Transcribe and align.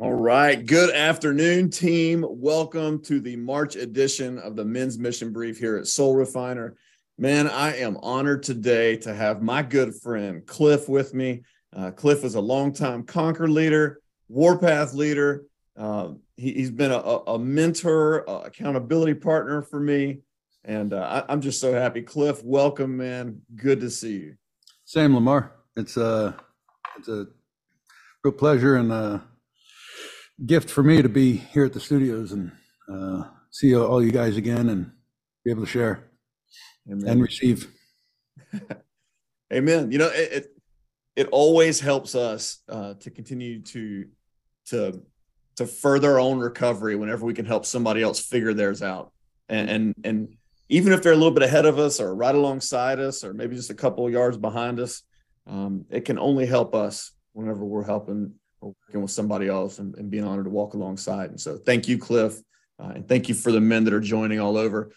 All 0.00 0.14
right. 0.14 0.64
Good 0.64 0.94
afternoon, 0.94 1.68
team. 1.68 2.24
Welcome 2.26 3.02
to 3.02 3.20
the 3.20 3.36
March 3.36 3.76
edition 3.76 4.38
of 4.38 4.56
the 4.56 4.64
Men's 4.64 4.98
Mission 4.98 5.30
Brief 5.30 5.58
here 5.58 5.76
at 5.76 5.88
Soul 5.88 6.16
Refiner. 6.16 6.74
Man, 7.18 7.46
I 7.46 7.76
am 7.76 7.98
honored 7.98 8.42
today 8.42 8.96
to 8.96 9.12
have 9.12 9.42
my 9.42 9.62
good 9.62 9.94
friend 9.94 10.46
Cliff 10.46 10.88
with 10.88 11.12
me. 11.12 11.42
Uh, 11.76 11.90
Cliff 11.90 12.24
is 12.24 12.34
a 12.34 12.40
longtime 12.40 13.02
Conquer 13.02 13.46
leader, 13.46 14.00
Warpath 14.30 14.94
leader. 14.94 15.44
Uh, 15.76 16.12
he, 16.38 16.58
has 16.62 16.70
been 16.70 16.92
a, 16.92 16.96
a 16.96 17.38
mentor, 17.38 18.24
a 18.26 18.46
accountability 18.46 19.12
partner 19.12 19.60
for 19.60 19.80
me. 19.80 20.20
And 20.64 20.94
uh, 20.94 21.24
I, 21.28 21.30
am 21.30 21.42
just 21.42 21.60
so 21.60 21.74
happy. 21.74 22.00
Cliff, 22.00 22.42
welcome, 22.42 22.96
man. 22.96 23.42
Good 23.54 23.80
to 23.80 23.90
see 23.90 24.16
you. 24.16 24.36
Same, 24.86 25.14
Lamar. 25.14 25.52
It's 25.76 25.98
a, 25.98 26.04
uh, 26.06 26.32
it's 26.96 27.08
a 27.08 27.26
real 28.24 28.32
pleasure 28.32 28.76
and 28.76 28.90
a 28.90 29.22
gift 30.46 30.70
for 30.70 30.82
me 30.82 31.02
to 31.02 31.08
be 31.08 31.36
here 31.36 31.64
at 31.64 31.72
the 31.72 31.80
studios 31.80 32.32
and 32.32 32.52
uh, 32.92 33.24
see 33.50 33.74
all 33.76 34.02
you 34.02 34.10
guys 34.10 34.36
again 34.36 34.68
and 34.68 34.90
be 35.44 35.50
able 35.50 35.62
to 35.62 35.70
share. 35.70 36.10
Amen. 36.90 37.08
and 37.08 37.22
receive. 37.22 37.68
Amen. 39.52 39.92
You 39.92 39.98
know, 39.98 40.08
it, 40.08 40.32
it, 40.32 40.46
it 41.16 41.28
always 41.30 41.80
helps 41.80 42.14
us 42.14 42.58
uh, 42.68 42.94
to 42.94 43.10
continue 43.10 43.62
to 43.62 44.06
to 44.66 45.02
to 45.56 45.66
further 45.66 46.12
our 46.12 46.20
own 46.20 46.38
recovery 46.38 46.96
whenever 46.96 47.26
we 47.26 47.34
can 47.34 47.44
help 47.44 47.66
somebody 47.66 48.02
else 48.02 48.20
figure 48.20 48.54
theirs 48.54 48.82
out. 48.82 49.12
And 49.48 49.68
and, 49.68 49.94
and 50.04 50.36
even 50.68 50.92
if 50.92 51.02
they're 51.02 51.12
a 51.12 51.16
little 51.16 51.32
bit 51.32 51.42
ahead 51.42 51.66
of 51.66 51.78
us 51.78 52.00
or 52.00 52.14
right 52.14 52.34
alongside 52.34 53.00
us 53.00 53.24
or 53.24 53.34
maybe 53.34 53.56
just 53.56 53.70
a 53.70 53.74
couple 53.74 54.06
of 54.06 54.12
yards 54.12 54.36
behind 54.36 54.78
us, 54.78 55.02
um, 55.46 55.84
it 55.90 56.04
can 56.04 56.18
only 56.18 56.46
help 56.46 56.74
us 56.74 57.12
whenever 57.32 57.64
we're 57.64 57.84
helping 57.84 58.34
working 58.60 59.02
with 59.02 59.10
somebody 59.10 59.48
else 59.48 59.78
and, 59.78 59.94
and 59.96 60.10
being 60.10 60.24
honored 60.24 60.44
to 60.44 60.50
walk 60.50 60.74
alongside. 60.74 61.30
And 61.30 61.40
so 61.40 61.56
thank 61.56 61.88
you, 61.88 61.98
Cliff. 61.98 62.38
Uh, 62.78 62.92
and 62.94 63.08
thank 63.08 63.28
you 63.28 63.34
for 63.34 63.52
the 63.52 63.60
men 63.60 63.84
that 63.84 63.92
are 63.92 64.00
joining 64.00 64.40
all 64.40 64.56
over 64.56 64.92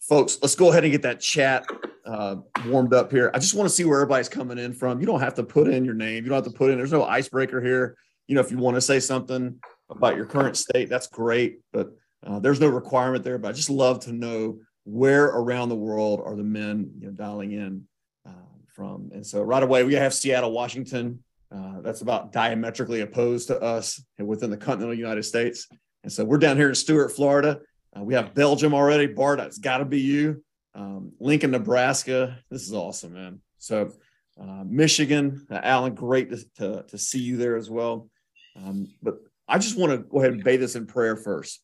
folks, 0.00 0.38
let's 0.40 0.54
go 0.54 0.70
ahead 0.70 0.84
and 0.84 0.92
get 0.92 1.02
that 1.02 1.20
chat 1.20 1.66
uh, 2.06 2.36
warmed 2.66 2.94
up 2.94 3.10
here. 3.10 3.30
I 3.34 3.38
just 3.38 3.54
want 3.54 3.68
to 3.68 3.74
see 3.74 3.84
where 3.84 4.00
everybody's 4.00 4.28
coming 4.28 4.58
in 4.58 4.72
from. 4.72 5.00
You 5.00 5.06
don't 5.06 5.20
have 5.20 5.34
to 5.34 5.42
put 5.42 5.68
in 5.68 5.84
your 5.84 5.94
name. 5.94 6.24
You 6.24 6.30
don't 6.30 6.42
have 6.42 6.52
to 6.52 6.58
put 6.58 6.70
in. 6.70 6.78
There's 6.78 6.92
no 6.92 7.04
icebreaker 7.04 7.60
here. 7.60 7.96
You 8.26 8.34
know, 8.34 8.40
if 8.40 8.50
you 8.50 8.58
want 8.58 8.76
to 8.76 8.80
say 8.80 9.00
something 9.00 9.58
about 9.90 10.16
your 10.16 10.26
current 10.26 10.56
state, 10.56 10.88
that's 10.88 11.06
great. 11.06 11.60
But 11.72 11.92
uh, 12.26 12.38
there's 12.38 12.60
no 12.60 12.68
requirement 12.68 13.24
there. 13.24 13.38
But 13.38 13.48
I 13.48 13.52
just 13.52 13.70
love 13.70 14.00
to 14.00 14.12
know 14.12 14.58
where 14.84 15.26
around 15.26 15.68
the 15.68 15.76
world 15.76 16.22
are 16.24 16.34
the 16.34 16.42
men 16.42 16.90
you 16.98 17.06
know 17.06 17.12
dialing 17.12 17.52
in 17.52 17.84
uh, 18.26 18.32
from. 18.74 19.10
And 19.12 19.26
so 19.26 19.42
right 19.42 19.62
away 19.62 19.84
we 19.84 19.94
have 19.94 20.14
Seattle, 20.14 20.52
Washington. 20.52 21.22
Uh, 21.54 21.80
that's 21.80 22.02
about 22.02 22.32
diametrically 22.32 23.00
opposed 23.00 23.48
to 23.48 23.60
us 23.60 24.02
within 24.18 24.50
the 24.50 24.56
continental 24.56 24.94
United 24.94 25.22
States. 25.22 25.66
And 26.02 26.12
so 26.12 26.24
we're 26.24 26.38
down 26.38 26.56
here 26.56 26.68
in 26.68 26.74
Stuart, 26.74 27.10
Florida. 27.10 27.60
Uh, 27.96 28.02
we 28.02 28.14
have 28.14 28.34
Belgium 28.34 28.74
already. 28.74 29.06
Bart, 29.06 29.40
it's 29.40 29.58
got 29.58 29.78
to 29.78 29.84
be 29.84 30.00
you. 30.00 30.42
Um, 30.74 31.12
Lincoln, 31.18 31.50
Nebraska. 31.50 32.38
This 32.50 32.62
is 32.62 32.72
awesome, 32.72 33.14
man. 33.14 33.40
So, 33.58 33.92
uh, 34.40 34.62
Michigan, 34.64 35.46
uh, 35.50 35.60
Alan, 35.62 35.94
great 35.94 36.30
to, 36.30 36.38
to, 36.58 36.84
to, 36.84 36.98
see 36.98 37.18
you 37.18 37.36
there 37.36 37.56
as 37.56 37.68
well. 37.68 38.08
Um, 38.54 38.88
but 39.02 39.16
I 39.48 39.58
just 39.58 39.76
want 39.76 39.90
to 39.90 39.98
go 39.98 40.18
ahead 40.18 40.32
and 40.32 40.44
bathe 40.44 40.60
this 40.60 40.76
in 40.76 40.86
prayer 40.86 41.16
first. 41.16 41.60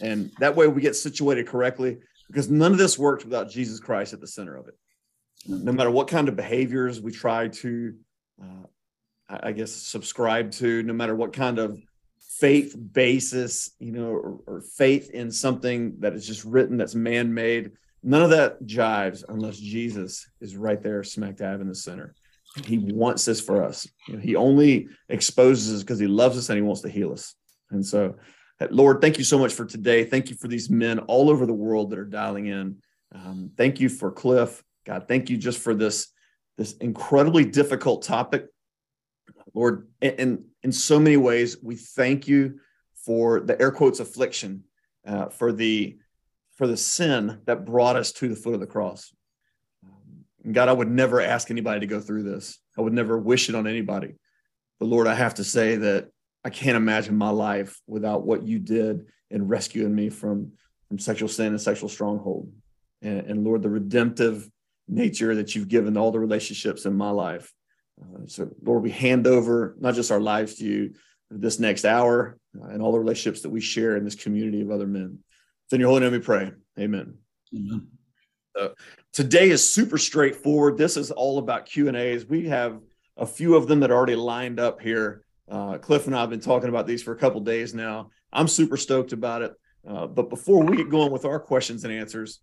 And 0.00 0.30
that 0.38 0.56
way 0.56 0.66
we 0.66 0.80
get 0.80 0.96
situated 0.96 1.46
correctly 1.46 1.98
because 2.28 2.50
none 2.50 2.72
of 2.72 2.78
this 2.78 2.98
works 2.98 3.24
without 3.24 3.50
Jesus 3.50 3.80
Christ 3.80 4.12
at 4.14 4.20
the 4.20 4.26
center 4.26 4.56
of 4.56 4.68
it. 4.68 4.74
No 5.46 5.72
matter 5.72 5.90
what 5.90 6.08
kind 6.08 6.28
of 6.28 6.36
behaviors 6.36 7.00
we 7.00 7.12
try 7.12 7.48
to, 7.48 7.94
uh, 8.42 8.66
I 9.42 9.52
guess, 9.52 9.72
subscribe 9.72 10.50
to, 10.52 10.82
no 10.82 10.92
matter 10.92 11.14
what 11.14 11.32
kind 11.32 11.58
of 11.58 11.78
faith 12.20 12.76
basis, 12.92 13.70
you 13.78 13.92
know, 13.92 14.08
or, 14.08 14.40
or 14.46 14.60
faith 14.60 15.10
in 15.10 15.30
something 15.30 15.96
that 16.00 16.14
is 16.14 16.26
just 16.26 16.44
written 16.44 16.76
that's 16.76 16.94
man 16.94 17.32
made. 17.32 17.72
None 18.02 18.22
of 18.22 18.30
that 18.30 18.62
jives 18.64 19.24
unless 19.28 19.58
Jesus 19.58 20.28
is 20.40 20.56
right 20.56 20.82
there, 20.82 21.02
smack 21.04 21.36
dab 21.36 21.60
in 21.60 21.68
the 21.68 21.74
center. 21.74 22.14
He 22.64 22.78
wants 22.78 23.24
this 23.24 23.40
for 23.40 23.64
us. 23.64 23.88
You 24.06 24.14
know, 24.14 24.20
he 24.20 24.36
only 24.36 24.88
exposes 25.08 25.74
us 25.74 25.82
because 25.82 25.98
he 25.98 26.06
loves 26.06 26.36
us 26.36 26.48
and 26.48 26.56
he 26.56 26.62
wants 26.62 26.82
to 26.82 26.88
heal 26.88 27.12
us. 27.12 27.34
And 27.70 27.84
so, 27.84 28.16
Lord, 28.70 29.00
thank 29.00 29.18
you 29.18 29.24
so 29.24 29.38
much 29.38 29.52
for 29.52 29.64
today. 29.64 30.04
Thank 30.04 30.30
you 30.30 30.36
for 30.36 30.48
these 30.48 30.70
men 30.70 31.00
all 31.00 31.30
over 31.30 31.46
the 31.46 31.52
world 31.52 31.90
that 31.90 31.98
are 31.98 32.04
dialing 32.04 32.46
in. 32.46 32.76
Um, 33.14 33.50
thank 33.56 33.80
you 33.80 33.88
for 33.88 34.10
Cliff. 34.12 34.62
God, 34.84 35.06
thank 35.08 35.30
you 35.30 35.36
just 35.36 35.58
for 35.58 35.74
this 35.74 36.08
this 36.56 36.74
incredibly 36.74 37.44
difficult 37.44 38.02
topic 38.02 38.46
Lord, 39.54 39.88
in, 40.00 40.44
in 40.62 40.72
so 40.72 40.98
many 40.98 41.16
ways, 41.16 41.56
we 41.62 41.76
thank 41.76 42.26
you 42.26 42.58
for 43.06 43.40
the 43.40 43.60
air 43.60 43.70
quotes 43.70 44.00
affliction, 44.00 44.64
uh, 45.06 45.28
for 45.28 45.52
the 45.52 45.96
for 46.56 46.66
the 46.66 46.76
sin 46.76 47.40
that 47.46 47.64
brought 47.64 47.96
us 47.96 48.12
to 48.12 48.28
the 48.28 48.36
foot 48.36 48.54
of 48.54 48.60
the 48.60 48.66
cross. 48.66 49.12
Um, 49.84 50.52
God, 50.52 50.68
I 50.68 50.72
would 50.72 50.90
never 50.90 51.20
ask 51.20 51.50
anybody 51.50 51.80
to 51.80 51.86
go 51.86 52.00
through 52.00 52.22
this. 52.22 52.60
I 52.78 52.80
would 52.80 52.92
never 52.92 53.18
wish 53.18 53.48
it 53.48 53.56
on 53.56 53.66
anybody. 53.66 54.14
But 54.78 54.86
Lord, 54.86 55.08
I 55.08 55.14
have 55.14 55.34
to 55.34 55.44
say 55.44 55.76
that 55.76 56.10
I 56.44 56.50
can't 56.50 56.76
imagine 56.76 57.16
my 57.16 57.30
life 57.30 57.80
without 57.88 58.24
what 58.24 58.44
you 58.44 58.60
did 58.60 59.06
in 59.30 59.48
rescuing 59.48 59.94
me 59.94 60.10
from, 60.10 60.52
from 60.88 61.00
sexual 61.00 61.28
sin 61.28 61.48
and 61.48 61.60
sexual 61.60 61.88
stronghold. 61.88 62.52
And, 63.02 63.26
and 63.26 63.44
Lord, 63.44 63.62
the 63.62 63.70
redemptive 63.70 64.48
nature 64.86 65.34
that 65.34 65.56
you've 65.56 65.68
given 65.68 65.96
all 65.96 66.12
the 66.12 66.20
relationships 66.20 66.84
in 66.84 66.94
my 66.94 67.10
life 67.10 67.52
uh, 68.00 68.26
so, 68.26 68.50
Lord, 68.62 68.82
we 68.82 68.90
hand 68.90 69.26
over 69.26 69.76
not 69.78 69.94
just 69.94 70.10
our 70.10 70.20
lives 70.20 70.56
to 70.56 70.64
you 70.64 70.94
this 71.30 71.58
next 71.58 71.84
hour 71.84 72.38
uh, 72.60 72.66
and 72.68 72.82
all 72.82 72.92
the 72.92 72.98
relationships 72.98 73.42
that 73.42 73.50
we 73.50 73.60
share 73.60 73.96
in 73.96 74.04
this 74.04 74.14
community 74.14 74.60
of 74.60 74.70
other 74.70 74.86
men. 74.86 75.18
So, 75.68 75.74
in 75.74 75.80
your 75.80 75.90
holy 75.90 76.00
name 76.00 76.12
we 76.12 76.18
pray. 76.18 76.52
Amen. 76.78 77.14
Amen. 77.54 77.86
Uh, 78.58 78.68
today 79.12 79.50
is 79.50 79.72
super 79.72 79.98
straightforward. 79.98 80.78
This 80.78 80.96
is 80.96 81.10
all 81.10 81.38
about 81.38 81.66
Q 81.66 81.88
and 81.88 81.96
A's. 81.96 82.24
We 82.24 82.48
have 82.48 82.80
a 83.16 83.26
few 83.26 83.56
of 83.56 83.68
them 83.68 83.80
that 83.80 83.90
are 83.90 83.96
already 83.96 84.16
lined 84.16 84.60
up 84.60 84.80
here. 84.80 85.24
Uh, 85.48 85.78
Cliff 85.78 86.06
and 86.06 86.16
I 86.16 86.20
have 86.20 86.30
been 86.30 86.40
talking 86.40 86.68
about 86.68 86.86
these 86.86 87.02
for 87.02 87.12
a 87.12 87.18
couple 87.18 87.40
days 87.40 87.74
now. 87.74 88.10
I'm 88.32 88.48
super 88.48 88.76
stoked 88.76 89.12
about 89.12 89.42
it. 89.42 89.54
Uh, 89.86 90.06
but 90.06 90.30
before 90.30 90.64
we 90.64 90.76
get 90.76 90.88
going 90.88 91.12
with 91.12 91.24
our 91.24 91.38
questions 91.38 91.84
and 91.84 91.92
answers, 91.92 92.40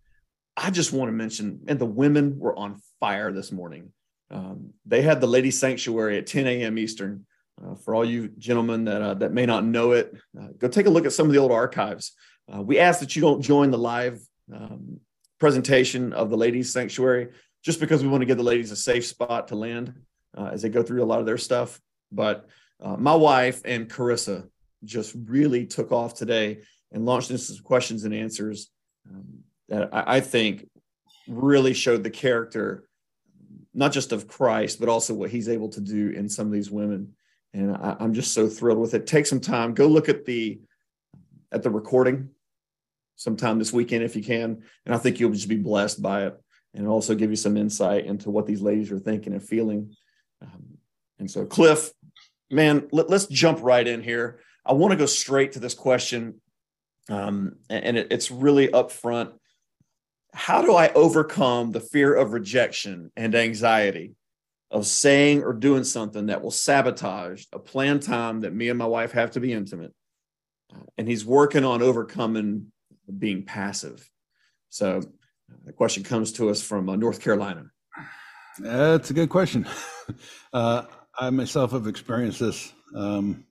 I 0.56 0.70
just 0.70 0.94
want 0.94 1.10
to 1.10 1.14
mention, 1.14 1.62
and 1.68 1.80
the 1.80 1.86
women 1.86 2.38
were 2.38 2.58
on 2.58 2.82
fire 3.00 3.32
this 3.32 3.52
morning. 3.52 3.92
Um, 4.32 4.74
they 4.86 5.02
had 5.02 5.22
the 5.22 5.28
Ladies 5.28 5.60
Sanctuary 5.60 6.18
at 6.18 6.28
10 6.28 6.48
a.m. 6.48 6.78
Eastern. 6.78 7.26
Uh, 7.62 7.76
for 7.76 7.94
all 7.94 8.04
you 8.04 8.30
gentlemen 8.40 8.86
that 8.86 9.02
uh, 9.04 9.14
that 9.14 9.34
may 9.34 9.46
not 9.46 9.64
know 9.64 9.92
it, 9.92 10.16
uh, 10.40 10.48
go 10.58 10.68
take 10.68 10.88
a 10.88 10.90
look 10.90 11.06
at 11.06 11.14
some 11.14 11.28
of 11.28 11.34
the 11.34 11.38
old 11.38 11.52
archives. 11.52 12.14
Uh, 12.52 12.62
we 12.62 12.80
ask 12.80 13.00
that 13.00 13.16
you 13.16 13.22
don't 13.22 13.42
join 13.42 13.70
the 13.70 13.78
live 13.78 14.20
um, 14.52 15.00
presentation 15.40 16.12
of 16.14 16.30
the 16.30 16.38
Ladies 16.38 16.74
Sanctuary 16.74 17.30
just 17.64 17.80
because 17.80 18.02
we 18.02 18.10
want 18.10 18.22
to 18.22 18.26
give 18.26 18.38
the 18.38 18.44
ladies 18.44 18.72
a 18.72 18.76
safe 18.76 19.06
spot 19.06 19.50
to 19.50 19.56
land 19.56 19.94
uh, 20.36 20.50
as 20.52 20.62
they 20.62 20.70
go 20.70 20.82
through 20.82 21.04
a 21.04 21.06
lot 21.06 21.20
of 21.20 21.26
their 21.26 21.38
stuff. 21.38 21.80
But 22.12 22.48
uh, 22.82 22.98
my 22.98 23.16
wife 23.16 23.62
and 23.66 23.90
Carissa 23.90 24.48
just 24.84 25.16
really 25.26 25.66
took 25.66 25.92
off 25.92 26.16
today 26.16 26.62
and 26.92 27.06
launched 27.06 27.30
into 27.30 27.44
some 27.44 27.64
questions 27.64 28.04
and 28.04 28.14
answers 28.14 28.72
um, 29.10 29.44
that 29.70 29.94
I, 29.94 30.18
I 30.18 30.20
think 30.20 30.68
really 31.28 31.74
showed 31.74 32.04
the 32.04 32.10
character 32.10 32.88
not 33.74 33.92
just 33.92 34.12
of 34.12 34.28
Christ, 34.28 34.80
but 34.80 34.90
also 34.90 35.14
what 35.14 35.30
he's 35.30 35.50
able 35.50 35.70
to 35.70 35.82
do 35.82 36.10
in 36.10 36.28
some 36.28 36.48
of 36.48 36.54
these 36.54 36.72
women. 36.72 37.14
And 37.54 37.76
I, 37.76 37.96
am 38.00 38.14
just 38.14 38.34
so 38.34 38.48
thrilled 38.48 38.80
with 38.80 38.94
it. 38.94 39.08
Take 39.08 39.26
some 39.26 39.40
time, 39.40 39.74
go 39.74 39.88
look 39.88 40.10
at 40.10 40.26
the 40.26 40.62
at 41.52 41.64
the 41.64 41.70
recording 41.70 42.30
sometime 43.18 43.60
this 43.60 43.74
weekend 43.74 44.04
if 44.04 44.16
you 44.16 44.24
can. 44.24 44.64
And 44.86 44.96
I 44.96 44.98
think 44.98 45.20
you'll 45.20 45.32
just 45.32 45.50
be 45.50 45.58
blessed 45.58 46.02
by 46.02 46.28
it 46.28 46.42
and 46.74 46.88
also 46.88 47.14
give 47.14 47.30
you 47.30 47.36
some 47.36 47.58
insight 47.58 48.06
into 48.06 48.30
what 48.30 48.48
these 48.48 48.62
ladies 48.62 48.92
are 48.92 49.00
thinking 49.00 49.34
and 49.34 49.44
feeling. 49.44 49.96
Um, 50.42 50.78
and 51.20 51.30
so, 51.30 51.46
Cliff, 51.46 51.92
man, 52.50 52.88
let, 52.92 53.12
us 53.12 53.28
jump 53.28 53.60
right 53.62 53.86
in 53.86 54.02
here. 54.02 54.40
I 54.66 54.74
want 54.74 54.92
to 54.92 54.98
go 54.98 55.06
straight 55.06 55.54
to 55.54 55.60
this 55.60 55.74
question. 55.74 56.42
Um, 57.10 57.58
and 57.70 57.98
it, 57.98 58.08
it's 58.12 58.32
really 58.32 58.70
upfront 58.70 59.34
how 60.34 60.62
do 60.62 60.76
I 60.76 60.92
overcome 60.94 61.72
the 61.72 61.80
fear 61.80 62.14
of 62.14 62.34
rejection 62.34 63.12
and 63.16 63.36
anxiety 63.36 64.16
of 64.70 64.86
saying 64.86 65.44
or 65.44 65.54
doing 65.54 65.84
something 65.84 66.28
that 66.28 66.42
will 66.42 66.52
sabotage 66.52 67.46
a 67.52 67.60
planned 67.60 68.04
time 68.04 68.42
that 68.42 68.54
me 68.54 68.70
and 68.70 68.80
my 68.80 68.86
wife 68.86 69.12
have 69.12 69.32
to 69.32 69.40
be 69.40 69.52
intimate? 69.52 69.94
And 70.98 71.08
he's 71.08 71.26
working 71.26 71.66
on 71.66 71.82
overcoming 71.82 72.72
being 73.18 73.44
passive. 73.44 74.10
So 74.70 75.02
the 75.66 75.74
question 75.74 76.04
comes 76.04 76.32
to 76.34 76.50
us 76.50 76.62
from 76.62 76.88
uh, 76.88 76.96
North 76.96 77.20
Carolina. 77.20 77.66
That's 78.60 79.10
a 79.10 79.14
good 79.14 79.30
question. 79.30 79.68
Uh, 80.54 80.84
I 81.18 81.30
myself 81.30 81.72
have 81.72 81.88
experienced 81.88 82.42
this. 82.42 82.74
Um, 82.94 83.46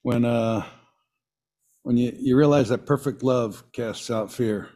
when 0.00 0.24
uh, 0.24 0.64
when 1.82 1.98
you, 1.98 2.16
you 2.18 2.38
realize 2.38 2.70
that 2.70 2.86
perfect 2.86 3.22
love 3.22 3.62
casts 3.72 4.10
out 4.10 4.32
fear 4.32 4.70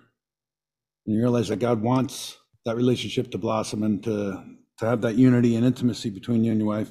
and 1.07 1.15
you 1.15 1.21
realize 1.21 1.49
that 1.49 1.59
God 1.59 1.83
wants 1.83 2.37
that 2.65 2.77
relationship 2.77 3.31
to 3.31 3.39
blossom 3.39 3.83
and 3.83 4.03
to 4.05 4.45
to 4.79 4.87
have 4.87 5.03
that 5.03 5.15
unity 5.15 5.55
and 5.55 5.65
intimacy 5.65 6.11
between 6.11 6.43
you 6.43 6.51
and 6.51 6.61
your 6.61 6.69
wife, 6.69 6.91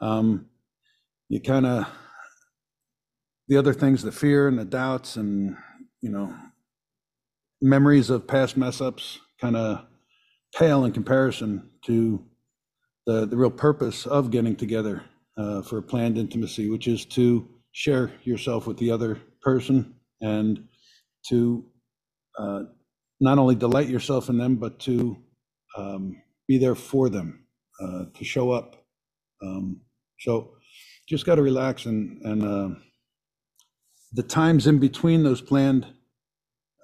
um, 0.00 0.46
you 1.28 1.40
kind 1.40 1.66
of 1.66 1.86
the 3.48 3.56
other 3.56 3.72
things, 3.72 4.02
the 4.02 4.12
fear 4.12 4.48
and 4.48 4.58
the 4.58 4.64
doubts 4.64 5.16
and, 5.16 5.56
you 6.00 6.10
know, 6.10 6.34
memories 7.60 8.10
of 8.10 8.26
past 8.26 8.56
mess 8.56 8.80
ups 8.80 9.18
kind 9.40 9.56
of 9.56 9.84
pale 10.56 10.84
in 10.84 10.92
comparison 10.92 11.70
to 11.84 12.24
the, 13.06 13.26
the 13.26 13.36
real 13.36 13.50
purpose 13.50 14.06
of 14.06 14.30
getting 14.30 14.56
together 14.56 15.02
uh, 15.36 15.62
for 15.62 15.78
a 15.78 15.82
planned 15.82 16.18
intimacy, 16.18 16.70
which 16.70 16.88
is 16.88 17.04
to 17.04 17.48
share 17.72 18.12
yourself 18.24 18.66
with 18.66 18.78
the 18.78 18.90
other 18.90 19.20
person 19.42 19.94
and 20.20 20.66
to 21.28 21.64
uh, 22.38 22.62
not 23.22 23.38
only 23.38 23.54
delight 23.54 23.88
yourself 23.88 24.28
in 24.28 24.36
them, 24.36 24.56
but 24.56 24.80
to 24.80 25.16
um, 25.78 26.20
be 26.48 26.58
there 26.58 26.74
for 26.74 27.08
them, 27.08 27.46
uh, 27.80 28.04
to 28.14 28.24
show 28.24 28.50
up. 28.50 28.84
Um, 29.40 29.80
so 30.18 30.54
just 31.08 31.24
got 31.24 31.36
to 31.36 31.42
relax 31.42 31.86
and, 31.86 32.20
and 32.22 32.42
uh, 32.42 32.78
the 34.12 34.24
times 34.24 34.66
in 34.66 34.78
between 34.78 35.22
those 35.22 35.40
planned 35.40 35.86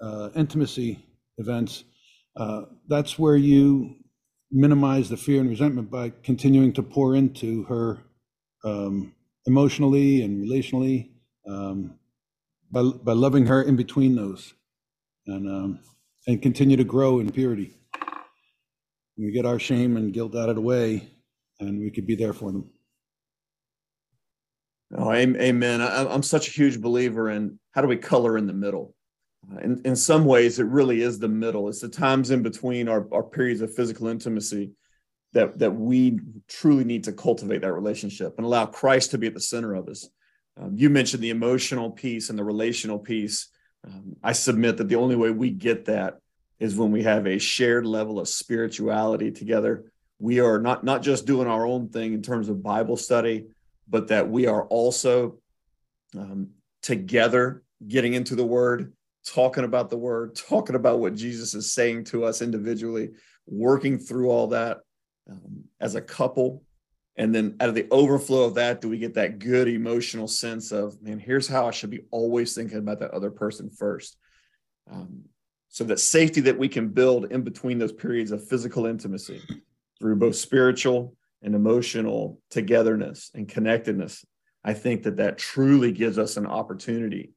uh, 0.01 0.29
intimacy 0.33 1.05
events, 1.37 1.83
uh, 2.37 2.61
that's 2.87 3.19
where 3.19 3.35
you 3.35 3.95
minimize 4.49 5.09
the 5.09 5.17
fear 5.17 5.41
and 5.41 5.49
resentment 5.49 5.91
by 5.91 6.11
continuing 6.23 6.71
to 6.73 6.81
pour 6.81 7.15
into 7.15 7.63
her 7.63 7.99
um, 8.63 9.13
emotionally 9.45 10.21
and 10.21 10.41
relationally, 10.41 11.09
um, 11.47 11.99
by, 12.71 12.81
by 12.81 13.13
loving 13.13 13.45
her 13.45 13.61
in 13.61 13.75
between 13.75 14.15
those, 14.15 14.53
and 15.27 15.47
um, 15.47 15.79
and 16.27 16.41
continue 16.41 16.77
to 16.77 16.83
grow 16.83 17.19
in 17.19 17.31
purity. 17.31 17.75
We 19.17 19.31
get 19.31 19.45
our 19.45 19.59
shame 19.59 19.97
and 19.97 20.13
guilt 20.13 20.35
out 20.35 20.49
of 20.49 20.55
the 20.55 20.61
way, 20.61 21.09
and 21.59 21.79
we 21.79 21.91
could 21.91 22.07
be 22.07 22.15
there 22.15 22.33
for 22.33 22.51
them. 22.51 22.69
Oh, 24.97 25.11
amen. 25.11 25.81
I, 25.81 26.13
am 26.13 26.23
such 26.23 26.47
a 26.47 26.51
huge 26.51 26.81
believer 26.81 27.29
in 27.29 27.59
how 27.73 27.81
do 27.81 27.87
we 27.87 27.97
color 27.97 28.37
in 28.37 28.47
the 28.47 28.53
middle? 28.53 28.95
Uh, 29.51 29.59
in, 29.59 29.81
in 29.85 29.95
some 29.95 30.25
ways, 30.25 30.59
it 30.59 30.65
really 30.65 31.01
is 31.01 31.19
the 31.19 31.27
middle. 31.27 31.69
It's 31.69 31.81
the 31.81 31.89
times 31.89 32.31
in 32.31 32.41
between 32.41 32.87
our, 32.87 33.07
our 33.11 33.23
periods 33.23 33.61
of 33.61 33.73
physical 33.73 34.07
intimacy 34.07 34.71
that, 35.33 35.59
that 35.59 35.71
we 35.71 36.19
truly 36.47 36.83
need 36.83 37.03
to 37.03 37.13
cultivate 37.13 37.61
that 37.61 37.73
relationship 37.73 38.33
and 38.37 38.45
allow 38.45 38.65
Christ 38.65 39.11
to 39.11 39.17
be 39.17 39.27
at 39.27 39.35
the 39.35 39.39
center 39.39 39.75
of 39.75 39.87
us. 39.87 40.07
Um, 40.59 40.73
you 40.75 40.89
mentioned 40.89 41.23
the 41.23 41.29
emotional 41.29 41.91
piece 41.91 42.29
and 42.29 42.37
the 42.37 42.43
relational 42.43 42.99
piece. 42.99 43.49
Um, 43.85 44.15
I 44.23 44.33
submit 44.33 44.77
that 44.77 44.89
the 44.89 44.95
only 44.95 45.15
way 45.15 45.31
we 45.31 45.49
get 45.49 45.85
that 45.85 46.19
is 46.59 46.75
when 46.75 46.91
we 46.91 47.03
have 47.03 47.25
a 47.25 47.39
shared 47.39 47.85
level 47.85 48.19
of 48.19 48.27
spirituality 48.27 49.31
together. 49.31 49.91
We 50.19 50.41
are 50.41 50.59
not, 50.59 50.83
not 50.83 51.01
just 51.01 51.25
doing 51.25 51.47
our 51.47 51.65
own 51.65 51.89
thing 51.89 52.13
in 52.13 52.21
terms 52.21 52.49
of 52.49 52.61
Bible 52.61 52.97
study, 52.97 53.47
but 53.87 54.09
that 54.09 54.29
we 54.29 54.47
are 54.47 54.65
also 54.65 55.39
um, 56.17 56.49
together 56.81 57.63
getting 57.87 58.13
into 58.13 58.35
the 58.35 58.45
word, 58.45 58.93
talking 59.25 59.63
about 59.63 59.89
the 59.89 59.97
word, 59.97 60.35
talking 60.35 60.75
about 60.75 60.99
what 60.99 61.15
Jesus 61.15 61.53
is 61.53 61.71
saying 61.71 62.03
to 62.05 62.25
us 62.25 62.41
individually, 62.41 63.11
working 63.47 63.97
through 63.97 64.29
all 64.29 64.47
that 64.47 64.79
um, 65.29 65.63
as 65.79 65.95
a 65.95 66.01
couple. 66.01 66.63
And 67.19 67.35
then 67.35 67.57
out 67.59 67.67
of 67.67 67.75
the 67.75 67.85
overflow 67.91 68.45
of 68.45 68.55
that, 68.55 68.79
do 68.79 68.87
we 68.87 68.97
get 68.97 69.15
that 69.15 69.39
good 69.39 69.67
emotional 69.67 70.27
sense 70.27 70.71
of, 70.71 70.99
man, 71.01 71.19
here's 71.19 71.49
how 71.49 71.67
I 71.67 71.71
should 71.71 71.89
be 71.89 72.05
always 72.11 72.55
thinking 72.55 72.77
about 72.77 73.01
that 73.01 73.11
other 73.11 73.29
person 73.29 73.69
first. 73.69 74.15
Um, 74.89 75.25
so 75.67 75.83
that 75.83 75.99
safety 75.99 76.39
that 76.41 76.57
we 76.57 76.69
can 76.69 76.87
build 76.87 77.25
in 77.33 77.41
between 77.41 77.77
those 77.77 77.91
periods 77.91 78.31
of 78.31 78.47
physical 78.47 78.85
intimacy 78.85 79.41
through 79.99 80.15
both 80.15 80.37
spiritual 80.37 81.13
and 81.41 81.55
emotional 81.55 82.39
togetherness 82.51 83.31
and 83.35 83.49
connectedness, 83.49 84.23
I 84.63 84.73
think 84.73 85.03
that 85.03 85.17
that 85.17 85.37
truly 85.37 85.91
gives 85.91 86.17
us 86.17 86.37
an 86.37 86.45
opportunity 86.45 87.33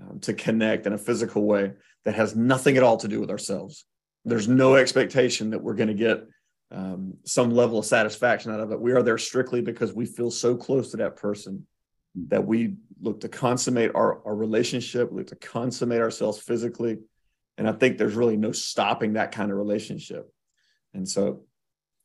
um, 0.00 0.20
to 0.20 0.32
connect 0.32 0.86
in 0.86 0.92
a 0.92 0.98
physical 0.98 1.42
way 1.42 1.72
that 2.04 2.14
has 2.14 2.36
nothing 2.36 2.76
at 2.76 2.84
all 2.84 2.98
to 2.98 3.08
do 3.08 3.20
with 3.20 3.30
ourselves. 3.30 3.84
There's 4.24 4.46
no 4.46 4.76
expectation 4.76 5.50
that 5.50 5.62
we're 5.62 5.74
going 5.74 5.88
to 5.88 5.94
get 5.94 6.24
um, 6.70 7.14
some 7.24 7.50
level 7.50 7.78
of 7.78 7.86
satisfaction 7.86 8.52
out 8.52 8.60
of 8.60 8.72
it. 8.72 8.80
We 8.80 8.92
are 8.92 9.02
there 9.02 9.18
strictly 9.18 9.60
because 9.60 9.92
we 9.92 10.06
feel 10.06 10.30
so 10.30 10.56
close 10.56 10.90
to 10.90 10.96
that 10.98 11.16
person 11.16 11.66
that 12.28 12.44
we 12.46 12.76
look 13.00 13.20
to 13.20 13.28
consummate 13.28 13.92
our, 13.94 14.24
our 14.26 14.34
relationship, 14.34 15.10
We 15.10 15.18
look 15.18 15.28
to 15.28 15.36
consummate 15.36 16.00
ourselves 16.00 16.38
physically. 16.38 16.98
And 17.58 17.68
I 17.68 17.72
think 17.72 17.98
there's 17.98 18.14
really 18.14 18.36
no 18.36 18.52
stopping 18.52 19.14
that 19.14 19.32
kind 19.32 19.50
of 19.50 19.58
relationship. 19.58 20.32
And 20.94 21.08
so 21.08 21.42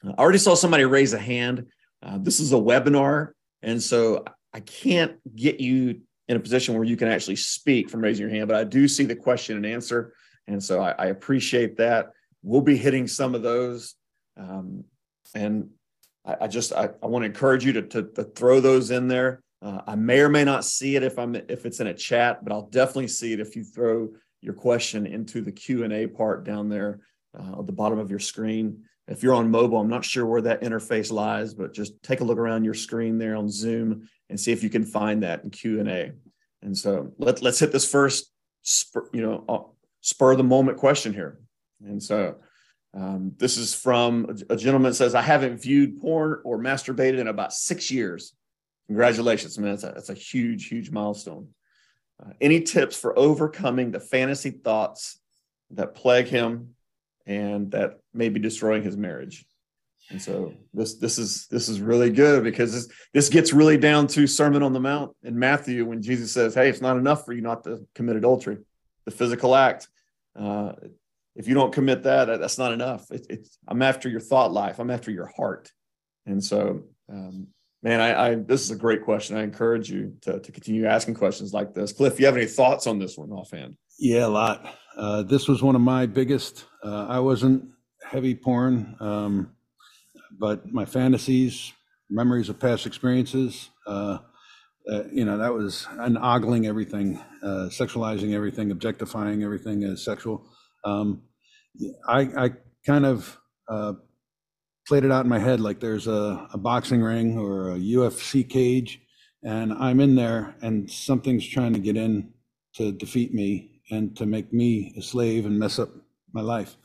I 0.04 0.12
already 0.22 0.38
saw 0.40 0.56
somebody 0.56 0.86
raise 0.86 1.14
a 1.14 1.20
hand. 1.20 1.68
Uh, 2.02 2.18
this 2.20 2.40
is 2.40 2.54
a 2.54 2.58
webinar, 2.58 3.32
and 3.62 3.82
so 3.84 4.24
I 4.54 4.62
can't 4.62 5.18
get 5.36 5.60
you 5.60 6.02
in 6.28 6.38
a 6.38 6.40
position 6.40 6.76
where 6.76 6.84
you 6.84 6.96
can 6.96 7.08
actually 7.08 7.36
speak 7.36 7.90
from 7.90 8.02
raising 8.02 8.22
your 8.22 8.34
hand, 8.34 8.48
but 8.48 8.58
I 8.58 8.64
do 8.64 8.88
see 8.88 9.04
the 9.04 9.16
question 9.16 9.58
and 9.58 9.66
answer. 9.66 10.14
And 10.48 10.64
so 10.64 10.80
I, 10.80 10.92
I 10.92 11.06
appreciate 11.08 11.78
that. 11.78 12.12
We'll 12.42 12.62
be 12.62 12.78
hitting 12.78 13.08
some 13.08 13.36
of 13.36 13.42
those. 13.42 13.96
Um, 14.40 14.86
and 15.36 15.70
I, 16.26 16.36
I 16.42 16.48
just 16.48 16.74
I, 16.74 16.90
I 17.04 17.08
want 17.08 17.24
to 17.24 17.28
encourage 17.28 17.66
you 17.66 17.74
to, 17.74 17.82
to, 17.84 18.04
to, 18.04 18.24
throw 18.24 18.60
those 18.60 18.92
in 18.92 19.08
there. 19.08 19.42
Uh, 19.62 19.82
I 19.86 19.96
may 19.96 20.22
or 20.22 20.30
may 20.30 20.46
not 20.46 20.64
see 20.64 20.96
it 20.96 21.04
if 21.04 21.20
I'm 21.20 21.36
if 21.36 21.66
it's 21.66 21.80
in 21.80 21.88
a 21.88 21.94
chat, 21.94 22.44
but 22.44 22.54
I'll 22.54 22.70
definitely 22.70 23.10
see 23.10 23.34
it 23.34 23.40
if 23.40 23.56
you 23.56 23.64
throw 23.64 24.10
your 24.42 24.54
question 24.54 25.06
into 25.06 25.42
the 25.42 25.52
Q 25.52 25.84
and 25.84 25.92
A 25.92 26.08
part 26.08 26.46
down 26.46 26.70
there 26.70 27.02
uh, 27.38 27.60
at 27.60 27.68
the 27.68 27.74
bottom 27.74 28.00
of 28.00 28.10
your 28.10 28.20
screen. 28.20 28.84
If 29.08 29.24
you're 29.24 29.34
on 29.34 29.50
mobile, 29.50 29.80
I'm 29.80 29.90
not 29.90 30.06
sure 30.06 30.26
where 30.26 30.42
that 30.44 30.62
interface 30.62 31.12
lies, 31.12 31.54
but 31.54 31.74
just 31.74 32.02
take 32.04 32.22
a 32.22 32.24
look 32.24 32.38
around 32.38 32.64
your 32.64 32.76
screen 32.76 33.18
there 33.18 33.36
on 33.36 33.50
Zoom 33.50 34.08
and 34.30 34.40
see 34.40 34.52
if 34.52 34.64
you 34.64 34.70
can 34.70 34.86
find 34.86 35.24
that 35.24 35.44
in 35.44 35.50
Q 35.50 35.80
and 35.80 35.90
A. 35.90 36.12
And 36.62 36.78
so 36.78 37.12
let 37.18 37.42
let's 37.42 37.60
hit 37.60 37.72
this 37.72 37.90
first, 37.90 38.32
spur, 38.62 39.10
you 39.12 39.22
know, 39.22 39.44
uh, 39.50 39.60
spur 40.02 40.36
the 40.36 40.44
moment 40.44 40.78
question 40.78 41.14
here. 41.14 41.40
And 41.84 42.02
so 42.02 42.36
um, 42.94 43.34
this 43.38 43.58
is 43.58 43.76
from 43.76 44.38
a, 44.50 44.56
gentleman 44.56 44.94
says, 44.94 45.14
"I 45.14 45.22
haven't 45.22 45.62
viewed 45.62 46.02
porn 46.02 46.42
or 46.44 46.58
masturbated 46.58 47.20
in 47.20 47.28
about 47.28 47.54
six 47.54 47.92
years." 47.92 48.34
Congratulations, 48.88 49.58
man! 49.60 49.72
That's 49.72 49.84
a, 49.84 49.92
that's 49.94 50.10
a 50.10 50.16
huge, 50.16 50.68
huge 50.68 50.90
milestone. 50.90 51.50
Uh, 52.22 52.32
any 52.42 52.62
tips 52.62 53.00
for 53.00 53.18
overcoming 53.18 53.92
the 53.92 54.00
fantasy 54.00 54.50
thoughts 54.50 55.20
that 55.72 55.94
plague 55.94 56.28
him 56.28 56.76
and 57.28 57.72
that 57.72 58.00
may 58.14 58.30
be 58.30 58.40
destroying 58.40 58.84
his 58.84 58.98
marriage. 58.98 59.46
And 60.10 60.20
so 60.20 60.54
this 60.74 60.96
this 60.96 61.20
is 61.20 61.46
this 61.48 61.70
is 61.70 61.80
really 61.80 62.10
good 62.10 62.44
because 62.44 62.74
this 62.74 62.88
this 63.14 63.30
gets 63.30 63.54
really 63.54 63.78
down 63.78 64.08
to 64.08 64.26
Sermon 64.26 64.64
on 64.64 64.74
the 64.74 64.80
Mount 64.80 65.16
in 65.22 65.38
Matthew 65.38 65.86
when 65.86 66.02
Jesus 66.02 66.32
says, 66.32 66.56
"Hey, 66.56 66.70
it's 66.70 66.82
not 66.82 66.98
enough 66.98 67.24
for 67.24 67.34
you 67.34 67.42
not 67.42 67.64
to 67.66 67.86
commit 67.94 68.16
adultery, 68.16 68.58
the 69.06 69.12
physical 69.12 69.56
act. 69.56 69.88
Uh, 70.36 70.72
if 71.40 71.48
you 71.48 71.54
don't 71.54 71.72
commit 71.74 72.04
that, 72.04 72.26
that's 72.26 72.58
not 72.58 72.74
enough. 72.74 73.10
It, 73.12 73.26
it's 73.30 73.58
I'm 73.66 73.82
after 73.82 74.10
your 74.10 74.20
thought 74.20 74.52
life. 74.52 74.78
I'm 74.78 74.92
after 74.92 75.10
your 75.10 75.32
heart." 75.38 75.72
And 76.26 76.44
so, 76.44 76.84
um, 77.10 77.48
man, 77.82 78.02
I, 78.02 78.28
I 78.28 78.36
this 78.36 78.62
is 78.62 78.72
a 78.72 78.76
great 78.76 79.06
question. 79.06 79.38
I 79.38 79.44
encourage 79.44 79.90
you 79.90 80.16
to 80.24 80.42
to 80.42 80.52
continue 80.52 80.86
asking 80.86 81.14
questions 81.14 81.54
like 81.54 81.74
this. 81.74 81.94
Cliff, 81.94 82.20
you 82.20 82.26
have 82.26 82.36
any 82.36 82.46
thoughts 82.46 82.88
on 82.88 83.00
this 83.00 83.18
one 83.18 83.32
offhand? 83.32 83.78
Yeah, 83.98 84.26
a 84.26 84.28
lot. 84.28 84.68
Uh, 84.98 85.24
this 85.24 85.48
was 85.48 85.64
one 85.64 85.76
of 85.76 85.82
my 85.82 86.06
biggest. 86.06 86.66
Uh, 86.84 87.08
I 87.08 87.20
wasn't 87.20 87.70
heavy 88.04 88.36
porn, 88.36 88.98
um, 89.00 89.56
but 90.38 90.68
my 90.68 90.84
fantasies, 90.84 91.72
memories 92.10 92.50
of 92.50 92.60
past 92.60 92.86
experiences, 92.86 93.70
uh, 93.88 94.18
uh 94.92 95.04
you 95.10 95.24
know, 95.24 95.38
that 95.38 95.54
was 95.54 95.88
an 96.00 96.18
ogling 96.18 96.68
everything, 96.68 97.18
uh, 97.44 97.70
sexualizing 97.72 98.34
everything, 98.34 98.72
objectifying 98.72 99.42
everything 99.44 99.86
as 99.86 100.04
sexual. 100.04 100.46
Um, 100.84 101.24
I, 102.08 102.22
I 102.38 102.50
kind 102.86 103.06
of 103.06 103.38
played 104.90 105.06
it 105.06 105.12
out 105.12 105.24
in 105.24 105.30
my 105.30 105.38
head 105.38 105.60
like 105.60 105.80
there's 105.80 106.08
a, 106.08 106.48
a 106.52 106.58
boxing 106.58 107.00
ring 107.00 107.38
or 107.38 107.70
a 107.70 107.78
UFC 107.78 108.48
cage, 108.50 109.00
and 109.44 109.72
I'm 109.74 110.00
in 110.00 110.16
there, 110.16 110.56
and 110.64 110.90
something's 110.90 111.48
trying 111.48 111.74
to 111.74 111.80
get 111.80 111.96
in 111.96 112.34
to 112.74 112.92
defeat 112.92 113.32
me 113.32 113.82
and 113.92 114.18
to 114.18 114.26
make 114.26 114.52
me 114.52 114.92
a 114.98 115.02
slave 115.04 115.46
and 115.46 115.60
mess 115.60 115.78
up 115.78 115.90
my 116.34 116.42
life. 116.42 116.76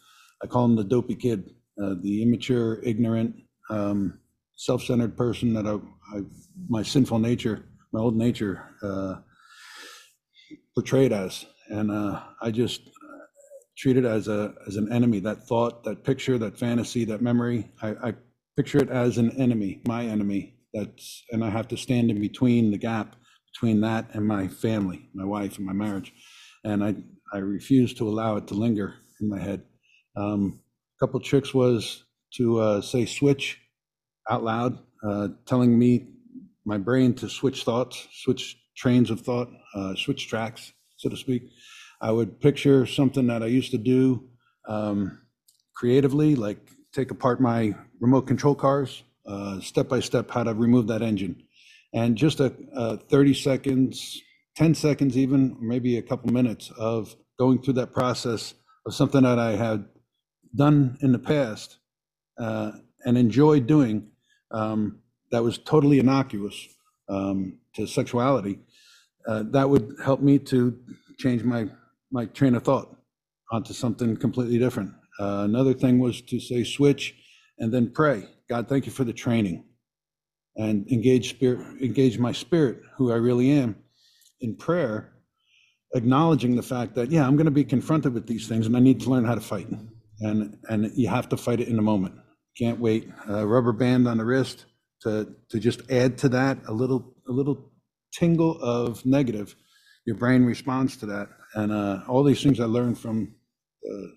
I 0.42 0.46
call 0.46 0.66
him 0.66 0.76
the 0.76 0.84
dopey 0.84 1.14
kid, 1.14 1.54
uh, 1.82 1.94
the 2.02 2.22
immature, 2.22 2.80
ignorant, 2.82 3.36
um, 3.70 4.18
self-centered 4.56 5.16
person 5.16 5.54
that 5.54 5.66
I, 5.66 5.76
I, 6.14 6.22
my 6.68 6.82
sinful 6.82 7.20
nature, 7.20 7.64
my 7.92 8.00
old 8.00 8.16
nature, 8.16 8.68
uh, 8.82 9.14
portrayed 10.74 11.12
as, 11.12 11.46
and 11.70 11.90
uh, 11.90 12.20
I 12.42 12.50
just 12.50 12.82
uh, 12.88 12.90
treat 13.76 13.96
it 13.96 14.04
as 14.04 14.28
a 14.28 14.54
as 14.66 14.76
an 14.76 14.92
enemy. 14.92 15.20
That 15.20 15.46
thought, 15.46 15.84
that 15.84 16.04
picture, 16.04 16.38
that 16.38 16.58
fantasy, 16.58 17.04
that 17.06 17.22
memory, 17.22 17.70
I, 17.82 17.88
I 18.02 18.14
picture 18.56 18.78
it 18.78 18.90
as 18.90 19.18
an 19.18 19.30
enemy, 19.40 19.80
my 19.86 20.04
enemy. 20.04 20.56
That's 20.72 21.24
and 21.30 21.44
I 21.44 21.50
have 21.50 21.68
to 21.68 21.76
stand 21.76 22.10
in 22.10 22.20
between 22.20 22.70
the 22.70 22.78
gap 22.78 23.16
between 23.52 23.80
that 23.82 24.06
and 24.14 24.26
my 24.26 24.48
family, 24.48 25.08
my 25.14 25.24
wife, 25.24 25.58
and 25.58 25.66
my 25.66 25.72
marriage 25.72 26.12
and 26.64 26.82
I, 26.82 26.94
I 27.32 27.38
refused 27.38 27.98
to 27.98 28.08
allow 28.08 28.36
it 28.36 28.48
to 28.48 28.54
linger 28.54 28.94
in 29.20 29.28
my 29.28 29.38
head. 29.40 29.62
Um, 30.16 30.60
a 30.98 31.06
couple 31.06 31.20
tricks 31.20 31.54
was 31.54 32.04
to 32.36 32.60
uh, 32.60 32.80
say 32.80 33.06
switch 33.06 33.58
out 34.30 34.42
loud, 34.42 34.78
uh, 35.06 35.28
telling 35.46 35.78
me 35.78 36.08
my 36.64 36.78
brain 36.78 37.14
to 37.14 37.28
switch 37.28 37.64
thoughts, 37.64 38.08
switch 38.12 38.56
trains 38.76 39.10
of 39.10 39.20
thought, 39.20 39.48
uh, 39.74 39.94
switch 39.94 40.28
tracks, 40.28 40.72
so 40.96 41.08
to 41.08 41.16
speak. 41.16 41.42
I 42.04 42.10
would 42.10 42.38
picture 42.38 42.84
something 42.84 43.28
that 43.28 43.42
I 43.42 43.46
used 43.46 43.70
to 43.70 43.78
do 43.78 44.28
um, 44.68 45.22
creatively, 45.74 46.36
like 46.36 46.58
take 46.92 47.10
apart 47.10 47.40
my 47.40 47.74
remote 47.98 48.26
control 48.26 48.54
cars, 48.54 49.02
uh, 49.26 49.58
step 49.60 49.88
by 49.88 50.00
step, 50.00 50.30
how 50.30 50.44
to 50.44 50.52
remove 50.52 50.86
that 50.88 51.00
engine. 51.00 51.42
And 51.94 52.14
just 52.14 52.40
a, 52.40 52.52
a 52.74 52.98
30 52.98 53.32
seconds, 53.32 54.20
10 54.56 54.74
seconds, 54.74 55.16
even, 55.16 55.56
maybe 55.58 55.96
a 55.96 56.02
couple 56.02 56.30
minutes 56.30 56.70
of 56.76 57.16
going 57.38 57.62
through 57.62 57.74
that 57.74 57.94
process 57.94 58.52
of 58.84 58.94
something 58.94 59.22
that 59.22 59.38
I 59.38 59.52
had 59.52 59.86
done 60.54 60.98
in 61.00 61.10
the 61.10 61.18
past 61.18 61.78
uh, 62.38 62.72
and 63.06 63.16
enjoyed 63.16 63.66
doing 63.66 64.08
um, 64.50 64.98
that 65.30 65.42
was 65.42 65.56
totally 65.56 66.00
innocuous 66.00 66.68
um, 67.08 67.60
to 67.76 67.86
sexuality, 67.86 68.58
uh, 69.26 69.44
that 69.52 69.70
would 69.70 69.96
help 70.04 70.20
me 70.20 70.38
to 70.38 70.78
change 71.18 71.42
my 71.42 71.66
my 72.14 72.26
train 72.26 72.54
of 72.54 72.62
thought 72.62 72.96
onto 73.50 73.74
something 73.74 74.16
completely 74.16 74.58
different. 74.58 74.92
Uh, 75.20 75.42
another 75.50 75.74
thing 75.74 75.98
was 75.98 76.22
to 76.22 76.40
say 76.40 76.64
switch 76.64 77.14
and 77.58 77.74
then 77.74 77.90
pray. 77.90 78.24
God, 78.48 78.68
thank 78.68 78.86
you 78.86 78.92
for 78.92 79.04
the 79.04 79.12
training, 79.12 79.64
and 80.56 80.88
engage 80.90 81.30
spirit, 81.30 81.60
engage 81.82 82.18
my 82.18 82.32
spirit, 82.32 82.80
who 82.96 83.12
I 83.12 83.16
really 83.16 83.50
am, 83.50 83.76
in 84.40 84.56
prayer, 84.56 85.12
acknowledging 85.94 86.56
the 86.56 86.62
fact 86.62 86.94
that 86.94 87.10
yeah, 87.10 87.26
I'm 87.26 87.36
going 87.36 87.46
to 87.46 87.50
be 87.62 87.64
confronted 87.64 88.14
with 88.14 88.26
these 88.26 88.48
things, 88.48 88.66
and 88.66 88.76
I 88.76 88.80
need 88.80 89.00
to 89.00 89.10
learn 89.10 89.24
how 89.24 89.34
to 89.34 89.40
fight, 89.40 89.68
and 90.20 90.56
and 90.68 90.92
you 90.94 91.08
have 91.08 91.28
to 91.30 91.36
fight 91.36 91.60
it 91.60 91.68
in 91.68 91.76
the 91.76 91.82
moment. 91.82 92.14
Can't 92.56 92.78
wait. 92.78 93.10
A 93.28 93.46
rubber 93.46 93.72
band 93.72 94.06
on 94.06 94.18
the 94.18 94.24
wrist 94.24 94.66
to 95.02 95.34
to 95.50 95.58
just 95.58 95.90
add 95.90 96.16
to 96.18 96.28
that 96.30 96.58
a 96.68 96.72
little 96.72 97.14
a 97.28 97.32
little 97.32 97.72
tingle 98.12 98.60
of 98.62 99.04
negative. 99.04 99.56
Your 100.06 100.16
brain 100.16 100.44
responds 100.44 100.98
to 100.98 101.06
that, 101.06 101.28
and 101.54 101.72
uh, 101.72 102.00
all 102.08 102.22
these 102.22 102.42
things 102.42 102.60
I 102.60 102.64
learned 102.64 102.98
from 102.98 103.34
uh, 103.88 104.08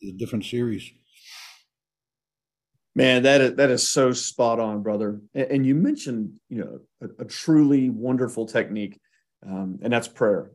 the 0.00 0.12
different 0.12 0.44
series. 0.44 0.90
Man, 2.96 3.22
that 3.22 3.40
is 3.40 3.54
that 3.54 3.70
is 3.70 3.88
so 3.88 4.12
spot 4.12 4.58
on, 4.58 4.82
brother. 4.82 5.20
And, 5.34 5.64
you 5.64 5.74
mentioned, 5.74 6.32
you 6.48 6.58
know, 6.58 6.80
a, 7.00 7.22
a 7.22 7.24
truly 7.24 7.88
wonderful 7.88 8.46
technique, 8.46 8.98
um, 9.46 9.78
and 9.82 9.92
that's 9.92 10.08
prayer. 10.08 10.50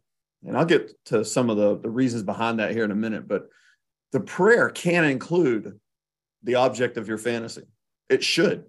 And 0.46 0.58
I'll 0.58 0.66
get 0.66 0.92
to 1.06 1.24
some 1.24 1.50
of 1.50 1.58
the 1.58 1.80
the 1.80 1.90
reasons 1.90 2.24
behind 2.24 2.60
that 2.60 2.72
here 2.72 2.84
in 2.84 2.92
a 2.92 2.96
minute. 2.96 3.28
But 3.28 3.48
the 4.12 4.20
prayer 4.20 4.70
can 4.70 5.06
include 5.06 5.80
the 6.44 6.56
object 6.56 6.98
of 6.98 7.08
your 7.08 7.18
fantasy. 7.18 7.64
It 8.10 8.24
should, 8.24 8.66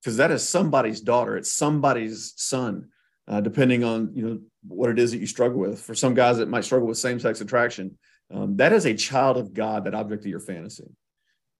because 0.00 0.16
that 0.16 0.30
is 0.30 0.48
somebody's 0.48 1.00
daughter. 1.00 1.36
It's 1.36 1.52
somebody's 1.52 2.32
son, 2.36 2.88
uh, 3.28 3.42
depending 3.42 3.84
on 3.84 4.12
you 4.14 4.26
know 4.26 4.38
what 4.66 4.90
it 4.90 4.98
is 4.98 5.12
that 5.12 5.18
you 5.18 5.26
struggle 5.26 5.58
with. 5.58 5.80
For 5.80 5.94
some 5.94 6.14
guys, 6.14 6.38
that 6.38 6.48
might 6.48 6.64
struggle 6.64 6.88
with 6.88 6.98
same 6.98 7.20
sex 7.20 7.40
attraction. 7.40 7.98
Um, 8.32 8.56
that 8.56 8.72
is 8.72 8.86
a 8.86 8.94
child 8.94 9.36
of 9.36 9.54
God. 9.54 9.84
That 9.84 9.94
object 9.94 10.24
of 10.24 10.30
your 10.30 10.40
fantasy, 10.40 10.88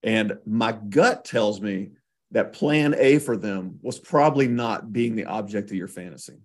and 0.03 0.37
my 0.45 0.71
gut 0.71 1.25
tells 1.25 1.61
me 1.61 1.91
that 2.31 2.53
Plan 2.53 2.95
A 2.97 3.19
for 3.19 3.35
them 3.35 3.79
was 3.81 3.99
probably 3.99 4.47
not 4.47 4.91
being 4.91 5.15
the 5.15 5.25
object 5.25 5.69
of 5.69 5.75
your 5.75 5.87
fantasy. 5.87 6.37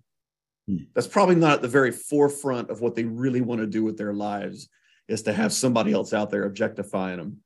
Hmm. 0.67 0.77
That's 0.93 1.07
probably 1.07 1.35
not 1.35 1.53
at 1.53 1.61
the 1.61 1.67
very 1.67 1.91
forefront 1.91 2.69
of 2.69 2.81
what 2.81 2.95
they 2.95 3.05
really 3.05 3.41
want 3.41 3.61
to 3.61 3.67
do 3.67 3.83
with 3.83 3.97
their 3.97 4.13
lives 4.13 4.69
is 5.07 5.23
to 5.23 5.33
have 5.33 5.53
somebody 5.53 5.93
else 5.93 6.13
out 6.13 6.29
there 6.29 6.43
objectifying 6.43 7.17
them 7.17 7.37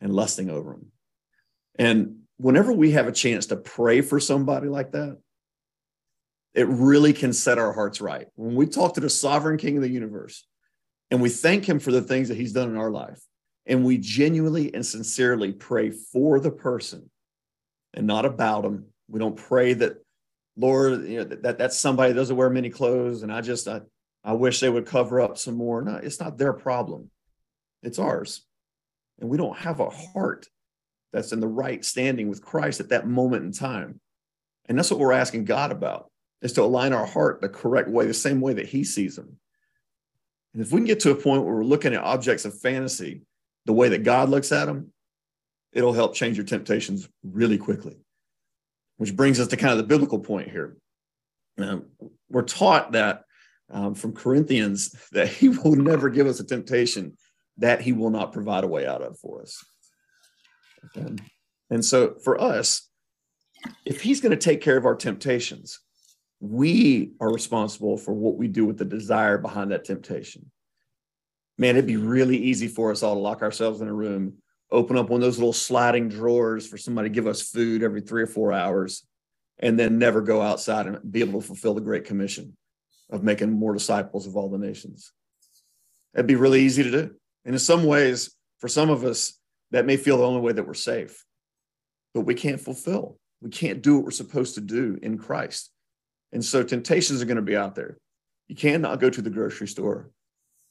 and 0.00 0.14
lusting 0.14 0.48
over 0.48 0.72
them. 0.72 0.86
And 1.78 2.20
whenever 2.38 2.72
we 2.72 2.92
have 2.92 3.06
a 3.06 3.12
chance 3.12 3.46
to 3.46 3.56
pray 3.56 4.00
for 4.00 4.18
somebody 4.18 4.68
like 4.68 4.92
that, 4.92 5.18
it 6.54 6.66
really 6.68 7.12
can 7.12 7.32
set 7.32 7.58
our 7.58 7.72
hearts 7.72 8.00
right. 8.00 8.26
When 8.34 8.54
we 8.54 8.66
talk 8.66 8.94
to 8.94 9.00
the 9.00 9.10
sovereign 9.10 9.56
king 9.56 9.76
of 9.76 9.82
the 9.82 9.90
universe 9.90 10.46
and 11.10 11.20
we 11.20 11.28
thank 11.28 11.68
him 11.68 11.78
for 11.78 11.92
the 11.92 12.02
things 12.02 12.28
that 12.28 12.36
he's 12.36 12.52
done 12.52 12.68
in 12.68 12.76
our 12.76 12.90
life, 12.90 13.20
and 13.66 13.84
we 13.84 13.98
genuinely 13.98 14.74
and 14.74 14.84
sincerely 14.84 15.52
pray 15.52 15.90
for 15.90 16.40
the 16.40 16.50
person 16.50 17.10
and 17.94 18.06
not 18.06 18.24
about 18.24 18.62
them. 18.62 18.86
We 19.08 19.20
don't 19.20 19.36
pray 19.36 19.74
that, 19.74 20.04
Lord, 20.56 21.06
you 21.06 21.18
know, 21.18 21.24
that, 21.24 21.42
that 21.42 21.58
that's 21.58 21.78
somebody 21.78 22.12
that 22.12 22.18
doesn't 22.18 22.36
wear 22.36 22.50
many 22.50 22.70
clothes, 22.70 23.22
and 23.22 23.32
I 23.32 23.40
just 23.40 23.68
I, 23.68 23.82
I 24.24 24.32
wish 24.32 24.60
they 24.60 24.68
would 24.68 24.86
cover 24.86 25.20
up 25.20 25.38
some 25.38 25.54
more. 25.54 25.82
No, 25.82 25.96
it's 25.96 26.20
not 26.20 26.38
their 26.38 26.52
problem. 26.52 27.10
It's 27.82 27.98
ours. 27.98 28.44
And 29.20 29.28
we 29.28 29.36
don't 29.36 29.56
have 29.56 29.80
a 29.80 29.90
heart 29.90 30.46
that's 31.12 31.32
in 31.32 31.40
the 31.40 31.48
right 31.48 31.84
standing 31.84 32.28
with 32.28 32.44
Christ 32.44 32.80
at 32.80 32.90
that 32.90 33.06
moment 33.06 33.44
in 33.44 33.52
time. 33.52 34.00
And 34.66 34.78
that's 34.78 34.90
what 34.90 35.00
we're 35.00 35.12
asking 35.12 35.44
God 35.44 35.72
about 35.72 36.09
is 36.42 36.52
to 36.54 36.62
align 36.62 36.92
our 36.92 37.06
heart 37.06 37.40
the 37.40 37.48
correct 37.48 37.88
way, 37.88 38.06
the 38.06 38.14
same 38.14 38.40
way 38.40 38.54
that 38.54 38.68
he 38.68 38.84
sees 38.84 39.16
them. 39.16 39.38
And 40.54 40.62
if 40.62 40.72
we 40.72 40.80
can 40.80 40.86
get 40.86 41.00
to 41.00 41.10
a 41.10 41.14
point 41.14 41.44
where 41.44 41.54
we're 41.54 41.64
looking 41.64 41.94
at 41.94 42.02
objects 42.02 42.44
of 42.44 42.58
fantasy 42.58 43.22
the 43.66 43.72
way 43.72 43.90
that 43.90 44.02
God 44.02 44.28
looks 44.28 44.52
at 44.52 44.64
them, 44.64 44.92
it'll 45.72 45.92
help 45.92 46.14
change 46.14 46.36
your 46.36 46.46
temptations 46.46 47.08
really 47.22 47.58
quickly. 47.58 47.96
Which 48.96 49.14
brings 49.14 49.38
us 49.40 49.48
to 49.48 49.56
kind 49.56 49.72
of 49.72 49.78
the 49.78 49.84
biblical 49.84 50.18
point 50.18 50.50
here. 50.50 50.76
Um, 51.58 51.86
we're 52.28 52.42
taught 52.42 52.92
that 52.92 53.24
um, 53.70 53.94
from 53.94 54.12
Corinthians 54.12 54.94
that 55.12 55.28
he 55.28 55.48
will 55.48 55.76
never 55.76 56.10
give 56.10 56.26
us 56.26 56.40
a 56.40 56.44
temptation 56.44 57.16
that 57.58 57.80
he 57.80 57.92
will 57.92 58.10
not 58.10 58.32
provide 58.32 58.64
a 58.64 58.68
way 58.68 58.86
out 58.86 59.02
of 59.02 59.18
for 59.18 59.42
us. 59.42 59.62
Okay. 60.96 61.14
And 61.68 61.84
so 61.84 62.16
for 62.24 62.40
us, 62.40 62.88
if 63.84 64.00
he's 64.00 64.20
going 64.20 64.30
to 64.30 64.36
take 64.36 64.62
care 64.62 64.78
of 64.78 64.86
our 64.86 64.96
temptations, 64.96 65.78
we 66.40 67.12
are 67.20 67.32
responsible 67.32 67.98
for 67.98 68.12
what 68.12 68.36
we 68.36 68.48
do 68.48 68.64
with 68.64 68.78
the 68.78 68.84
desire 68.84 69.38
behind 69.38 69.70
that 69.70 69.84
temptation. 69.84 70.50
Man, 71.58 71.76
it'd 71.76 71.86
be 71.86 71.98
really 71.98 72.38
easy 72.38 72.66
for 72.66 72.90
us 72.90 73.02
all 73.02 73.14
to 73.14 73.20
lock 73.20 73.42
ourselves 73.42 73.82
in 73.82 73.88
a 73.88 73.92
room, 73.92 74.38
open 74.70 74.96
up 74.96 75.10
one 75.10 75.20
of 75.20 75.26
those 75.26 75.38
little 75.38 75.52
sliding 75.52 76.08
drawers 76.08 76.66
for 76.66 76.78
somebody 76.78 77.10
to 77.10 77.14
give 77.14 77.26
us 77.26 77.42
food 77.42 77.82
every 77.82 78.00
three 78.00 78.22
or 78.22 78.26
four 78.26 78.52
hours, 78.52 79.06
and 79.58 79.78
then 79.78 79.98
never 79.98 80.22
go 80.22 80.40
outside 80.40 80.86
and 80.86 81.12
be 81.12 81.20
able 81.20 81.40
to 81.40 81.46
fulfill 81.46 81.74
the 81.74 81.82
Great 81.82 82.06
Commission 82.06 82.56
of 83.10 83.22
making 83.22 83.52
more 83.52 83.74
disciples 83.74 84.26
of 84.26 84.36
all 84.36 84.48
the 84.48 84.56
nations. 84.56 85.12
It'd 86.14 86.26
be 86.26 86.36
really 86.36 86.62
easy 86.62 86.82
to 86.82 86.90
do. 86.90 87.14
And 87.44 87.54
in 87.54 87.58
some 87.58 87.84
ways, 87.84 88.34
for 88.58 88.68
some 88.68 88.88
of 88.88 89.04
us, 89.04 89.34
that 89.72 89.86
may 89.86 89.98
feel 89.98 90.16
the 90.16 90.26
only 90.26 90.40
way 90.40 90.52
that 90.52 90.66
we're 90.66 90.74
safe, 90.74 91.24
but 92.14 92.22
we 92.22 92.34
can't 92.34 92.60
fulfill. 92.60 93.18
We 93.42 93.50
can't 93.50 93.82
do 93.82 93.96
what 93.96 94.04
we're 94.04 94.10
supposed 94.10 94.54
to 94.54 94.60
do 94.60 94.98
in 95.02 95.18
Christ. 95.18 95.70
And 96.32 96.44
so 96.44 96.62
temptations 96.62 97.20
are 97.20 97.26
going 97.26 97.36
to 97.36 97.42
be 97.42 97.56
out 97.56 97.74
there. 97.74 97.98
You 98.48 98.56
can't 98.56 98.82
go 99.00 99.10
to 99.10 99.22
the 99.22 99.30
grocery 99.30 99.68
store. 99.68 100.10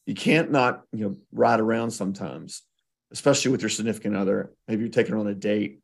You 0.05 0.15
can't 0.15 0.51
not, 0.51 0.83
you 0.91 1.05
know, 1.05 1.15
ride 1.31 1.59
around 1.59 1.91
sometimes, 1.91 2.63
especially 3.11 3.51
with 3.51 3.61
your 3.61 3.69
significant 3.69 4.15
other. 4.15 4.51
Maybe 4.67 4.81
you're 4.81 4.91
taking 4.91 5.13
her 5.13 5.19
on 5.19 5.27
a 5.27 5.35
date. 5.35 5.79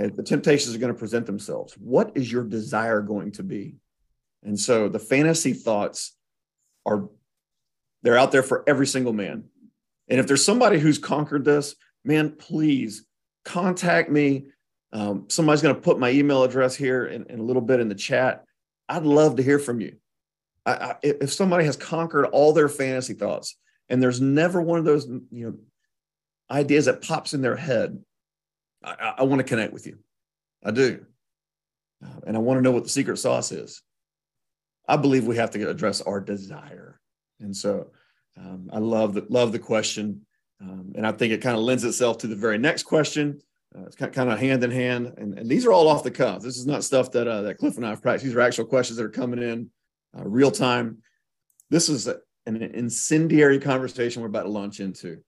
Okay, 0.00 0.14
the 0.14 0.22
temptations 0.22 0.74
are 0.74 0.78
going 0.78 0.92
to 0.92 0.98
present 0.98 1.26
themselves. 1.26 1.74
What 1.74 2.12
is 2.14 2.30
your 2.30 2.44
desire 2.44 3.00
going 3.00 3.32
to 3.32 3.42
be? 3.42 3.76
And 4.42 4.58
so 4.58 4.88
the 4.88 4.98
fantasy 4.98 5.52
thoughts 5.52 6.16
are 6.86 7.08
they're 8.02 8.18
out 8.18 8.32
there 8.32 8.42
for 8.42 8.64
every 8.66 8.86
single 8.86 9.12
man. 9.12 9.44
And 10.08 10.18
if 10.18 10.26
there's 10.26 10.44
somebody 10.44 10.78
who's 10.78 10.98
conquered 10.98 11.44
this, 11.44 11.76
man, 12.04 12.32
please 12.32 13.04
contact 13.44 14.10
me. 14.10 14.46
Um, 14.92 15.26
somebody's 15.28 15.62
going 15.62 15.74
to 15.74 15.80
put 15.80 15.98
my 15.98 16.10
email 16.10 16.42
address 16.42 16.74
here 16.74 17.06
in, 17.06 17.26
in, 17.26 17.38
a 17.38 17.42
little 17.42 17.62
bit 17.62 17.80
in 17.80 17.88
the 17.88 17.94
chat. 17.94 18.44
I'd 18.90 19.04
love 19.04 19.36
to 19.36 19.42
hear 19.42 19.60
from 19.60 19.80
you. 19.80 19.96
I, 20.66 20.72
I, 20.72 20.96
if 21.02 21.32
somebody 21.32 21.64
has 21.64 21.76
conquered 21.76 22.26
all 22.26 22.52
their 22.52 22.68
fantasy 22.68 23.14
thoughts 23.14 23.56
and 23.88 24.02
there's 24.02 24.20
never 24.20 24.60
one 24.60 24.80
of 24.80 24.84
those, 24.84 25.06
you 25.06 25.46
know, 25.46 25.54
ideas 26.50 26.86
that 26.86 27.00
pops 27.00 27.32
in 27.32 27.40
their 27.40 27.56
head, 27.56 28.02
I, 28.84 29.14
I 29.18 29.22
want 29.22 29.38
to 29.38 29.44
connect 29.44 29.72
with 29.72 29.86
you. 29.86 29.98
I 30.64 30.72
do. 30.72 31.06
Uh, 32.04 32.20
and 32.26 32.36
I 32.36 32.40
want 32.40 32.58
to 32.58 32.62
know 32.62 32.72
what 32.72 32.82
the 32.82 32.90
secret 32.90 33.18
sauce 33.18 33.52
is. 33.52 33.80
I 34.88 34.96
believe 34.96 35.24
we 35.24 35.36
have 35.36 35.52
to 35.52 35.70
address 35.70 36.00
our 36.00 36.20
desire. 36.20 37.00
And 37.38 37.56
so 37.56 37.92
um, 38.36 38.70
I 38.72 38.78
love 38.78 39.14
the, 39.14 39.24
love 39.28 39.52
the 39.52 39.58
question. 39.58 40.26
Um, 40.60 40.92
and 40.96 41.06
I 41.06 41.12
think 41.12 41.32
it 41.32 41.42
kind 41.42 41.56
of 41.56 41.62
lends 41.62 41.84
itself 41.84 42.18
to 42.18 42.26
the 42.26 42.36
very 42.36 42.58
next 42.58 42.82
question. 42.82 43.40
Uh, 43.76 43.82
it's 43.82 43.94
kind 43.94 44.30
of 44.30 44.38
hand 44.38 44.64
in 44.64 44.70
hand, 44.70 45.14
and, 45.16 45.38
and 45.38 45.48
these 45.48 45.64
are 45.64 45.72
all 45.72 45.88
off 45.88 46.02
the 46.02 46.10
cuff. 46.10 46.42
This 46.42 46.56
is 46.56 46.66
not 46.66 46.82
stuff 46.82 47.12
that 47.12 47.28
uh, 47.28 47.42
that 47.42 47.58
Cliff 47.58 47.76
and 47.76 47.86
I 47.86 47.90
have 47.90 48.02
practiced. 48.02 48.24
These 48.24 48.34
are 48.34 48.40
actual 48.40 48.64
questions 48.64 48.96
that 48.96 49.04
are 49.04 49.10
coming 49.10 49.40
in 49.40 49.70
uh, 50.18 50.24
real 50.24 50.50
time. 50.50 50.98
This 51.70 51.88
is 51.88 52.08
a, 52.08 52.16
an 52.46 52.60
incendiary 52.60 53.60
conversation 53.60 54.22
we're 54.22 54.28
about 54.28 54.42
to 54.42 54.48
launch 54.48 54.80
into, 54.80 55.18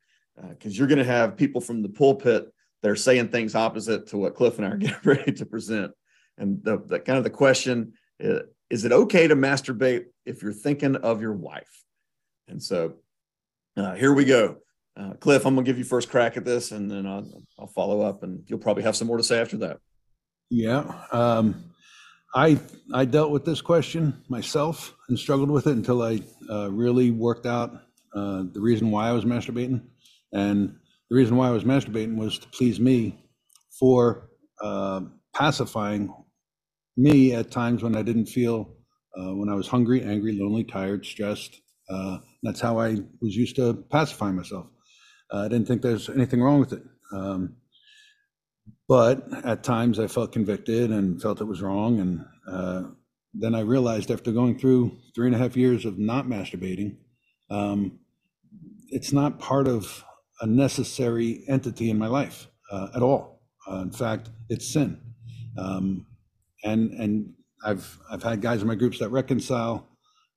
because 0.50 0.74
uh, 0.74 0.76
you're 0.76 0.88
going 0.88 0.98
to 0.98 1.04
have 1.04 1.36
people 1.36 1.60
from 1.60 1.82
the 1.82 1.88
pulpit 1.88 2.52
that 2.82 2.90
are 2.90 2.96
saying 2.96 3.28
things 3.28 3.54
opposite 3.54 4.08
to 4.08 4.18
what 4.18 4.34
Cliff 4.34 4.58
and 4.58 4.66
I 4.66 4.70
are 4.70 4.76
getting 4.78 4.96
ready 5.04 5.32
to 5.32 5.46
present. 5.46 5.92
And 6.36 6.62
the, 6.64 6.82
the 6.84 6.98
kind 6.98 7.18
of 7.18 7.24
the 7.24 7.30
question 7.30 7.92
is, 8.18 8.40
uh, 8.40 8.42
is 8.70 8.84
it 8.84 8.92
okay 8.92 9.28
to 9.28 9.36
masturbate 9.36 10.06
if 10.24 10.42
you're 10.42 10.52
thinking 10.52 10.96
of 10.96 11.20
your 11.20 11.34
wife? 11.34 11.84
And 12.48 12.62
so 12.62 12.94
uh, 13.76 13.94
here 13.94 14.14
we 14.14 14.24
go. 14.24 14.58
Uh, 14.96 15.14
Cliff, 15.14 15.46
I'm 15.46 15.54
going 15.54 15.64
to 15.64 15.68
give 15.68 15.78
you 15.78 15.84
first 15.84 16.10
crack 16.10 16.36
at 16.36 16.44
this, 16.44 16.70
and 16.72 16.90
then 16.90 17.06
I'll, 17.06 17.26
I'll, 17.58 17.66
follow 17.68 18.02
up, 18.02 18.22
and 18.22 18.44
you'll 18.46 18.58
probably 18.58 18.82
have 18.82 18.94
some 18.94 19.08
more 19.08 19.16
to 19.16 19.22
say 19.22 19.40
after 19.40 19.56
that. 19.58 19.78
Yeah, 20.50 20.84
um, 21.12 21.72
I 22.34 22.60
I 22.92 23.06
dealt 23.06 23.30
with 23.30 23.46
this 23.46 23.62
question 23.62 24.22
myself 24.28 24.94
and 25.08 25.18
struggled 25.18 25.50
with 25.50 25.66
it 25.66 25.72
until 25.72 26.02
I 26.02 26.20
uh, 26.50 26.70
really 26.70 27.10
worked 27.10 27.46
out 27.46 27.72
uh, 28.14 28.44
the 28.52 28.60
reason 28.60 28.90
why 28.90 29.08
I 29.08 29.12
was 29.12 29.24
masturbating, 29.24 29.80
and 30.32 30.76
the 31.08 31.16
reason 31.16 31.36
why 31.36 31.48
I 31.48 31.52
was 31.52 31.64
masturbating 31.64 32.16
was 32.16 32.38
to 32.38 32.48
please 32.48 32.78
me 32.78 33.18
for 33.78 34.28
uh, 34.62 35.00
pacifying 35.34 36.12
me 36.98 37.34
at 37.34 37.50
times 37.50 37.82
when 37.82 37.96
I 37.96 38.02
didn't 38.02 38.26
feel 38.26 38.76
uh, 39.16 39.34
when 39.34 39.48
I 39.48 39.54
was 39.54 39.68
hungry, 39.68 40.02
angry, 40.02 40.32
lonely, 40.32 40.64
tired, 40.64 41.04
stressed. 41.04 41.60
Uh, 41.88 42.18
that's 42.42 42.60
how 42.60 42.78
I 42.78 42.96
was 43.20 43.36
used 43.36 43.56
to 43.56 43.74
pacify 43.90 44.32
myself. 44.32 44.66
Uh, 45.32 45.44
I 45.44 45.48
didn't 45.48 45.66
think 45.66 45.82
there's 45.82 46.08
anything 46.08 46.42
wrong 46.42 46.60
with 46.60 46.72
it. 46.72 46.82
Um, 47.12 47.56
but 48.88 49.26
at 49.44 49.62
times 49.62 49.98
I 49.98 50.06
felt 50.06 50.32
convicted 50.32 50.90
and 50.90 51.20
felt 51.20 51.40
it 51.40 51.44
was 51.44 51.62
wrong. 51.62 52.00
And 52.00 52.24
uh, 52.46 52.90
then 53.32 53.54
I 53.54 53.60
realized 53.60 54.10
after 54.10 54.32
going 54.32 54.58
through 54.58 54.98
three 55.14 55.26
and 55.26 55.34
a 55.34 55.38
half 55.38 55.56
years 55.56 55.84
of 55.84 55.98
not 55.98 56.26
masturbating, 56.26 56.96
um, 57.50 57.98
it's 58.88 59.12
not 59.12 59.38
part 59.38 59.66
of 59.66 60.04
a 60.40 60.46
necessary 60.46 61.44
entity 61.48 61.88
in 61.88 61.98
my 61.98 62.08
life 62.08 62.48
uh, 62.70 62.88
at 62.94 63.02
all. 63.02 63.40
Uh, 63.70 63.76
in 63.76 63.90
fact, 63.90 64.28
it's 64.48 64.66
sin. 64.66 65.00
Um, 65.56 66.06
and 66.64 66.90
and 66.92 67.34
I've 67.64 67.98
I've 68.10 68.22
had 68.22 68.40
guys 68.40 68.62
in 68.62 68.68
my 68.68 68.74
groups 68.74 68.98
that 68.98 69.10
reconcile, 69.10 69.88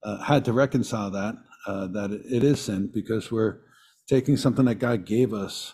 uh, 0.04 0.18
had 0.24 0.46
to 0.46 0.54
reconcile 0.54 1.10
that 1.12 1.36
uh, 1.68 1.88
that 1.88 2.12
it 2.12 2.44
is 2.44 2.62
sin 2.62 2.92
because 2.94 3.32
we're 3.32 3.60
taking 4.08 4.38
something 4.38 4.66
that 4.66 4.76
God 4.76 5.06
gave 5.06 5.34
us 5.34 5.74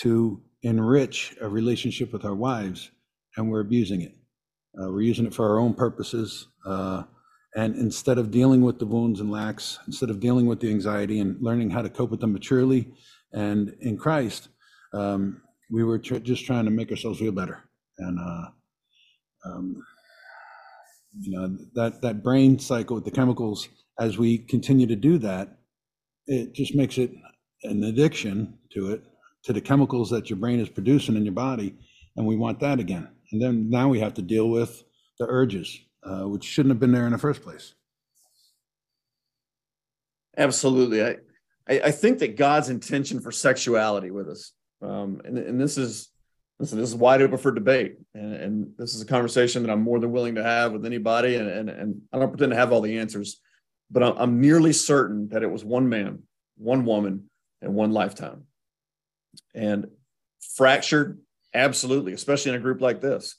to 0.00 0.42
enrich 0.62 1.36
a 1.40 1.48
relationship 1.48 2.12
with 2.12 2.24
our 2.24 2.34
wives, 2.34 2.90
and 3.36 3.50
we're 3.50 3.60
abusing 3.60 4.02
it. 4.02 4.14
Uh, 4.78 4.90
we're 4.90 5.02
using 5.02 5.26
it 5.26 5.34
for 5.34 5.48
our 5.48 5.58
own 5.58 5.74
purposes. 5.74 6.48
Uh, 6.66 7.02
and 7.54 7.74
instead 7.76 8.16
of 8.16 8.30
dealing 8.30 8.62
with 8.62 8.78
the 8.78 8.86
wounds 8.86 9.20
and 9.20 9.30
lacks, 9.30 9.78
instead 9.86 10.08
of 10.08 10.20
dealing 10.20 10.46
with 10.46 10.60
the 10.60 10.70
anxiety 10.70 11.20
and 11.20 11.36
learning 11.42 11.70
how 11.70 11.82
to 11.82 11.90
cope 11.90 12.10
with 12.10 12.20
them 12.20 12.32
maturely 12.32 12.88
and 13.32 13.74
in 13.80 13.98
Christ, 13.98 14.48
um, 14.94 15.42
we 15.70 15.84
were 15.84 15.98
tr- 15.98 16.16
just 16.16 16.44
trying 16.44 16.64
to 16.64 16.70
make 16.70 16.90
ourselves 16.90 17.18
feel 17.18 17.32
better. 17.32 17.64
And, 17.98 18.18
uh, 18.18 18.48
um, 19.44 19.82
you 21.20 21.38
know, 21.38 21.58
that, 21.74 22.00
that 22.02 22.22
brain 22.22 22.58
cycle 22.58 22.94
with 22.94 23.04
the 23.04 23.10
chemicals, 23.10 23.68
as 23.98 24.16
we 24.16 24.38
continue 24.38 24.86
to 24.86 24.96
do 24.96 25.18
that, 25.18 25.58
it 26.26 26.54
just 26.54 26.74
makes 26.74 26.96
it 26.96 27.10
an 27.64 27.84
addiction 27.84 28.58
to 28.70 28.92
it 28.92 29.04
to 29.44 29.52
the 29.52 29.60
chemicals 29.60 30.10
that 30.10 30.30
your 30.30 30.38
brain 30.38 30.60
is 30.60 30.68
producing 30.68 31.16
in 31.16 31.24
your 31.24 31.34
body, 31.34 31.74
and 32.16 32.26
we 32.26 32.36
want 32.36 32.60
that 32.60 32.78
again. 32.78 33.08
And 33.32 33.42
then 33.42 33.68
now 33.70 33.88
we 33.88 34.00
have 34.00 34.14
to 34.14 34.22
deal 34.22 34.50
with 34.50 34.84
the 35.18 35.26
urges, 35.26 35.80
uh, 36.04 36.28
which 36.28 36.44
shouldn't 36.44 36.70
have 36.70 36.80
been 36.80 36.92
there 36.92 37.06
in 37.06 37.12
the 37.12 37.18
first 37.18 37.42
place. 37.42 37.74
Absolutely, 40.36 41.02
I, 41.02 41.16
I, 41.68 41.90
think 41.90 42.20
that 42.20 42.36
God's 42.36 42.70
intention 42.70 43.20
for 43.20 43.30
sexuality 43.30 44.10
with 44.10 44.28
us, 44.28 44.52
um, 44.80 45.20
and 45.26 45.36
and 45.36 45.60
this 45.60 45.76
is 45.76 46.08
listen, 46.58 46.78
this 46.78 46.88
is 46.88 46.94
wide 46.94 47.20
open 47.20 47.36
for 47.36 47.52
debate, 47.52 47.96
and, 48.14 48.34
and 48.34 48.72
this 48.78 48.94
is 48.94 49.02
a 49.02 49.06
conversation 49.06 49.62
that 49.62 49.70
I'm 49.70 49.82
more 49.82 49.98
than 49.98 50.10
willing 50.10 50.36
to 50.36 50.42
have 50.42 50.72
with 50.72 50.86
anybody, 50.86 51.36
and 51.36 51.48
and, 51.48 51.68
and 51.68 52.00
I 52.12 52.18
don't 52.18 52.30
pretend 52.30 52.52
to 52.52 52.56
have 52.56 52.72
all 52.72 52.80
the 52.80 52.98
answers, 52.98 53.40
but 53.90 54.02
I'm, 54.02 54.16
I'm 54.16 54.40
nearly 54.40 54.72
certain 54.72 55.28
that 55.28 55.42
it 55.42 55.50
was 55.50 55.66
one 55.66 55.90
man, 55.90 56.22
one 56.56 56.86
woman, 56.86 57.28
and 57.62 57.74
one 57.74 57.92
lifetime 57.92 58.44
and 59.54 59.86
fractured, 60.56 61.18
absolutely, 61.54 62.12
especially 62.12 62.50
in 62.50 62.56
a 62.56 62.60
group 62.60 62.80
like 62.80 63.00
this. 63.00 63.36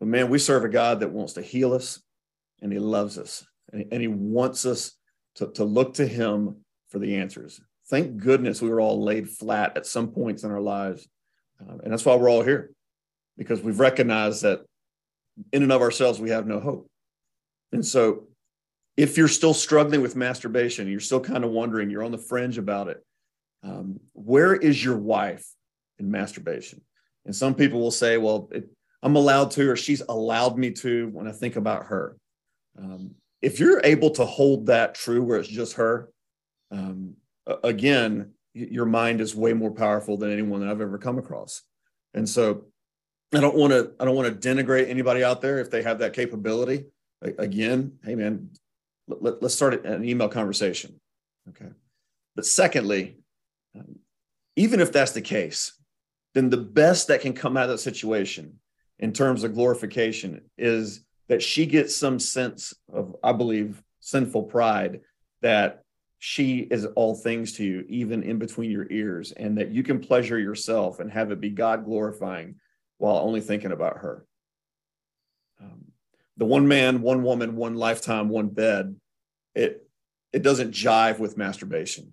But 0.00 0.08
man, 0.08 0.30
we 0.30 0.38
serve 0.38 0.64
a 0.64 0.68
God 0.68 1.00
that 1.00 1.12
wants 1.12 1.34
to 1.34 1.42
heal 1.42 1.74
us 1.74 2.00
and 2.60 2.72
he 2.72 2.78
loves 2.78 3.18
us 3.18 3.44
and, 3.72 3.84
and 3.92 4.00
he 4.00 4.08
wants 4.08 4.64
us 4.64 4.92
to, 5.36 5.48
to 5.52 5.64
look 5.64 5.94
to 5.94 6.06
him 6.06 6.64
for 6.88 6.98
the 6.98 7.16
answers. 7.16 7.60
Thank 7.88 8.16
goodness 8.16 8.62
we 8.62 8.70
were 8.70 8.80
all 8.80 9.02
laid 9.02 9.28
flat 9.28 9.76
at 9.76 9.86
some 9.86 10.12
points 10.12 10.44
in 10.44 10.50
our 10.50 10.60
lives. 10.60 11.08
Um, 11.60 11.80
and 11.82 11.92
that's 11.92 12.04
why 12.04 12.16
we're 12.16 12.30
all 12.30 12.42
here 12.42 12.72
because 13.36 13.60
we've 13.60 13.80
recognized 13.80 14.42
that 14.42 14.60
in 15.52 15.62
and 15.62 15.72
of 15.72 15.80
ourselves, 15.80 16.20
we 16.20 16.30
have 16.30 16.46
no 16.46 16.60
hope. 16.60 16.88
And 17.72 17.84
so 17.84 18.24
if 18.96 19.16
you're 19.16 19.28
still 19.28 19.54
struggling 19.54 20.02
with 20.02 20.16
masturbation, 20.16 20.88
you're 20.88 21.00
still 21.00 21.20
kind 21.20 21.44
of 21.44 21.50
wondering, 21.50 21.90
you're 21.90 22.04
on 22.04 22.12
the 22.12 22.18
fringe 22.18 22.58
about 22.58 22.88
it, 22.88 23.02
um, 23.62 24.00
where 24.12 24.54
is 24.54 24.84
your 24.84 24.96
wife 24.96 25.46
in 25.98 26.10
masturbation? 26.10 26.80
And 27.24 27.34
some 27.34 27.54
people 27.54 27.80
will 27.80 27.90
say, 27.90 28.18
well, 28.18 28.48
it, 28.52 28.68
I'm 29.02 29.16
allowed 29.16 29.50
to, 29.52 29.70
or 29.70 29.76
she's 29.76 30.02
allowed 30.08 30.58
me 30.58 30.70
to 30.72 31.08
when 31.08 31.26
I 31.26 31.32
think 31.32 31.56
about 31.56 31.86
her. 31.86 32.16
Um, 32.78 33.12
if 33.40 33.58
you're 33.58 33.80
able 33.84 34.10
to 34.10 34.24
hold 34.24 34.66
that 34.66 34.94
true 34.94 35.22
where 35.22 35.38
it's 35.38 35.48
just 35.48 35.74
her, 35.74 36.10
um, 36.70 37.14
again, 37.64 38.32
your 38.54 38.86
mind 38.86 39.20
is 39.20 39.34
way 39.34 39.52
more 39.52 39.72
powerful 39.72 40.16
than 40.16 40.32
anyone 40.32 40.60
that 40.60 40.68
I've 40.68 40.80
ever 40.80 40.98
come 40.98 41.18
across. 41.18 41.62
And 42.14 42.28
so 42.28 42.66
I 43.34 43.40
don't 43.40 43.56
want 43.56 43.72
to, 43.72 43.92
I 43.98 44.04
don't 44.04 44.14
want 44.14 44.40
to 44.40 44.48
denigrate 44.48 44.88
anybody 44.88 45.24
out 45.24 45.40
there 45.40 45.58
if 45.58 45.70
they 45.70 45.82
have 45.82 45.98
that 46.00 46.12
capability. 46.12 46.84
Again, 47.22 47.98
hey 48.04 48.14
man, 48.14 48.50
let, 49.08 49.42
us 49.42 49.54
start 49.54 49.84
an 49.86 50.04
email 50.04 50.28
conversation. 50.28 51.00
Okay. 51.48 51.70
But 52.34 52.46
secondly, 52.46 53.18
even 54.56 54.80
if 54.80 54.92
that's 54.92 55.12
the 55.12 55.20
case, 55.20 55.72
then 56.34 56.50
the 56.50 56.56
best 56.56 57.08
that 57.08 57.20
can 57.20 57.32
come 57.32 57.56
out 57.56 57.64
of 57.64 57.70
that 57.70 57.78
situation 57.78 58.58
in 58.98 59.12
terms 59.12 59.44
of 59.44 59.54
glorification 59.54 60.42
is 60.58 61.04
that 61.28 61.42
she 61.42 61.66
gets 61.66 61.96
some 61.96 62.18
sense 62.18 62.74
of, 62.92 63.16
I 63.22 63.32
believe, 63.32 63.82
sinful 64.00 64.44
pride 64.44 65.00
that 65.40 65.82
she 66.18 66.58
is 66.58 66.84
all 66.84 67.14
things 67.14 67.54
to 67.54 67.64
you, 67.64 67.84
even 67.88 68.22
in 68.22 68.38
between 68.38 68.70
your 68.70 68.86
ears, 68.90 69.32
and 69.32 69.58
that 69.58 69.70
you 69.70 69.82
can 69.82 69.98
pleasure 69.98 70.38
yourself 70.38 71.00
and 71.00 71.10
have 71.10 71.32
it 71.32 71.40
be 71.40 71.50
God 71.50 71.84
glorifying 71.84 72.56
while 72.98 73.16
only 73.16 73.40
thinking 73.40 73.72
about 73.72 73.98
her. 73.98 74.24
Um, 75.60 75.86
the 76.36 76.44
one 76.44 76.68
man, 76.68 77.02
one 77.02 77.24
woman, 77.24 77.56
one 77.56 77.74
lifetime, 77.74 78.28
one 78.28 78.48
bed, 78.48 78.94
it 79.54 79.86
it 80.32 80.42
doesn't 80.42 80.72
jive 80.72 81.18
with 81.18 81.36
masturbation 81.36 82.12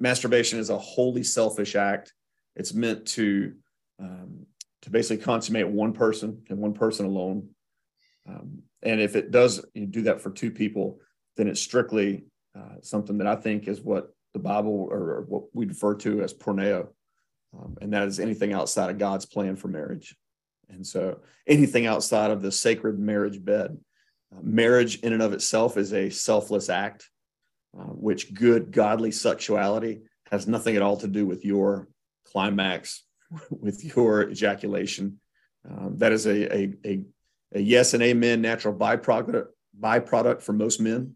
masturbation 0.00 0.58
is 0.58 0.70
a 0.70 0.78
wholly 0.78 1.22
selfish 1.22 1.74
act. 1.74 2.12
It's 2.56 2.74
meant 2.74 3.06
to 3.08 3.54
um, 4.00 4.46
to 4.82 4.90
basically 4.90 5.24
consummate 5.24 5.68
one 5.68 5.92
person 5.92 6.42
and 6.48 6.58
one 6.58 6.72
person 6.72 7.06
alone. 7.06 7.48
Um, 8.28 8.62
and 8.82 9.00
if 9.00 9.16
it 9.16 9.30
does 9.30 9.64
you 9.74 9.86
do 9.86 10.02
that 10.02 10.20
for 10.20 10.30
two 10.30 10.50
people, 10.50 11.00
then 11.36 11.48
it's 11.48 11.60
strictly 11.60 12.24
uh, 12.56 12.80
something 12.82 13.18
that 13.18 13.26
I 13.26 13.36
think 13.36 13.68
is 13.68 13.80
what 13.80 14.12
the 14.34 14.38
Bible 14.38 14.88
or, 14.90 14.98
or 14.98 15.24
what 15.28 15.44
we 15.52 15.66
refer 15.66 15.94
to 15.96 16.22
as 16.22 16.34
porneo, 16.34 16.88
um, 17.56 17.76
and 17.80 17.92
that 17.92 18.06
is 18.06 18.20
anything 18.20 18.52
outside 18.52 18.90
of 18.90 18.98
God's 18.98 19.26
plan 19.26 19.56
for 19.56 19.68
marriage. 19.68 20.14
And 20.68 20.86
so 20.86 21.20
anything 21.46 21.86
outside 21.86 22.30
of 22.30 22.42
the 22.42 22.52
sacred 22.52 22.98
marriage 22.98 23.42
bed, 23.42 23.78
uh, 24.34 24.40
marriage 24.42 24.98
in 25.00 25.12
and 25.12 25.22
of 25.22 25.32
itself 25.32 25.76
is 25.76 25.92
a 25.92 26.10
selfless 26.10 26.68
act. 26.68 27.08
Uh, 27.76 27.82
which 27.82 28.32
good 28.32 28.72
godly 28.72 29.12
sexuality 29.12 30.00
has 30.30 30.48
nothing 30.48 30.74
at 30.74 30.80
all 30.80 30.96
to 30.96 31.06
do 31.06 31.26
with 31.26 31.44
your 31.44 31.86
climax, 32.24 33.04
with 33.50 33.84
your 33.84 34.30
ejaculation. 34.30 35.20
Um, 35.68 35.98
that 35.98 36.12
is 36.12 36.26
a, 36.26 36.56
a, 36.56 36.74
a, 36.86 37.04
a, 37.54 37.60
yes 37.60 37.92
and 37.92 38.02
amen 38.02 38.40
natural 38.40 38.74
byproduct, 38.74 39.48
byproduct 39.78 40.40
for 40.40 40.54
most 40.54 40.80
men, 40.80 41.14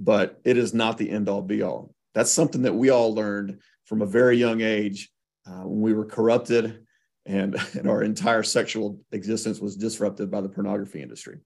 but 0.00 0.40
it 0.44 0.56
is 0.56 0.74
not 0.74 0.98
the 0.98 1.08
end 1.08 1.28
all 1.28 1.42
be 1.42 1.62
all. 1.62 1.94
That's 2.12 2.32
something 2.32 2.62
that 2.62 2.74
we 2.74 2.90
all 2.90 3.14
learned 3.14 3.60
from 3.84 4.02
a 4.02 4.06
very 4.06 4.36
young 4.36 4.60
age 4.60 5.10
uh, 5.46 5.62
when 5.62 5.80
we 5.80 5.92
were 5.92 6.06
corrupted 6.06 6.84
and, 7.24 7.54
and 7.74 7.88
our 7.88 8.02
entire 8.02 8.42
sexual 8.42 9.00
existence 9.12 9.60
was 9.60 9.76
disrupted 9.76 10.28
by 10.28 10.40
the 10.40 10.48
pornography 10.48 11.02
industry. 11.02 11.38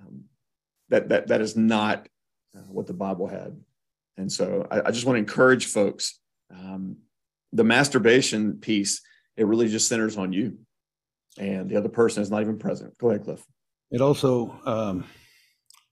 Um, 0.00 0.24
that, 0.88 1.10
that, 1.10 1.28
that 1.28 1.40
is 1.40 1.56
not 1.56 2.08
uh, 2.56 2.62
what 2.68 2.86
the 2.86 2.92
Bible 2.92 3.26
had. 3.26 3.56
And 4.16 4.30
so 4.30 4.66
I, 4.70 4.88
I 4.88 4.90
just 4.90 5.06
want 5.06 5.16
to 5.16 5.20
encourage 5.20 5.66
folks 5.66 6.20
um, 6.50 6.96
the 7.52 7.64
masturbation 7.64 8.58
piece, 8.58 9.00
it 9.36 9.46
really 9.46 9.68
just 9.68 9.88
centers 9.88 10.16
on 10.16 10.32
you. 10.32 10.58
And 11.38 11.70
the 11.70 11.76
other 11.76 11.88
person 11.88 12.22
is 12.22 12.30
not 12.30 12.42
even 12.42 12.58
present. 12.58 12.96
Go 12.98 13.10
ahead, 13.10 13.24
Cliff. 13.24 13.44
It 13.90 14.00
also 14.00 14.58
um, 14.66 15.04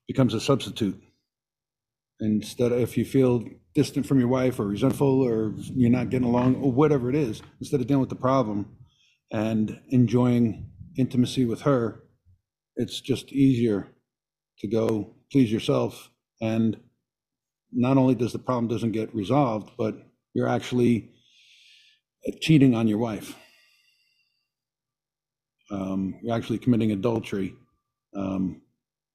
becomes 0.07 0.33
a 0.33 0.39
substitute. 0.39 1.01
Instead, 2.19 2.71
if 2.71 2.97
you 2.97 3.05
feel 3.05 3.43
distant 3.73 4.05
from 4.05 4.19
your 4.19 4.27
wife 4.27 4.59
or 4.59 4.67
resentful 4.67 5.21
or 5.21 5.53
you're 5.57 5.89
not 5.89 6.09
getting 6.09 6.27
along 6.27 6.55
or 6.57 6.71
whatever 6.71 7.09
it 7.09 7.15
is, 7.15 7.41
instead 7.59 7.81
of 7.81 7.87
dealing 7.87 8.01
with 8.01 8.09
the 8.09 8.15
problem 8.15 8.77
and 9.31 9.79
enjoying 9.89 10.69
intimacy 10.97 11.45
with 11.45 11.61
her, 11.61 12.03
it's 12.75 13.01
just 13.01 13.31
easier 13.31 13.87
to 14.59 14.67
go 14.67 15.15
please 15.31 15.51
yourself 15.51 16.10
and 16.41 16.77
not 17.71 17.97
only 17.97 18.15
does 18.15 18.33
the 18.33 18.39
problem 18.39 18.67
doesn't 18.67 18.91
get 18.91 19.13
resolved, 19.15 19.71
but 19.77 19.95
you're 20.33 20.49
actually 20.49 21.11
cheating 22.41 22.75
on 22.75 22.87
your 22.87 22.97
wife. 22.97 23.35
Um, 25.71 26.15
you're 26.21 26.35
actually 26.35 26.59
committing 26.59 26.91
adultery 26.91 27.55
um, 28.15 28.61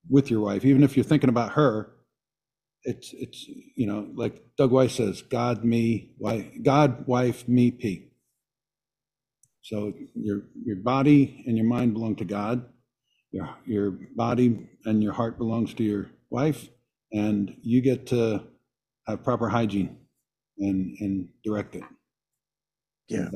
with 0.08 0.30
your 0.30 0.40
wife, 0.40 0.64
even 0.64 0.82
if 0.82 0.96
you're 0.96 1.04
thinking 1.04 1.28
about 1.30 1.52
her. 1.52 1.90
It's 2.84 3.12
it's 3.14 3.46
you 3.74 3.86
know 3.86 4.08
like 4.14 4.42
Doug 4.56 4.70
Weiss 4.70 4.94
says, 4.94 5.20
God 5.22 5.64
me 5.64 6.12
wife, 6.18 6.46
God 6.62 7.06
wife 7.06 7.48
me 7.48 7.72
P. 7.72 8.10
So 9.62 9.92
your 10.14 10.42
your 10.64 10.76
body 10.76 11.42
and 11.46 11.56
your 11.56 11.66
mind 11.66 11.94
belong 11.94 12.14
to 12.16 12.24
God. 12.24 12.64
Your 13.32 13.50
your 13.66 13.90
body 14.14 14.68
and 14.84 15.02
your 15.02 15.14
heart 15.14 15.36
belongs 15.36 15.74
to 15.74 15.82
your 15.82 16.10
wife, 16.30 16.68
and 17.16 17.56
you 17.62 17.80
get 17.80 18.06
to 18.08 18.42
have 19.06 19.22
proper 19.22 19.48
hygiene 19.48 19.96
and 20.58 20.96
and 21.00 21.28
direct 21.42 21.74
it. 21.74 21.84
Yeah. 23.08 23.28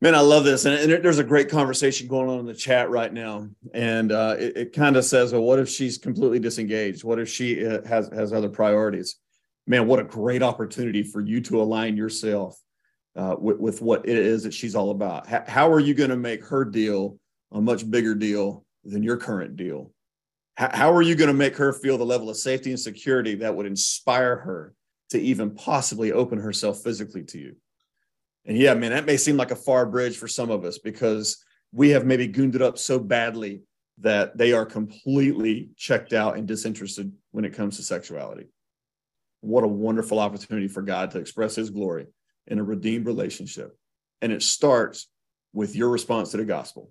Man, 0.00 0.16
I 0.16 0.20
love 0.20 0.42
this, 0.42 0.64
and, 0.64 0.74
and, 0.74 1.04
there's 1.04 1.20
a 1.20 1.24
great 1.24 1.48
conversation 1.48 2.08
going 2.08 2.28
on 2.28 2.40
in 2.40 2.46
the 2.46 2.54
chat 2.54 2.90
right 2.90 3.12
now, 3.12 3.48
and 3.72 4.10
uh, 4.10 4.34
it, 4.36 4.56
it 4.56 4.72
kind 4.72 4.96
of 4.96 5.04
says, 5.04 5.32
"Well, 5.32 5.42
what 5.42 5.60
if 5.60 5.68
she's 5.68 5.96
completely 5.96 6.40
disengaged? 6.40 7.04
What 7.04 7.20
if 7.20 7.28
she 7.28 7.64
uh, 7.64 7.86
has 7.86 8.08
has 8.08 8.32
other 8.32 8.48
priorities?" 8.48 9.16
Man, 9.68 9.86
what 9.86 10.00
a 10.00 10.04
great 10.04 10.42
opportunity 10.42 11.04
for 11.04 11.20
you 11.20 11.40
to 11.42 11.62
align 11.62 11.96
yourself 11.96 12.58
uh, 13.14 13.36
with, 13.38 13.58
with 13.60 13.80
what 13.80 14.08
it 14.08 14.18
is 14.18 14.42
that 14.42 14.52
she's 14.52 14.74
all 14.74 14.90
about. 14.90 15.28
How, 15.28 15.44
how 15.46 15.72
are 15.72 15.78
you 15.78 15.94
going 15.94 16.10
to 16.10 16.16
make 16.16 16.44
her 16.46 16.64
deal 16.64 17.16
a 17.52 17.60
much 17.60 17.88
bigger 17.88 18.16
deal 18.16 18.64
than 18.84 19.04
your 19.04 19.16
current 19.16 19.54
deal? 19.54 19.92
How, 20.56 20.92
are 20.92 21.02
you 21.02 21.14
going 21.14 21.28
to 21.28 21.34
make 21.34 21.56
her 21.56 21.72
feel 21.72 21.96
the 21.96 22.04
level 22.04 22.28
of 22.28 22.36
safety 22.36 22.70
and 22.70 22.78
security 22.78 23.36
that 23.36 23.56
would 23.56 23.66
inspire 23.66 24.36
her 24.36 24.74
to 25.10 25.18
even 25.18 25.54
possibly 25.54 26.12
open 26.12 26.38
herself 26.38 26.82
physically 26.82 27.24
to 27.24 27.38
you? 27.38 27.56
And 28.44 28.58
yeah, 28.58 28.74
man, 28.74 28.90
that 28.90 29.06
may 29.06 29.16
seem 29.16 29.36
like 29.36 29.50
a 29.50 29.56
far 29.56 29.86
bridge 29.86 30.16
for 30.18 30.28
some 30.28 30.50
of 30.50 30.64
us 30.64 30.78
because 30.78 31.42
we 31.72 31.90
have 31.90 32.04
maybe 32.04 32.26
gooned 32.26 32.54
it 32.54 32.62
up 32.62 32.76
so 32.76 32.98
badly 32.98 33.62
that 33.98 34.36
they 34.36 34.52
are 34.52 34.66
completely 34.66 35.70
checked 35.76 36.12
out 36.12 36.36
and 36.36 36.46
disinterested 36.46 37.12
when 37.30 37.44
it 37.44 37.54
comes 37.54 37.76
to 37.76 37.82
sexuality. 37.82 38.48
What 39.40 39.64
a 39.64 39.68
wonderful 39.68 40.18
opportunity 40.18 40.68
for 40.68 40.82
God 40.82 41.12
to 41.12 41.18
express 41.18 41.54
his 41.54 41.70
glory 41.70 42.06
in 42.46 42.58
a 42.58 42.64
redeemed 42.64 43.06
relationship. 43.06 43.76
And 44.20 44.32
it 44.32 44.42
starts 44.42 45.08
with 45.52 45.74
your 45.76 45.88
response 45.88 46.30
to 46.30 46.36
the 46.36 46.44
gospel. 46.44 46.90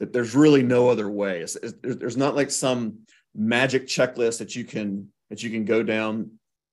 That 0.00 0.12
there's 0.12 0.34
really 0.34 0.62
no 0.62 0.88
other 0.88 1.08
way. 1.08 1.40
It's, 1.40 1.56
it's, 1.56 1.74
there's 1.82 2.16
not 2.16 2.34
like 2.34 2.50
some 2.50 3.00
magic 3.34 3.86
checklist 3.86 4.38
that 4.38 4.56
you 4.56 4.64
can 4.64 5.08
that 5.28 5.42
you 5.42 5.50
can 5.50 5.64
go 5.64 5.82
down. 5.82 6.32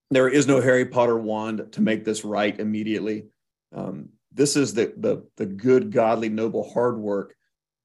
There 0.10 0.30
is 0.30 0.48
no 0.48 0.62
Harry 0.62 0.86
Potter 0.86 1.18
wand 1.18 1.74
to 1.74 1.82
make 1.82 2.04
this 2.04 2.26
right 2.26 2.58
immediately. 2.60 3.26
Um, 3.76 4.10
this 4.34 4.56
is 4.56 4.74
the, 4.74 4.94
the 4.98 5.28
the 5.36 5.46
good, 5.46 5.92
godly, 5.92 6.30
noble, 6.30 6.72
hard 6.72 6.98
work 6.98 7.36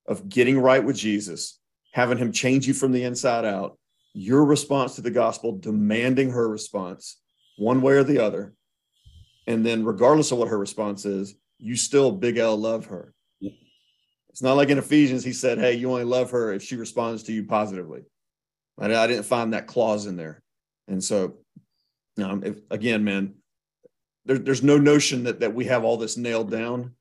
of 0.07 0.29
getting 0.29 0.59
right 0.59 0.83
with 0.83 0.97
Jesus, 0.97 1.59
having 1.93 2.19
Him 2.19 2.33
change 2.33 2.67
you 2.67 2.75
from 2.75 2.93
the 2.93 3.05
inside 3.05 3.45
out. 3.45 3.79
Your 4.15 4.45
response 4.45 4.95
to 4.95 5.03
the 5.03 5.11
gospel, 5.11 5.59
demanding 5.59 6.31
her 6.31 6.49
response, 6.49 7.19
one 7.57 7.81
way 7.83 7.95
or 7.95 8.05
the 8.05 8.19
other, 8.19 8.55
and 9.47 9.67
then, 9.67 9.85
regardless 9.85 10.31
of 10.31 10.39
what 10.39 10.49
her 10.49 10.59
response 10.59 11.05
is, 11.05 11.35
you 11.59 11.77
still 11.77 12.13
big 12.13 12.39
L 12.39 12.57
love 12.57 12.87
her. 12.87 13.13
It's 14.33 14.43
not 14.43 14.57
like 14.57 14.71
in 14.71 14.79
Ephesians, 14.79 15.25
he 15.25 15.33
said, 15.33 15.59
Hey, 15.59 15.75
you 15.75 15.91
only 15.91 16.05
love 16.05 16.31
her 16.31 16.53
if 16.53 16.63
she 16.63 16.77
responds 16.77 17.23
to 17.25 17.33
you 17.33 17.45
positively. 17.45 18.03
I, 18.79 18.95
I 18.95 19.07
didn't 19.07 19.25
find 19.25 19.53
that 19.53 19.67
clause 19.67 20.07
in 20.07 20.17
there. 20.17 20.43
And 20.89 21.03
so, 21.03 21.37
um, 22.23 22.43
if, 22.45 22.61
again, 22.71 23.05
man, 23.05 23.35
there, 24.25 24.39
there's 24.39 24.63
no 24.63 24.79
notion 24.79 25.25
that, 25.25 25.41
that 25.41 25.55
we 25.55 25.67
have 25.67 25.85
all 25.85 25.97
this 25.97 26.17
nailed 26.17 26.51
down, 26.51 26.93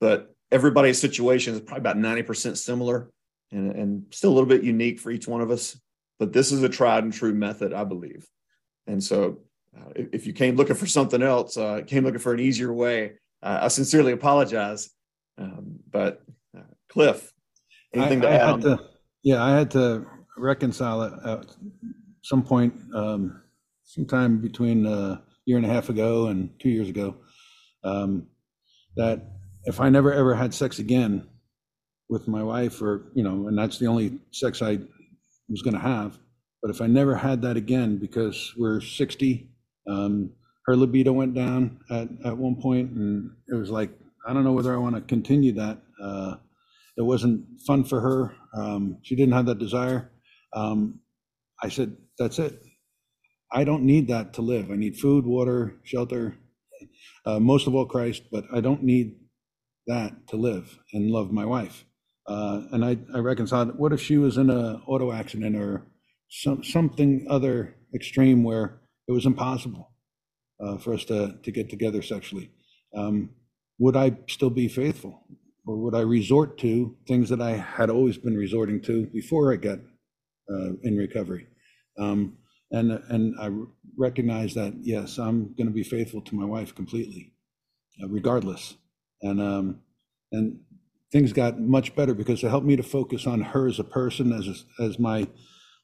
but 0.00 0.34
everybody's 0.50 1.00
situation 1.00 1.54
is 1.54 1.60
probably 1.60 1.80
about 1.80 1.96
90% 1.96 2.56
similar 2.56 3.10
and, 3.52 3.72
and 3.72 4.04
still 4.10 4.30
a 4.30 4.34
little 4.34 4.48
bit 4.48 4.62
unique 4.62 4.98
for 4.98 5.10
each 5.10 5.28
one 5.28 5.40
of 5.40 5.50
us. 5.50 5.78
But 6.18 6.32
this 6.32 6.52
is 6.52 6.62
a 6.62 6.68
tried 6.68 7.04
and 7.04 7.12
true 7.12 7.34
method, 7.34 7.72
I 7.72 7.84
believe. 7.84 8.26
And 8.86 9.02
so 9.02 9.40
uh, 9.76 9.90
if 9.94 10.26
you 10.26 10.32
came 10.32 10.56
looking 10.56 10.76
for 10.76 10.86
something 10.86 11.22
else, 11.22 11.56
uh, 11.56 11.82
came 11.86 12.04
looking 12.04 12.18
for 12.18 12.32
an 12.32 12.40
easier 12.40 12.72
way, 12.72 13.12
uh, 13.42 13.60
I 13.62 13.68
sincerely 13.68 14.12
apologize. 14.12 14.90
Um, 15.36 15.78
but 15.90 16.22
Cliff, 16.98 17.32
anything 17.94 18.24
I, 18.24 18.28
to 18.28 18.28
I 18.28 18.52
add? 18.52 18.60
To, 18.62 18.80
yeah, 19.22 19.44
I 19.44 19.50
had 19.50 19.70
to 19.72 20.04
reconcile 20.36 21.02
it 21.02 21.12
at 21.24 21.46
some 22.22 22.42
point, 22.42 22.74
um, 22.92 23.40
sometime 23.84 24.40
between 24.40 24.84
a 24.84 25.22
year 25.44 25.56
and 25.56 25.66
a 25.66 25.68
half 25.68 25.88
ago 25.88 26.26
and 26.26 26.50
two 26.58 26.70
years 26.70 26.88
ago, 26.88 27.14
um, 27.84 28.26
that 28.96 29.22
if 29.64 29.80
I 29.80 29.90
never 29.90 30.12
ever 30.12 30.34
had 30.34 30.52
sex 30.52 30.80
again 30.80 31.28
with 32.08 32.26
my 32.26 32.42
wife, 32.42 32.82
or 32.82 33.12
you 33.14 33.22
know, 33.22 33.46
and 33.46 33.56
that's 33.56 33.78
the 33.78 33.86
only 33.86 34.18
sex 34.32 34.60
I 34.60 34.80
was 35.48 35.62
going 35.62 35.74
to 35.74 35.80
have. 35.80 36.18
But 36.60 36.72
if 36.72 36.80
I 36.80 36.88
never 36.88 37.14
had 37.14 37.42
that 37.42 37.56
again, 37.56 37.98
because 37.98 38.52
we're 38.56 38.80
60 38.80 39.48
um, 39.88 40.32
her 40.66 40.76
libido 40.76 41.12
went 41.12 41.34
down 41.34 41.80
at, 41.90 42.08
at 42.24 42.36
one 42.36 42.56
point, 42.56 42.90
and 42.90 43.30
it 43.48 43.54
was 43.54 43.70
like, 43.70 43.90
I 44.26 44.34
don't 44.34 44.44
know 44.44 44.52
whether 44.52 44.74
I 44.74 44.76
want 44.76 44.96
to 44.96 45.00
continue 45.00 45.52
that. 45.52 45.78
Uh, 46.02 46.34
it 46.98 47.04
wasn't 47.04 47.46
fun 47.66 47.84
for 47.84 48.02
her. 48.02 48.36
Um, 48.54 48.98
she 49.04 49.16
didn't 49.16 49.34
have 49.34 49.46
that 49.46 49.60
desire. 49.60 50.12
Um, 50.54 51.00
I 51.62 51.70
said, 51.70 51.96
That's 52.18 52.40
it. 52.40 52.60
I 53.52 53.64
don't 53.64 53.84
need 53.84 54.08
that 54.08 54.34
to 54.34 54.42
live. 54.42 54.70
I 54.72 54.76
need 54.76 54.98
food, 54.98 55.26
water, 55.26 55.76
shelter, 55.84 56.36
uh, 57.26 57.40
most 57.40 57.66
of 57.68 57.74
all 57.74 57.86
Christ, 57.86 58.24
but 58.32 58.44
I 58.54 58.60
don't 58.60 58.84
need 58.84 59.16
that 59.86 60.28
to 60.28 60.36
live 60.36 60.78
and 60.92 61.10
love 61.10 61.32
my 61.32 61.46
wife. 61.46 61.86
Uh, 62.26 62.62
and 62.72 62.84
I, 62.84 62.98
I 63.14 63.20
reconciled, 63.20 63.78
what 63.78 63.94
if 63.94 64.02
she 64.02 64.18
was 64.18 64.38
in 64.38 64.50
an 64.50 64.82
auto 64.86 65.12
accident 65.12 65.56
or 65.56 65.86
some, 66.30 66.64
something 66.64 67.26
other 67.30 67.76
extreme 67.94 68.44
where 68.44 68.80
it 69.08 69.12
was 69.12 69.26
impossible 69.26 69.92
uh, 70.60 70.78
for 70.78 70.94
us 70.94 71.04
to, 71.06 71.38
to 71.42 71.52
get 71.52 71.70
together 71.70 72.02
sexually. 72.02 72.50
Um, 72.96 73.30
would 73.78 73.96
I 73.96 74.18
still 74.28 74.50
be 74.50 74.68
faithful? 74.68 75.24
Or 75.68 75.76
would 75.76 75.94
I 75.94 76.00
resort 76.00 76.56
to 76.60 76.96
things 77.06 77.28
that 77.28 77.42
I 77.42 77.50
had 77.50 77.90
always 77.90 78.16
been 78.16 78.34
resorting 78.34 78.80
to 78.84 79.04
before 79.08 79.52
I 79.52 79.56
got 79.56 79.78
uh, 80.50 80.70
in 80.82 80.96
recovery? 80.96 81.46
Um, 81.98 82.38
and 82.70 82.90
and 83.10 83.34
I 83.38 83.50
recognize 83.98 84.54
that 84.54 84.72
yes, 84.80 85.18
I'm 85.18 85.54
going 85.56 85.66
to 85.66 85.74
be 85.74 85.82
faithful 85.82 86.22
to 86.22 86.34
my 86.34 86.46
wife 86.46 86.74
completely, 86.74 87.34
uh, 88.02 88.08
regardless. 88.08 88.76
And 89.20 89.42
um, 89.42 89.80
and 90.32 90.60
things 91.12 91.34
got 91.34 91.60
much 91.60 91.94
better 91.94 92.14
because 92.14 92.42
it 92.42 92.48
helped 92.48 92.66
me 92.66 92.76
to 92.76 92.82
focus 92.82 93.26
on 93.26 93.42
her 93.42 93.68
as 93.68 93.78
a 93.78 93.84
person, 93.84 94.32
as 94.32 94.64
as 94.80 94.98
my 94.98 95.28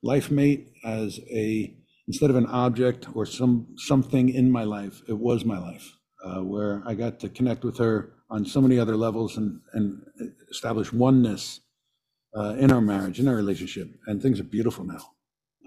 life 0.02 0.30
mate, 0.30 0.72
as 0.82 1.20
a 1.30 1.76
instead 2.08 2.30
of 2.30 2.36
an 2.36 2.46
object 2.46 3.06
or 3.14 3.26
some 3.26 3.66
something 3.76 4.30
in 4.30 4.50
my 4.50 4.64
life, 4.64 5.02
it 5.08 5.18
was 5.18 5.44
my 5.44 5.58
life, 5.58 5.92
uh, 6.24 6.40
where 6.40 6.82
I 6.86 6.94
got 6.94 7.20
to 7.20 7.28
connect 7.28 7.64
with 7.64 7.76
her 7.76 8.13
on 8.34 8.44
so 8.44 8.60
many 8.60 8.80
other 8.80 8.96
levels 8.96 9.36
and 9.36 9.60
and 9.74 10.02
establish 10.50 10.92
oneness 10.92 11.60
uh, 12.36 12.56
in 12.58 12.72
our 12.72 12.80
marriage, 12.80 13.20
in 13.20 13.28
our 13.28 13.36
relationship, 13.36 13.88
and 14.08 14.20
things 14.20 14.40
are 14.40 14.44
beautiful 14.44 14.84
now. 14.84 15.04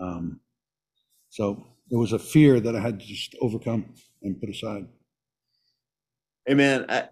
Um, 0.02 0.42
so 1.30 1.66
it 1.90 1.96
was 1.96 2.12
a 2.12 2.20
fear 2.20 2.60
that 2.60 2.76
I 2.76 2.82
had 2.82 3.00
to 3.00 3.06
just 3.06 3.36
overcome 3.42 3.86
and 4.22 4.38
put 4.40 4.50
aside. 4.50 4.86
Amen. 6.50 6.86
I, 6.90 7.08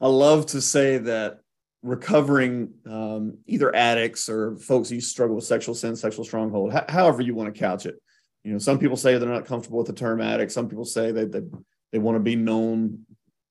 I 0.00 0.06
love 0.06 0.46
to 0.46 0.60
say 0.60 0.98
that 0.98 1.40
recovering 1.82 2.72
um, 2.86 3.38
either 3.46 3.74
addicts 3.74 4.28
or 4.28 4.56
folks 4.56 4.88
who 4.88 5.00
struggle 5.00 5.34
with 5.34 5.44
sexual 5.44 5.74
sin, 5.74 5.96
sexual 5.96 6.24
stronghold, 6.24 6.72
however 6.88 7.22
you 7.22 7.34
want 7.34 7.52
to 7.52 7.58
couch 7.58 7.86
it, 7.86 7.96
you 8.44 8.52
know, 8.52 8.58
some 8.58 8.78
people 8.78 8.96
say 8.96 9.18
they're 9.18 9.28
not 9.28 9.46
comfortable 9.46 9.78
with 9.78 9.88
the 9.88 9.92
term 9.92 10.20
addict. 10.20 10.52
Some 10.52 10.68
people 10.68 10.84
say 10.84 11.10
that 11.10 11.32
they, 11.32 11.42
they 11.90 11.98
want 11.98 12.14
to 12.16 12.20
be 12.20 12.36
known 12.36 13.04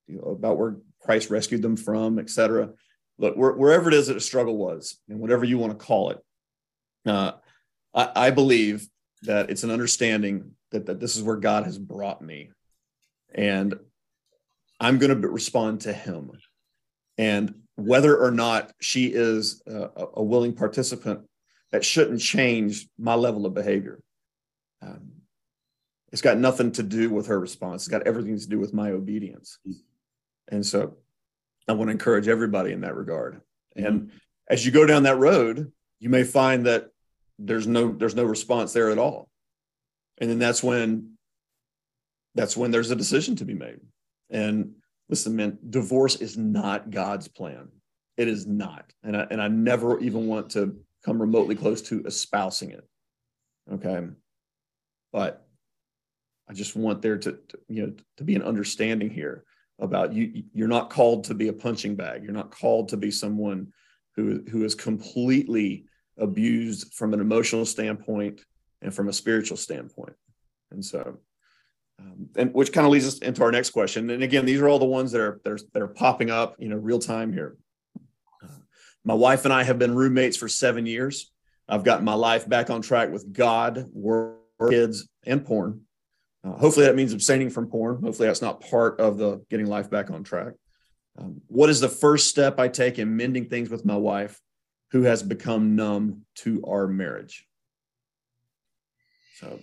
you 0.06 0.16
know, 0.16 0.30
about 0.30 0.56
where 0.56 0.76
Christ 1.00 1.30
rescued 1.30 1.62
them 1.62 1.76
from, 1.76 2.18
et 2.18 2.30
cetera. 2.30 2.70
Look, 3.18 3.36
wherever 3.36 3.88
it 3.88 3.94
is 3.94 4.06
that 4.06 4.16
a 4.16 4.20
struggle 4.20 4.56
was, 4.56 4.98
and 5.08 5.20
whatever 5.20 5.44
you 5.44 5.58
want 5.58 5.78
to 5.78 5.84
call 5.84 6.10
it, 6.10 6.18
uh, 7.06 7.32
I, 7.94 8.10
I 8.14 8.30
believe 8.30 8.88
that 9.22 9.50
it's 9.50 9.64
an 9.64 9.70
understanding 9.70 10.52
that, 10.70 10.86
that 10.86 11.00
this 11.00 11.16
is 11.16 11.22
where 11.22 11.36
God 11.36 11.64
has 11.64 11.78
brought 11.78 12.22
me. 12.22 12.50
And 13.34 13.74
I'm 14.78 14.98
going 14.98 15.20
to 15.20 15.28
respond 15.28 15.82
to 15.82 15.92
him. 15.92 16.30
And 17.18 17.54
whether 17.76 18.16
or 18.16 18.30
not 18.30 18.72
she 18.80 19.06
is 19.06 19.62
a, 19.66 20.06
a 20.14 20.22
willing 20.22 20.54
participant, 20.54 21.20
that 21.72 21.84
shouldn't 21.84 22.20
change 22.20 22.88
my 22.98 23.14
level 23.14 23.46
of 23.46 23.54
behavior. 23.54 24.00
Um, 24.82 25.12
it's 26.10 26.22
got 26.22 26.36
nothing 26.36 26.72
to 26.72 26.82
do 26.82 27.10
with 27.10 27.28
her 27.28 27.38
response. 27.38 27.82
It's 27.82 27.88
got 27.88 28.06
everything 28.06 28.36
to 28.38 28.48
do 28.48 28.58
with 28.58 28.74
my 28.74 28.90
obedience. 28.90 29.58
And 30.50 30.64
so 30.64 30.96
I 31.68 31.72
want 31.72 31.88
to 31.88 31.92
encourage 31.92 32.28
everybody 32.28 32.72
in 32.72 32.80
that 32.82 32.96
regard. 32.96 33.40
And 33.76 34.02
mm-hmm. 34.02 34.16
as 34.48 34.66
you 34.66 34.72
go 34.72 34.86
down 34.86 35.04
that 35.04 35.18
road, 35.18 35.72
you 36.00 36.08
may 36.08 36.24
find 36.24 36.66
that 36.66 36.90
there's 37.38 37.66
no 37.66 37.92
there's 37.92 38.14
no 38.14 38.24
response 38.24 38.72
there 38.72 38.90
at 38.90 38.98
all. 38.98 39.28
And 40.18 40.28
then 40.28 40.38
that's 40.38 40.62
when 40.62 41.16
that's 42.34 42.56
when 42.56 42.70
there's 42.70 42.90
a 42.90 42.96
decision 42.96 43.36
to 43.36 43.44
be 43.44 43.54
made. 43.54 43.80
And 44.28 44.74
listen, 45.08 45.36
man, 45.36 45.58
divorce 45.68 46.16
is 46.16 46.36
not 46.36 46.90
God's 46.90 47.28
plan. 47.28 47.68
It 48.16 48.28
is 48.28 48.46
not, 48.46 48.92
and 49.02 49.16
I 49.16 49.26
and 49.30 49.40
I 49.40 49.48
never 49.48 49.98
even 50.00 50.26
want 50.26 50.50
to 50.50 50.76
come 51.04 51.20
remotely 51.20 51.54
close 51.54 51.80
to 51.82 52.04
espousing 52.04 52.70
it. 52.70 52.86
Okay, 53.72 54.06
but 55.12 55.46
I 56.48 56.52
just 56.52 56.76
want 56.76 57.00
there 57.00 57.16
to, 57.16 57.32
to 57.32 57.58
you 57.68 57.86
know 57.86 57.92
to 58.18 58.24
be 58.24 58.34
an 58.34 58.42
understanding 58.42 59.08
here 59.08 59.44
about 59.80 60.12
you. 60.12 60.44
You're 60.52 60.68
not 60.68 60.90
called 60.90 61.24
to 61.24 61.34
be 61.34 61.48
a 61.48 61.52
punching 61.52 61.96
bag. 61.96 62.22
You're 62.22 62.32
not 62.32 62.50
called 62.50 62.90
to 62.90 62.96
be 62.96 63.10
someone 63.10 63.72
who 64.16 64.42
who 64.50 64.64
is 64.64 64.74
completely 64.74 65.86
abused 66.18 66.92
from 66.94 67.14
an 67.14 67.20
emotional 67.20 67.64
standpoint 67.64 68.44
and 68.82 68.94
from 68.94 69.08
a 69.08 69.12
spiritual 69.12 69.56
standpoint. 69.56 70.14
And 70.70 70.84
so, 70.84 71.18
um, 71.98 72.28
and 72.36 72.54
which 72.54 72.72
kind 72.72 72.86
of 72.86 72.92
leads 72.92 73.06
us 73.06 73.18
into 73.18 73.42
our 73.42 73.50
next 73.50 73.70
question. 73.70 74.10
And 74.10 74.22
again, 74.22 74.46
these 74.46 74.60
are 74.60 74.68
all 74.68 74.78
the 74.78 74.84
ones 74.84 75.12
that 75.12 75.20
are 75.20 75.40
that 75.44 75.52
are, 75.52 75.58
that 75.72 75.82
are 75.82 75.88
popping 75.88 76.30
up, 76.30 76.56
you 76.58 76.68
know, 76.68 76.76
real 76.76 76.98
time 76.98 77.32
here. 77.32 77.56
Uh, 78.42 78.48
my 79.04 79.14
wife 79.14 79.44
and 79.44 79.52
I 79.52 79.64
have 79.64 79.78
been 79.78 79.94
roommates 79.94 80.36
for 80.36 80.48
seven 80.48 80.86
years. 80.86 81.32
I've 81.68 81.84
gotten 81.84 82.04
my 82.04 82.14
life 82.14 82.48
back 82.48 82.68
on 82.68 82.82
track 82.82 83.10
with 83.10 83.32
God, 83.32 83.86
work, 83.92 84.38
kids, 84.70 85.08
and 85.24 85.44
porn. 85.44 85.82
Uh, 86.42 86.52
hopefully, 86.52 86.86
that 86.86 86.96
means 86.96 87.12
abstaining 87.12 87.50
from 87.50 87.66
porn. 87.66 88.02
Hopefully, 88.02 88.28
that's 88.28 88.42
not 88.42 88.60
part 88.60 88.98
of 88.98 89.18
the 89.18 89.44
getting 89.50 89.66
life 89.66 89.90
back 89.90 90.10
on 90.10 90.22
track. 90.24 90.54
Um, 91.18 91.42
what 91.48 91.68
is 91.68 91.80
the 91.80 91.88
first 91.88 92.28
step 92.28 92.58
I 92.58 92.68
take 92.68 92.98
in 92.98 93.16
mending 93.16 93.48
things 93.48 93.68
with 93.68 93.84
my 93.84 93.96
wife 93.96 94.40
who 94.92 95.02
has 95.02 95.22
become 95.22 95.76
numb 95.76 96.22
to 96.36 96.62
our 96.66 96.86
marriage? 96.86 97.46
So, 99.38 99.58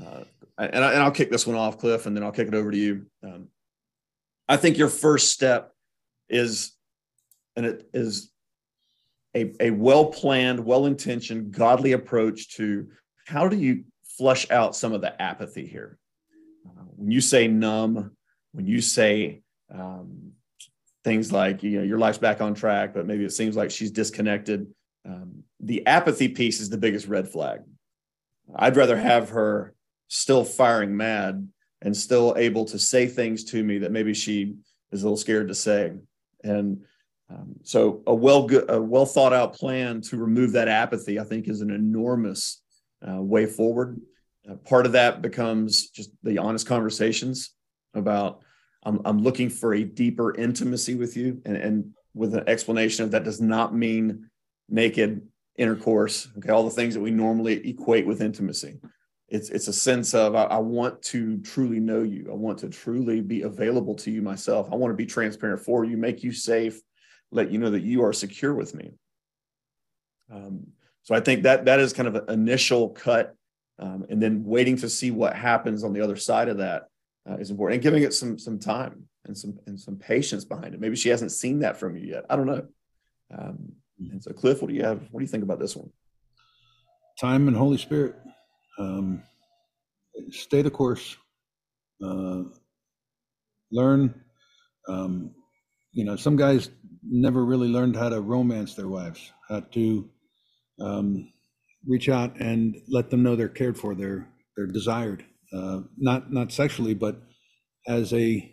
uh, 0.00 0.24
and, 0.58 0.84
I, 0.84 0.92
and 0.92 1.02
I'll 1.02 1.10
kick 1.10 1.30
this 1.30 1.46
one 1.46 1.56
off, 1.56 1.78
Cliff, 1.78 2.06
and 2.06 2.16
then 2.16 2.24
I'll 2.24 2.32
kick 2.32 2.48
it 2.48 2.54
over 2.54 2.70
to 2.70 2.76
you. 2.76 3.06
Um, 3.22 3.48
I 4.48 4.56
think 4.56 4.78
your 4.78 4.88
first 4.88 5.32
step 5.32 5.72
is, 6.28 6.72
and 7.54 7.66
it 7.66 7.88
is 7.92 8.30
a, 9.36 9.52
a 9.60 9.70
well 9.70 10.06
planned, 10.06 10.64
well 10.64 10.86
intentioned, 10.86 11.52
godly 11.52 11.92
approach 11.92 12.56
to 12.56 12.88
how 13.26 13.46
do 13.46 13.56
you 13.56 13.84
flush 14.16 14.50
out 14.50 14.74
some 14.74 14.92
of 14.92 15.00
the 15.00 15.20
apathy 15.20 15.66
here? 15.66 15.98
When 16.98 17.12
you 17.12 17.20
say 17.20 17.46
numb, 17.46 18.10
when 18.50 18.66
you 18.66 18.80
say 18.80 19.42
um, 19.72 20.32
things 21.04 21.30
like 21.30 21.62
you 21.62 21.78
know 21.78 21.84
your 21.84 21.98
life's 21.98 22.18
back 22.18 22.40
on 22.40 22.54
track, 22.54 22.92
but 22.92 23.06
maybe 23.06 23.24
it 23.24 23.32
seems 23.32 23.54
like 23.54 23.70
she's 23.70 23.92
disconnected. 23.92 24.66
Um, 25.06 25.44
the 25.60 25.86
apathy 25.86 26.26
piece 26.26 26.60
is 26.60 26.70
the 26.70 26.76
biggest 26.76 27.06
red 27.06 27.28
flag. 27.28 27.60
I'd 28.56 28.76
rather 28.76 28.96
have 28.96 29.30
her 29.30 29.74
still 30.08 30.44
firing 30.44 30.96
mad 30.96 31.48
and 31.82 31.96
still 31.96 32.34
able 32.36 32.64
to 32.64 32.80
say 32.80 33.06
things 33.06 33.44
to 33.44 33.62
me 33.62 33.78
that 33.78 33.92
maybe 33.92 34.12
she 34.12 34.56
is 34.90 35.02
a 35.02 35.06
little 35.06 35.16
scared 35.16 35.48
to 35.48 35.54
say. 35.54 35.92
And 36.42 36.82
um, 37.30 37.54
so 37.62 38.02
a 38.08 38.14
well 38.14 38.48
a 38.68 38.82
well 38.82 39.06
thought 39.06 39.32
out 39.32 39.54
plan 39.54 40.00
to 40.02 40.16
remove 40.16 40.52
that 40.52 40.66
apathy, 40.66 41.20
I 41.20 41.24
think, 41.24 41.46
is 41.46 41.60
an 41.60 41.70
enormous 41.70 42.60
uh, 43.06 43.22
way 43.22 43.46
forward. 43.46 44.00
Uh, 44.48 44.54
part 44.56 44.86
of 44.86 44.92
that 44.92 45.22
becomes 45.22 45.90
just 45.90 46.10
the 46.22 46.38
honest 46.38 46.66
conversations 46.66 47.54
about 47.94 48.40
I'm, 48.84 49.00
I'm 49.04 49.22
looking 49.22 49.50
for 49.50 49.74
a 49.74 49.84
deeper 49.84 50.34
intimacy 50.34 50.94
with 50.94 51.16
you, 51.16 51.42
and, 51.44 51.56
and 51.56 51.90
with 52.14 52.34
an 52.34 52.44
explanation 52.46 53.04
of 53.04 53.10
that 53.10 53.24
does 53.24 53.40
not 53.40 53.74
mean 53.74 54.30
naked 54.68 55.26
intercourse. 55.56 56.28
Okay, 56.38 56.50
all 56.50 56.64
the 56.64 56.70
things 56.70 56.94
that 56.94 57.00
we 57.00 57.10
normally 57.10 57.68
equate 57.68 58.06
with 58.06 58.22
intimacy. 58.22 58.78
It's 59.28 59.50
it's 59.50 59.68
a 59.68 59.72
sense 59.72 60.14
of 60.14 60.34
I, 60.34 60.44
I, 60.44 60.58
want 60.58 61.02
to 61.02 61.38
truly 61.38 61.80
know 61.80 62.02
you. 62.02 62.28
I 62.30 62.34
want 62.34 62.58
to 62.60 62.70
truly 62.70 63.20
be 63.20 63.42
available 63.42 63.94
to 63.96 64.10
you 64.10 64.22
myself. 64.22 64.68
I 64.72 64.76
want 64.76 64.92
to 64.92 64.96
be 64.96 65.04
transparent 65.04 65.60
for 65.60 65.84
you, 65.84 65.98
make 65.98 66.22
you 66.22 66.32
safe, 66.32 66.80
let 67.30 67.50
you 67.50 67.58
know 67.58 67.70
that 67.70 67.82
you 67.82 68.02
are 68.04 68.12
secure 68.14 68.54
with 68.54 68.74
me. 68.74 68.92
Um, 70.32 70.68
so 71.02 71.14
I 71.14 71.20
think 71.20 71.42
that 71.42 71.66
that 71.66 71.80
is 71.80 71.92
kind 71.92 72.08
of 72.08 72.14
an 72.14 72.24
initial 72.28 72.90
cut, 72.90 73.34
um, 73.78 74.06
and 74.08 74.20
then 74.20 74.44
waiting 74.44 74.76
to 74.76 74.88
see 74.88 75.10
what 75.10 75.34
happens 75.36 75.84
on 75.84 75.92
the 75.92 76.00
other 76.00 76.16
side 76.16 76.48
of 76.48 76.58
that 76.58 76.88
uh, 77.28 77.36
is 77.36 77.50
important, 77.50 77.76
and 77.76 77.82
giving 77.82 78.02
it 78.02 78.14
some 78.14 78.38
some 78.38 78.58
time 78.58 79.08
and 79.24 79.36
some 79.36 79.58
and 79.66 79.78
some 79.78 79.96
patience 79.96 80.44
behind 80.44 80.74
it. 80.74 80.80
Maybe 80.80 80.96
she 80.96 81.08
hasn't 81.08 81.32
seen 81.32 81.60
that 81.60 81.78
from 81.78 81.96
you 81.96 82.06
yet. 82.06 82.24
I 82.28 82.36
don't 82.36 82.46
know. 82.46 82.66
Um, 83.36 83.72
and 83.98 84.22
so, 84.22 84.32
Cliff, 84.32 84.62
what 84.62 84.68
do 84.68 84.74
you 84.74 84.84
have? 84.84 85.00
What 85.10 85.20
do 85.20 85.24
you 85.24 85.30
think 85.30 85.42
about 85.42 85.60
this 85.60 85.76
one? 85.76 85.90
Time 87.20 87.48
and 87.48 87.56
Holy 87.56 87.78
Spirit. 87.78 88.16
Um, 88.78 89.22
stay 90.30 90.62
the 90.62 90.70
course. 90.70 91.16
Uh, 92.02 92.44
learn. 93.72 94.14
Um, 94.88 95.34
you 95.92 96.04
know, 96.04 96.16
some 96.16 96.36
guys 96.36 96.70
never 97.02 97.44
really 97.44 97.68
learned 97.68 97.96
how 97.96 98.08
to 98.08 98.20
romance 98.20 98.74
their 98.74 98.88
wives, 98.88 99.32
how 99.48 99.60
to 99.60 100.08
um, 100.80 101.32
reach 101.88 102.10
out 102.10 102.40
and 102.40 102.76
let 102.88 103.10
them 103.10 103.24
know 103.24 103.36
they're 103.36 103.48
cared 103.48 103.78
for, 103.78 103.94
they're 103.96 104.28
they're 104.56 104.66
desired, 104.68 105.24
uh, 105.54 105.80
not 105.98 106.32
not 106.32 106.52
sexually, 106.52 106.94
but 106.94 107.22
as 107.88 108.12
a 108.14 108.52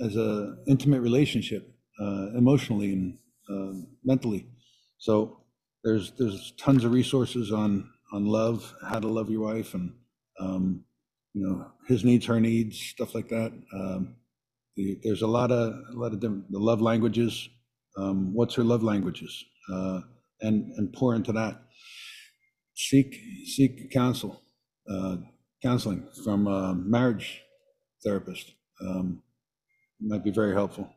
as 0.00 0.16
a 0.16 0.56
intimate 0.66 1.00
relationship, 1.00 1.74
uh, 2.00 2.28
emotionally 2.36 2.92
and 2.92 3.18
uh, 3.50 3.80
mentally. 4.04 4.46
So 4.98 5.40
there's 5.84 6.12
there's 6.18 6.52
tons 6.58 6.84
of 6.84 6.92
resources 6.92 7.52
on 7.52 7.90
on 8.12 8.26
love, 8.26 8.74
how 8.88 9.00
to 9.00 9.08
love 9.08 9.30
your 9.30 9.42
wife, 9.42 9.74
and 9.74 9.92
um, 10.40 10.84
you 11.34 11.46
know 11.46 11.66
his 11.88 12.04
needs, 12.04 12.26
her 12.26 12.40
needs, 12.40 12.78
stuff 12.80 13.14
like 13.14 13.28
that. 13.28 13.52
Um, 13.74 14.16
the, 14.76 14.98
there's 15.04 15.22
a 15.22 15.26
lot 15.26 15.50
of 15.52 15.74
a 15.74 15.94
lot 15.98 16.12
of 16.12 16.20
different 16.20 16.50
the 16.52 16.58
love 16.60 16.80
languages. 16.80 17.48
Um, 17.98 18.34
what's 18.34 18.54
her 18.54 18.64
love 18.64 18.82
languages? 18.82 19.44
Uh, 19.72 20.00
and 20.42 20.72
and 20.76 20.92
pour 20.92 21.14
into 21.14 21.32
that. 21.32 21.62
Seek 22.80 23.20
seek 23.44 23.90
counsel, 23.90 24.40
uh, 24.88 25.16
counseling 25.60 26.06
from 26.24 26.46
a 26.46 26.76
marriage 26.76 27.42
therapist. 28.04 28.54
Um, 28.80 29.20
might 30.00 30.22
be 30.22 30.30
very 30.30 30.54
helpful. 30.54 30.88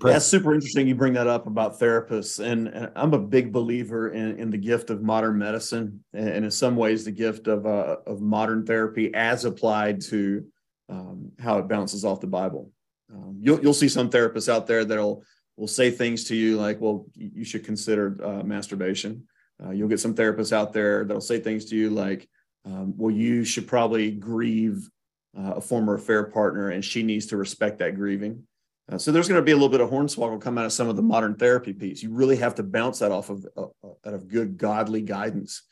That's 0.00 0.24
super 0.24 0.54
interesting. 0.54 0.88
You 0.88 0.94
bring 0.94 1.12
that 1.12 1.26
up 1.26 1.46
about 1.46 1.78
therapists, 1.78 2.42
and, 2.42 2.90
I'm 2.96 3.12
a 3.12 3.18
big 3.18 3.52
believer 3.52 4.12
in, 4.12 4.38
in 4.38 4.48
the 4.48 4.56
gift 4.56 4.88
of 4.88 5.02
modern 5.02 5.36
medicine, 5.36 6.02
and, 6.14 6.46
in 6.46 6.50
some 6.50 6.74
ways, 6.74 7.04
the 7.04 7.12
gift 7.12 7.46
of 7.46 7.66
uh, 7.66 7.96
of 8.06 8.22
modern 8.22 8.64
therapy 8.64 9.12
as 9.12 9.44
applied 9.44 10.00
to 10.02 10.46
um, 10.88 11.30
how 11.38 11.58
it 11.58 11.68
bounces 11.68 12.06
off 12.06 12.20
the 12.20 12.26
Bible. 12.26 12.72
Um, 13.12 13.36
you'll 13.38 13.60
you'll 13.60 13.74
see 13.74 13.88
some 13.88 14.08
therapists 14.08 14.48
out 14.48 14.66
there 14.66 14.86
that'll 14.86 15.22
will 15.58 15.68
say 15.68 15.90
things 15.90 16.24
to 16.24 16.36
you 16.36 16.56
like, 16.56 16.80
"Well, 16.80 17.06
you 17.14 17.44
should 17.44 17.64
consider 17.64 18.16
uh, 18.24 18.42
masturbation." 18.42 19.24
Uh, 19.62 19.70
you'll 19.70 19.88
get 19.88 20.00
some 20.00 20.14
therapists 20.14 20.52
out 20.52 20.72
there 20.72 21.04
that'll 21.04 21.20
say 21.20 21.40
things 21.40 21.64
to 21.66 21.76
you 21.76 21.90
like, 21.90 22.28
um, 22.64 22.94
"Well, 22.96 23.10
you 23.10 23.44
should 23.44 23.66
probably 23.66 24.12
grieve 24.12 24.88
uh, 25.36 25.54
a 25.56 25.60
former 25.60 25.94
affair 25.94 26.24
partner, 26.24 26.70
and 26.70 26.84
she 26.84 27.02
needs 27.02 27.26
to 27.26 27.36
respect 27.36 27.78
that 27.80 27.96
grieving." 27.96 28.44
Uh, 28.90 28.96
so 28.96 29.12
there's 29.12 29.28
going 29.28 29.40
to 29.40 29.44
be 29.44 29.52
a 29.52 29.54
little 29.54 29.68
bit 29.68 29.80
of 29.80 29.90
hornswoggle 29.90 30.40
come 30.40 30.56
out 30.56 30.64
of 30.64 30.72
some 30.72 30.88
of 30.88 30.96
the 30.96 31.02
modern 31.02 31.34
therapy 31.34 31.74
piece. 31.74 32.02
You 32.02 32.10
really 32.10 32.36
have 32.36 32.54
to 32.54 32.62
bounce 32.62 33.00
that 33.00 33.12
off 33.12 33.28
of 33.28 33.46
uh, 33.56 33.66
out 34.06 34.14
of 34.14 34.28
good 34.28 34.56
godly 34.56 35.02
guidance. 35.02 35.62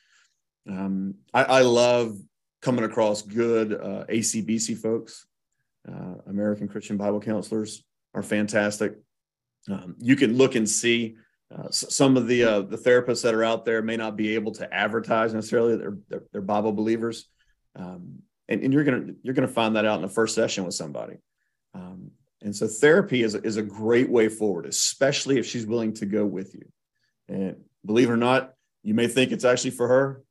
Um, 0.68 1.14
I, 1.32 1.44
I, 1.44 1.60
love 1.62 2.18
coming 2.60 2.84
across 2.84 3.22
good 3.22 3.72
uh, 3.72 4.04
ACBC 4.08 4.76
folks. 4.76 5.26
Uh, 5.88 6.16
American 6.26 6.66
Christian 6.66 6.96
Bible 6.96 7.20
counselors 7.20 7.84
are 8.14 8.22
fantastic. 8.22 8.96
Um, 9.70 9.96
you 9.98 10.16
can 10.16 10.36
look 10.36 10.54
and 10.54 10.68
see 10.68 11.16
uh, 11.54 11.70
some 11.70 12.16
of 12.16 12.26
the 12.26 12.44
uh, 12.44 12.60
the 12.60 12.76
therapists 12.76 13.22
that 13.22 13.34
are 13.34 13.44
out 13.44 13.64
there 13.64 13.82
may 13.82 13.96
not 13.96 14.16
be 14.16 14.34
able 14.34 14.52
to 14.52 14.72
advertise 14.72 15.32
necessarily 15.32 15.76
they're 15.76 15.98
they're, 16.08 16.22
they're 16.32 16.42
Bible 16.42 16.72
believers, 16.72 17.28
um, 17.76 18.20
and, 18.48 18.62
and, 18.62 18.72
you're 18.72 18.84
gonna 18.84 19.12
you're 19.22 19.34
gonna 19.34 19.48
find 19.48 19.76
that 19.76 19.84
out 19.84 19.96
in 19.96 20.02
the 20.02 20.08
first 20.08 20.34
session 20.34 20.64
with 20.64 20.74
somebody. 20.74 21.16
Um, 21.74 22.10
and 22.42 22.54
so 22.54 22.66
therapy 22.66 23.22
is, 23.22 23.34
is 23.34 23.56
a 23.56 23.62
great 23.62 24.08
way 24.08 24.28
forward, 24.28 24.66
especially 24.66 25.38
if 25.38 25.46
she's 25.46 25.66
willing 25.66 25.92
to 25.94 26.06
go 26.06 26.24
with 26.24 26.54
you. 26.54 26.66
And 27.28 27.56
believe 27.84 28.08
it 28.08 28.12
or 28.12 28.16
not, 28.16 28.54
you 28.82 28.94
may 28.94 29.08
think 29.08 29.32
it's 29.32 29.44
actually 29.44 29.70
for 29.70 29.88
her. 29.88 30.22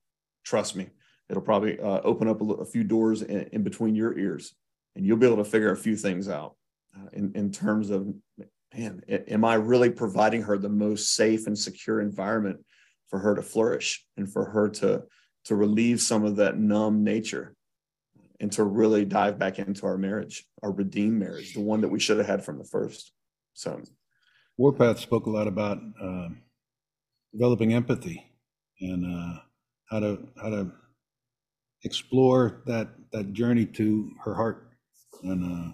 Trust 0.44 0.76
me, 0.76 0.90
it'll 1.30 1.42
probably 1.42 1.80
uh, 1.80 2.02
open 2.04 2.28
up 2.28 2.42
a, 2.42 2.46
a, 2.46 2.66
few 2.66 2.84
doors 2.84 3.22
in, 3.22 3.42
in, 3.52 3.64
between 3.64 3.96
your 3.96 4.18
ears, 4.18 4.54
and 4.96 5.06
you'll 5.06 5.18
be 5.18 5.26
able 5.26 5.44
to 5.44 5.50
figure 5.50 5.72
a 5.72 5.78
few 5.78 5.98
things 5.98 6.30
out 6.30 6.56
uh, 6.96 7.08
in, 7.14 7.34
in 7.36 7.52
terms 7.52 7.90
of, 7.90 8.08
man, 8.74 9.02
am 9.08 9.46
I 9.46 9.56
really 9.56 9.90
providing 9.90 10.44
her 10.44 10.58
the 10.58 10.70
most 10.70 11.16
safe 11.16 11.48
and 11.48 11.58
secure 11.58 12.02
environment 12.02 12.64
for 13.10 13.20
her 13.20 13.36
to 13.36 13.42
flourish 13.42 14.06
and 14.18 14.32
for 14.32 14.46
her 14.46 14.70
to, 14.70 15.04
to 15.46 15.56
relieve 15.56 16.02
some 16.02 16.26
of 16.26 16.38
that 16.38 16.58
numb 16.58 17.04
nature 17.04 17.56
and 18.40 18.52
to 18.52 18.64
really 18.64 19.06
dive 19.06 19.40
back 19.40 19.60
into 19.60 19.86
our 19.86 19.98
marriage, 19.98 20.46
our 20.62 20.72
redeemed 20.72 21.20
marriage, 21.20 21.54
the 21.54 21.62
one 21.62 21.82
that 21.82 21.90
we 21.90 22.00
should 22.00 22.18
have 22.18 22.28
had 22.28 22.44
from 22.44 22.58
the 22.58 22.66
first. 22.66 23.12
So, 23.54 23.82
Warpath 24.58 25.00
spoke 25.00 25.26
a 25.26 25.30
lot 25.30 25.48
about 25.48 25.80
uh, 26.02 26.30
developing 27.34 27.74
empathy 27.74 28.26
and 28.82 29.06
uh, 29.06 29.40
how 29.90 30.00
to 30.00 30.28
how 30.42 30.50
to 30.50 30.72
explore 31.84 32.62
that 32.66 32.90
that 33.12 33.34
journey 33.34 33.66
to 33.66 34.12
her 34.24 34.34
heart. 34.34 34.70
And 35.24 35.44
uh, 35.44 35.74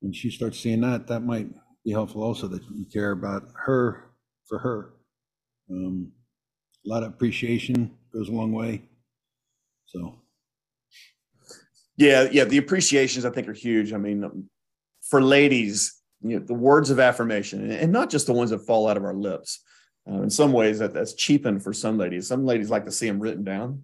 when 0.00 0.12
she 0.12 0.30
starts 0.30 0.58
seeing 0.58 0.80
that, 0.80 1.06
that 1.06 1.20
might 1.20 1.48
be 1.84 1.90
helpful 1.90 2.22
also 2.22 2.46
that 2.48 2.62
you 2.70 2.84
care 2.92 3.10
about 3.10 3.48
her 3.54 4.10
for 4.46 4.58
her. 4.58 4.94
Um, 5.70 6.12
a 6.84 6.88
lot 6.88 7.02
of 7.02 7.10
appreciation 7.10 7.90
goes 8.12 8.28
a 8.28 8.32
long 8.32 8.52
way. 8.52 8.82
So, 9.86 10.16
yeah, 11.96 12.28
yeah, 12.30 12.44
the 12.44 12.58
appreciations 12.58 13.24
I 13.24 13.30
think 13.30 13.48
are 13.48 13.52
huge. 13.52 13.92
I 13.92 13.98
mean, 13.98 14.24
um, 14.24 14.48
for 15.02 15.22
ladies, 15.22 16.00
you 16.22 16.38
know, 16.38 16.44
the 16.44 16.54
words 16.54 16.90
of 16.90 17.00
affirmation, 17.00 17.70
and 17.70 17.92
not 17.92 18.10
just 18.10 18.26
the 18.26 18.32
ones 18.32 18.50
that 18.50 18.66
fall 18.66 18.88
out 18.88 18.96
of 18.96 19.04
our 19.04 19.14
lips. 19.14 19.60
Uh, 20.10 20.22
in 20.22 20.30
some 20.30 20.52
ways, 20.52 20.78
that 20.80 20.94
that's 20.94 21.14
cheapened 21.14 21.62
for 21.62 21.72
some 21.72 21.98
ladies. 21.98 22.26
Some 22.26 22.44
ladies 22.44 22.70
like 22.70 22.84
to 22.86 22.92
see 22.92 23.06
them 23.06 23.20
written 23.20 23.44
down. 23.44 23.82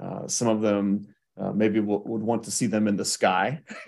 Uh, 0.00 0.26
some 0.26 0.48
of 0.48 0.60
them 0.60 1.13
uh, 1.40 1.52
maybe 1.52 1.80
would 1.80 2.22
want 2.22 2.44
to 2.44 2.50
see 2.50 2.66
them 2.66 2.86
in 2.86 2.96
the 2.96 3.04
sky. 3.04 3.60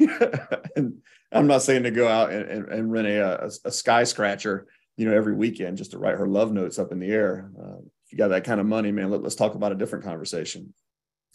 and 0.76 0.98
I'm 1.32 1.46
not 1.46 1.62
saying 1.62 1.84
to 1.84 1.90
go 1.90 2.08
out 2.08 2.32
and, 2.32 2.48
and, 2.48 2.68
and 2.68 2.92
rent 2.92 3.06
a, 3.06 3.44
a, 3.44 3.50
a, 3.66 3.70
sky 3.70 4.04
scratcher, 4.04 4.66
you 4.96 5.06
know, 5.06 5.14
every 5.14 5.34
weekend 5.34 5.76
just 5.76 5.92
to 5.92 5.98
write 5.98 6.16
her 6.16 6.26
love 6.26 6.52
notes 6.52 6.78
up 6.78 6.92
in 6.92 6.98
the 6.98 7.10
air. 7.10 7.50
Uh, 7.58 7.78
if 8.04 8.12
you 8.12 8.18
got 8.18 8.28
that 8.28 8.44
kind 8.44 8.60
of 8.60 8.66
money, 8.66 8.90
man, 8.90 9.10
let, 9.10 9.22
let's 9.22 9.34
talk 9.34 9.54
about 9.54 9.72
a 9.72 9.76
different 9.76 10.04
conversation. 10.04 10.72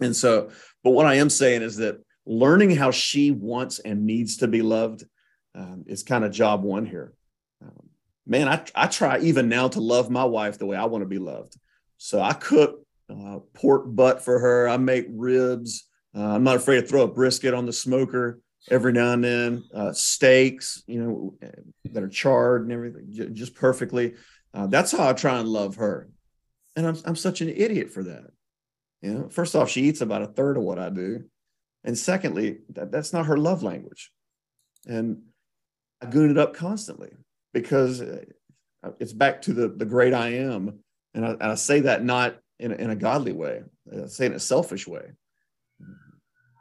And 0.01 0.15
so, 0.15 0.49
but 0.83 0.91
what 0.91 1.05
I 1.05 1.15
am 1.15 1.29
saying 1.29 1.61
is 1.61 1.77
that 1.77 2.03
learning 2.25 2.75
how 2.75 2.91
she 2.91 3.31
wants 3.31 3.79
and 3.79 4.05
needs 4.05 4.37
to 4.37 4.47
be 4.47 4.61
loved 4.61 5.03
um, 5.55 5.83
is 5.87 6.03
kind 6.03 6.23
of 6.23 6.31
job 6.31 6.63
one 6.63 6.85
here. 6.85 7.13
Um, 7.61 7.89
man, 8.25 8.47
I, 8.47 8.63
I 8.75 8.87
try 8.87 9.19
even 9.19 9.49
now 9.49 9.67
to 9.69 9.79
love 9.79 10.09
my 10.09 10.23
wife 10.23 10.57
the 10.57 10.65
way 10.65 10.77
I 10.77 10.85
want 10.85 11.03
to 11.03 11.07
be 11.07 11.19
loved. 11.19 11.55
So 11.97 12.21
I 12.21 12.33
cook 12.33 12.85
uh, 13.09 13.39
pork 13.53 13.83
butt 13.85 14.23
for 14.23 14.39
her. 14.39 14.67
I 14.67 14.77
make 14.77 15.05
ribs. 15.09 15.87
Uh, 16.15 16.35
I'm 16.35 16.43
not 16.43 16.57
afraid 16.57 16.81
to 16.81 16.87
throw 16.87 17.03
a 17.03 17.07
brisket 17.07 17.53
on 17.53 17.65
the 17.65 17.73
smoker 17.73 18.39
every 18.69 18.93
now 18.93 19.13
and 19.13 19.23
then. 19.23 19.63
Uh, 19.73 19.93
steaks, 19.93 20.83
you 20.87 21.01
know, 21.01 21.49
that 21.85 22.03
are 22.03 22.09
charred 22.09 22.63
and 22.63 22.71
everything, 22.71 23.33
just 23.33 23.55
perfectly. 23.55 24.15
Uh, 24.53 24.67
that's 24.67 24.91
how 24.91 25.07
I 25.07 25.13
try 25.13 25.39
and 25.39 25.47
love 25.47 25.75
her. 25.75 26.09
And 26.75 26.87
I'm, 26.87 26.97
I'm 27.05 27.15
such 27.15 27.41
an 27.41 27.49
idiot 27.49 27.91
for 27.91 28.03
that. 28.03 28.31
You 29.01 29.13
know, 29.13 29.29
first 29.29 29.55
off, 29.55 29.69
she 29.69 29.81
eats 29.83 30.01
about 30.01 30.21
a 30.21 30.27
third 30.27 30.57
of 30.57 30.63
what 30.63 30.79
I 30.79 30.89
do. 30.89 31.23
And 31.83 31.97
secondly, 31.97 32.59
that, 32.69 32.91
that's 32.91 33.13
not 33.13 33.25
her 33.25 33.37
love 33.37 33.63
language. 33.63 34.11
And 34.87 35.23
I 36.01 36.05
goon 36.05 36.31
it 36.31 36.37
up 36.37 36.53
constantly 36.53 37.11
because 37.53 38.01
uh, 38.01 38.23
it's 38.99 39.13
back 39.13 39.41
to 39.43 39.53
the, 39.53 39.69
the 39.69 39.85
great 39.85 40.13
I 40.13 40.35
am. 40.35 40.79
And 41.13 41.25
I, 41.25 41.29
and 41.31 41.43
I 41.43 41.55
say 41.55 41.81
that 41.81 42.03
not 42.03 42.37
in 42.59 42.71
a, 42.71 42.75
in 42.75 42.89
a 42.89 42.95
godly 42.95 43.33
way, 43.33 43.63
I 43.91 44.05
say 44.07 44.27
in 44.27 44.33
a 44.33 44.39
selfish 44.39 44.87
way. 44.87 45.11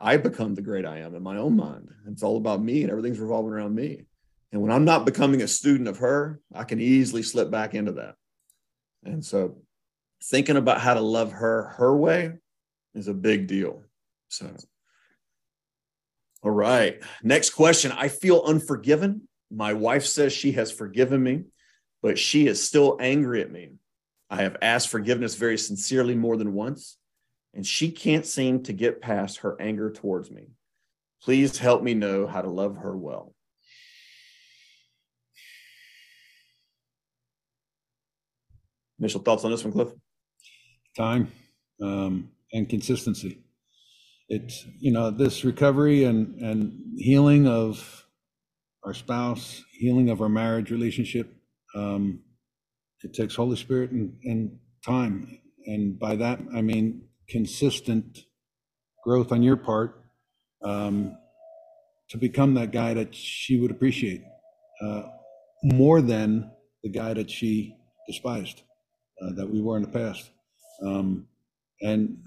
I 0.00 0.16
become 0.16 0.54
the 0.54 0.62
great 0.62 0.86
I 0.86 1.00
am 1.00 1.14
in 1.14 1.22
my 1.22 1.36
own 1.36 1.56
mind. 1.56 1.90
It's 2.08 2.22
all 2.22 2.38
about 2.38 2.62
me 2.62 2.82
and 2.82 2.90
everything's 2.90 3.20
revolving 3.20 3.52
around 3.52 3.74
me. 3.74 4.04
And 4.50 4.62
when 4.62 4.72
I'm 4.72 4.84
not 4.84 5.04
becoming 5.04 5.42
a 5.42 5.48
student 5.48 5.88
of 5.88 5.98
her, 5.98 6.40
I 6.54 6.64
can 6.64 6.80
easily 6.80 7.22
slip 7.22 7.50
back 7.50 7.74
into 7.74 7.92
that. 7.92 8.14
And 9.04 9.24
so 9.24 9.58
thinking 10.24 10.56
about 10.56 10.80
how 10.80 10.94
to 10.94 11.00
love 11.00 11.32
her 11.32 11.74
her 11.76 11.94
way 11.94 12.32
is 12.94 13.08
a 13.08 13.14
big 13.14 13.46
deal. 13.46 13.82
So, 14.28 14.50
all 16.42 16.50
right. 16.50 17.02
Next 17.22 17.50
question. 17.50 17.92
I 17.92 18.08
feel 18.08 18.42
unforgiven. 18.46 19.28
My 19.50 19.74
wife 19.74 20.06
says 20.06 20.32
she 20.32 20.52
has 20.52 20.72
forgiven 20.72 21.22
me, 21.22 21.44
but 22.02 22.18
she 22.18 22.46
is 22.46 22.62
still 22.62 22.96
angry 23.00 23.42
at 23.42 23.50
me. 23.50 23.72
I 24.30 24.42
have 24.42 24.56
asked 24.62 24.88
forgiveness 24.88 25.34
very 25.34 25.58
sincerely 25.58 26.14
more 26.14 26.36
than 26.36 26.54
once, 26.54 26.96
and 27.54 27.66
she 27.66 27.90
can't 27.90 28.26
seem 28.26 28.62
to 28.62 28.72
get 28.72 29.00
past 29.00 29.38
her 29.38 29.60
anger 29.60 29.90
towards 29.90 30.30
me. 30.30 30.48
Please 31.22 31.58
help 31.58 31.82
me 31.82 31.94
know 31.94 32.26
how 32.26 32.40
to 32.40 32.50
love 32.50 32.76
her 32.76 32.96
well. 32.96 33.34
Initial 38.98 39.20
thoughts 39.20 39.44
on 39.44 39.50
this 39.50 39.64
one, 39.64 39.72
Cliff? 39.72 39.88
Time 40.96 41.30
um, 41.82 42.30
and 42.52 42.68
consistency. 42.68 43.38
It's, 44.28 44.64
you 44.78 44.92
know, 44.92 45.10
this 45.10 45.44
recovery 45.44 46.04
and, 46.04 46.38
and 46.40 46.72
healing 46.96 47.48
of 47.48 48.06
our 48.84 48.94
spouse, 48.94 49.64
healing 49.72 50.10
of 50.10 50.20
our 50.20 50.28
marriage 50.28 50.70
relationship. 50.70 51.34
Um, 51.74 52.20
it 53.02 53.14
takes 53.14 53.34
Holy 53.34 53.56
Spirit 53.56 53.90
and, 53.90 54.14
and 54.24 54.58
time. 54.84 55.40
And 55.66 55.98
by 55.98 56.16
that, 56.16 56.38
I 56.54 56.60
mean 56.60 57.02
consistent 57.30 58.24
growth 59.04 59.32
on 59.32 59.42
your 59.42 59.56
part 59.56 60.04
um, 60.62 61.16
to 62.08 62.18
become 62.18 62.54
that 62.54 62.72
guy 62.72 62.94
that 62.94 63.14
she 63.14 63.58
would 63.60 63.70
appreciate 63.70 64.22
uh, 64.82 65.02
more 65.62 66.00
than 66.00 66.50
the 66.82 66.90
guy 66.90 67.14
that 67.14 67.30
she 67.30 67.76
despised, 68.06 68.62
uh, 69.22 69.32
that 69.36 69.48
we 69.48 69.60
were 69.60 69.76
in 69.76 69.82
the 69.82 69.88
past. 69.88 70.30
Um, 70.84 71.26
and, 71.80 72.18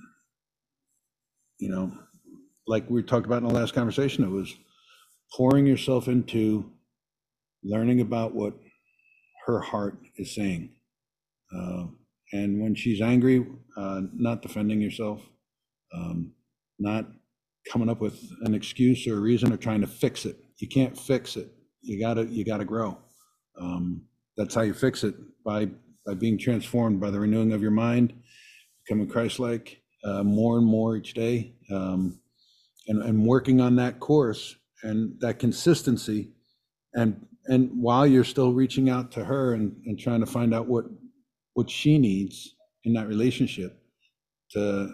you 1.60 1.70
know, 1.70 1.92
like 2.68 2.90
we 2.90 3.04
talked 3.04 3.26
about 3.26 3.42
in 3.42 3.48
the 3.48 3.54
last 3.54 3.74
conversation, 3.74 4.24
it 4.24 4.30
was 4.30 4.56
pouring 5.36 5.66
yourself 5.66 6.08
into 6.08 6.72
learning 7.64 8.02
about 8.02 8.34
what 8.34 8.54
her 9.46 9.60
heart 9.60 9.98
is 10.18 10.34
saying. 10.34 10.70
Uh, 11.56 11.86
and 12.34 12.60
when 12.62 12.74
she's 12.76 13.00
angry, 13.00 13.46
uh, 13.78 14.02
not 14.14 14.42
defending 14.42 14.82
yourself, 14.82 15.22
um, 15.94 16.34
not 16.80 17.06
coming 17.72 17.90
up 17.90 18.02
with 18.02 18.20
an 18.42 18.54
excuse 18.54 19.08
or 19.08 19.18
a 19.18 19.22
reason 19.22 19.54
or 19.54 19.58
trying 19.58 19.82
to 19.82 19.88
fix 19.88 20.26
it. 20.26 20.36
You 20.58 20.68
can't 20.68 20.98
fix 20.98 21.38
it. 21.38 21.50
You 21.82 22.00
gotta 22.00 22.26
you 22.26 22.44
gotta 22.44 22.66
grow. 22.66 22.98
Um, 23.60 24.02
that's 24.36 24.56
how 24.56 24.62
you 24.62 24.74
fix 24.74 25.04
it 25.04 25.16
by 25.46 25.70
by 26.06 26.16
being 26.16 26.38
transformed 26.38 27.00
by 27.00 27.12
the 27.12 27.20
renewing 27.20 27.54
of 27.54 27.62
your 27.62 27.72
mind, 27.72 28.14
becoming 28.84 29.08
Christ-like 29.08 29.82
uh, 30.04 30.24
more 30.24 30.58
and 30.58 30.66
more 30.66 30.98
each 30.98 31.14
day, 31.14 31.56
um, 31.72 32.20
and 32.88 33.04
and 33.04 33.26
working 33.26 33.62
on 33.62 33.76
that 33.76 34.00
course 34.00 34.56
and 34.82 35.20
that 35.22 35.38
consistency, 35.40 36.34
and 36.96 37.28
and 37.46 37.70
while 37.76 38.08
you're 38.08 38.24
still 38.24 38.54
reaching 38.54 38.90
out 38.90 39.12
to 39.12 39.26
her 39.26 39.54
and, 39.54 39.76
and 39.86 40.00
trying 40.00 40.22
to 40.22 40.26
find 40.26 40.54
out 40.54 40.68
what 40.68 40.86
what 41.54 41.70
she 41.70 41.98
needs 41.98 42.56
in 42.84 42.94
that 42.94 43.08
relationship 43.08 43.80
to 44.52 44.90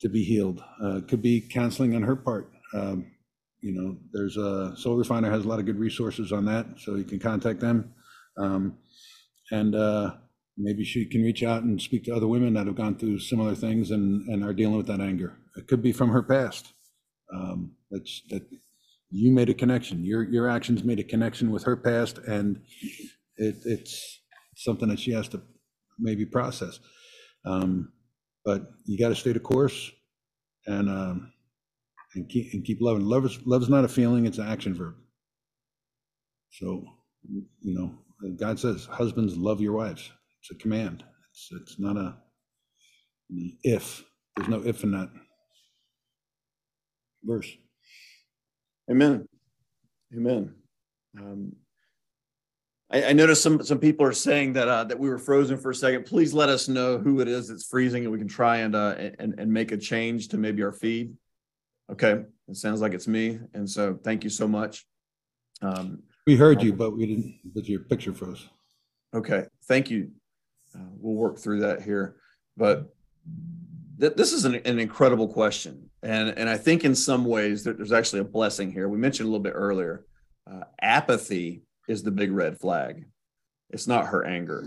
to 0.00 0.08
be 0.08 0.24
healed. 0.24 0.62
Uh, 0.82 1.00
could 1.06 1.22
be 1.22 1.40
counseling 1.40 1.94
on 1.94 2.02
her 2.02 2.16
part. 2.16 2.50
Um, 2.74 3.12
you 3.60 3.72
know, 3.74 3.98
there's 4.12 4.36
a 4.36 4.74
Soul 4.76 4.96
Refiner 4.96 5.30
has 5.30 5.44
a 5.44 5.48
lot 5.48 5.58
of 5.58 5.66
good 5.66 5.78
resources 5.78 6.32
on 6.32 6.46
that, 6.46 6.66
so 6.78 6.96
you 6.96 7.04
can 7.04 7.18
contact 7.18 7.60
them. 7.60 7.92
Um, 8.38 8.78
and 9.50 9.74
uh, 9.74 10.14
maybe 10.56 10.84
she 10.84 11.04
can 11.04 11.22
reach 11.22 11.42
out 11.42 11.62
and 11.62 11.80
speak 11.80 12.04
to 12.04 12.14
other 12.14 12.26
women 12.26 12.54
that 12.54 12.66
have 12.66 12.76
gone 12.76 12.96
through 12.96 13.18
similar 13.18 13.54
things 13.54 13.90
and, 13.90 14.26
and 14.28 14.44
are 14.44 14.54
dealing 14.54 14.76
with 14.76 14.86
that 14.86 15.00
anger. 15.00 15.36
It 15.56 15.66
could 15.66 15.82
be 15.82 15.92
from 15.92 16.10
her 16.10 16.22
past. 16.22 16.72
Um, 17.34 17.72
that's 17.90 18.22
that 18.30 18.42
you 19.10 19.32
made 19.32 19.50
a 19.50 19.54
connection. 19.54 20.04
Your 20.04 20.22
your 20.22 20.48
actions 20.48 20.84
made 20.84 21.00
a 21.00 21.04
connection 21.04 21.50
with 21.50 21.64
her 21.64 21.76
past, 21.76 22.18
and 22.18 22.60
it, 23.36 23.56
it's 23.64 24.19
something 24.60 24.88
that 24.90 25.00
she 25.00 25.12
has 25.12 25.28
to 25.28 25.42
maybe 25.98 26.26
process. 26.26 26.80
Um, 27.46 27.92
but 28.44 28.62
you 28.86 28.98
got 28.98 29.10
to 29.10 29.16
stay 29.16 29.32
the 29.32 29.40
course 29.40 29.90
and 30.66 30.90
um, 30.90 31.32
and 32.14 32.28
keep 32.28 32.52
and 32.54 32.64
keep 32.64 32.78
loving. 32.80 33.04
Love 33.06 33.24
is 33.26 33.38
love 33.46 33.62
is 33.62 33.68
not 33.70 33.84
a 33.84 33.88
feeling; 33.88 34.26
it's 34.26 34.38
an 34.38 34.48
action 34.48 34.74
verb. 34.74 34.94
So, 36.52 36.84
you 37.60 37.74
know, 37.74 37.94
God 38.36 38.58
says, 38.60 38.86
"Husbands, 38.86 39.36
love 39.36 39.60
your 39.60 39.74
wives." 39.74 40.10
It's 40.42 40.52
a 40.52 40.62
command. 40.62 41.04
It's 41.32 41.48
it's 41.60 41.80
not 41.80 41.96
a 41.96 42.16
if. 43.64 44.04
There's 44.36 44.48
no 44.48 44.62
if 44.64 44.84
in 44.84 44.92
that 44.92 45.10
verse. 47.24 47.50
Amen. 48.90 49.26
Amen. 50.16 50.54
Um, 51.18 51.52
I, 52.90 53.04
I 53.04 53.12
noticed 53.12 53.42
some 53.42 53.62
some 53.62 53.78
people 53.78 54.04
are 54.04 54.12
saying 54.12 54.54
that 54.54 54.68
uh, 54.68 54.84
that 54.84 54.98
we 54.98 55.08
were 55.08 55.18
frozen 55.18 55.56
for 55.56 55.70
a 55.70 55.74
second. 55.74 56.04
Please 56.04 56.34
let 56.34 56.48
us 56.48 56.68
know 56.68 56.98
who 56.98 57.20
it 57.20 57.28
is 57.28 57.48
that's 57.48 57.66
freezing, 57.66 58.04
and 58.04 58.12
we 58.12 58.18
can 58.18 58.28
try 58.28 58.58
and 58.58 58.74
uh, 58.74 58.94
and 59.18 59.38
and 59.38 59.52
make 59.52 59.72
a 59.72 59.76
change 59.76 60.28
to 60.28 60.38
maybe 60.38 60.62
our 60.62 60.72
feed. 60.72 61.14
Okay, 61.90 62.22
it 62.48 62.56
sounds 62.56 62.80
like 62.80 62.92
it's 62.92 63.08
me, 63.08 63.38
and 63.54 63.68
so 63.68 63.98
thank 64.02 64.24
you 64.24 64.30
so 64.30 64.48
much. 64.48 64.86
Um, 65.62 66.02
we 66.26 66.36
heard 66.36 66.62
you, 66.62 66.72
but 66.72 66.96
we 66.96 67.06
didn't. 67.06 67.40
But 67.44 67.68
your 67.68 67.80
picture 67.80 68.12
froze. 68.12 68.48
Okay, 69.14 69.46
thank 69.64 69.90
you. 69.90 70.10
Uh, 70.74 70.88
we'll 70.98 71.14
work 71.14 71.38
through 71.38 71.60
that 71.60 71.82
here, 71.82 72.16
but 72.56 72.94
th- 74.00 74.14
this 74.14 74.32
is 74.32 74.44
an, 74.44 74.54
an, 74.54 74.78
incredible 74.78 75.26
question, 75.26 75.90
and 76.02 76.30
and 76.30 76.48
I 76.48 76.56
think 76.56 76.84
in 76.84 76.94
some 76.94 77.24
ways 77.24 77.64
there's 77.64 77.92
actually 77.92 78.20
a 78.20 78.24
blessing 78.24 78.70
here. 78.70 78.88
We 78.88 78.98
mentioned 78.98 79.28
a 79.28 79.30
little 79.30 79.42
bit 79.42 79.54
earlier, 79.54 80.06
uh, 80.48 80.62
apathy 80.80 81.62
is 81.90 82.02
the 82.02 82.10
big 82.10 82.30
red 82.32 82.58
flag. 82.58 83.04
It's 83.70 83.86
not 83.88 84.06
her 84.06 84.24
anger. 84.24 84.64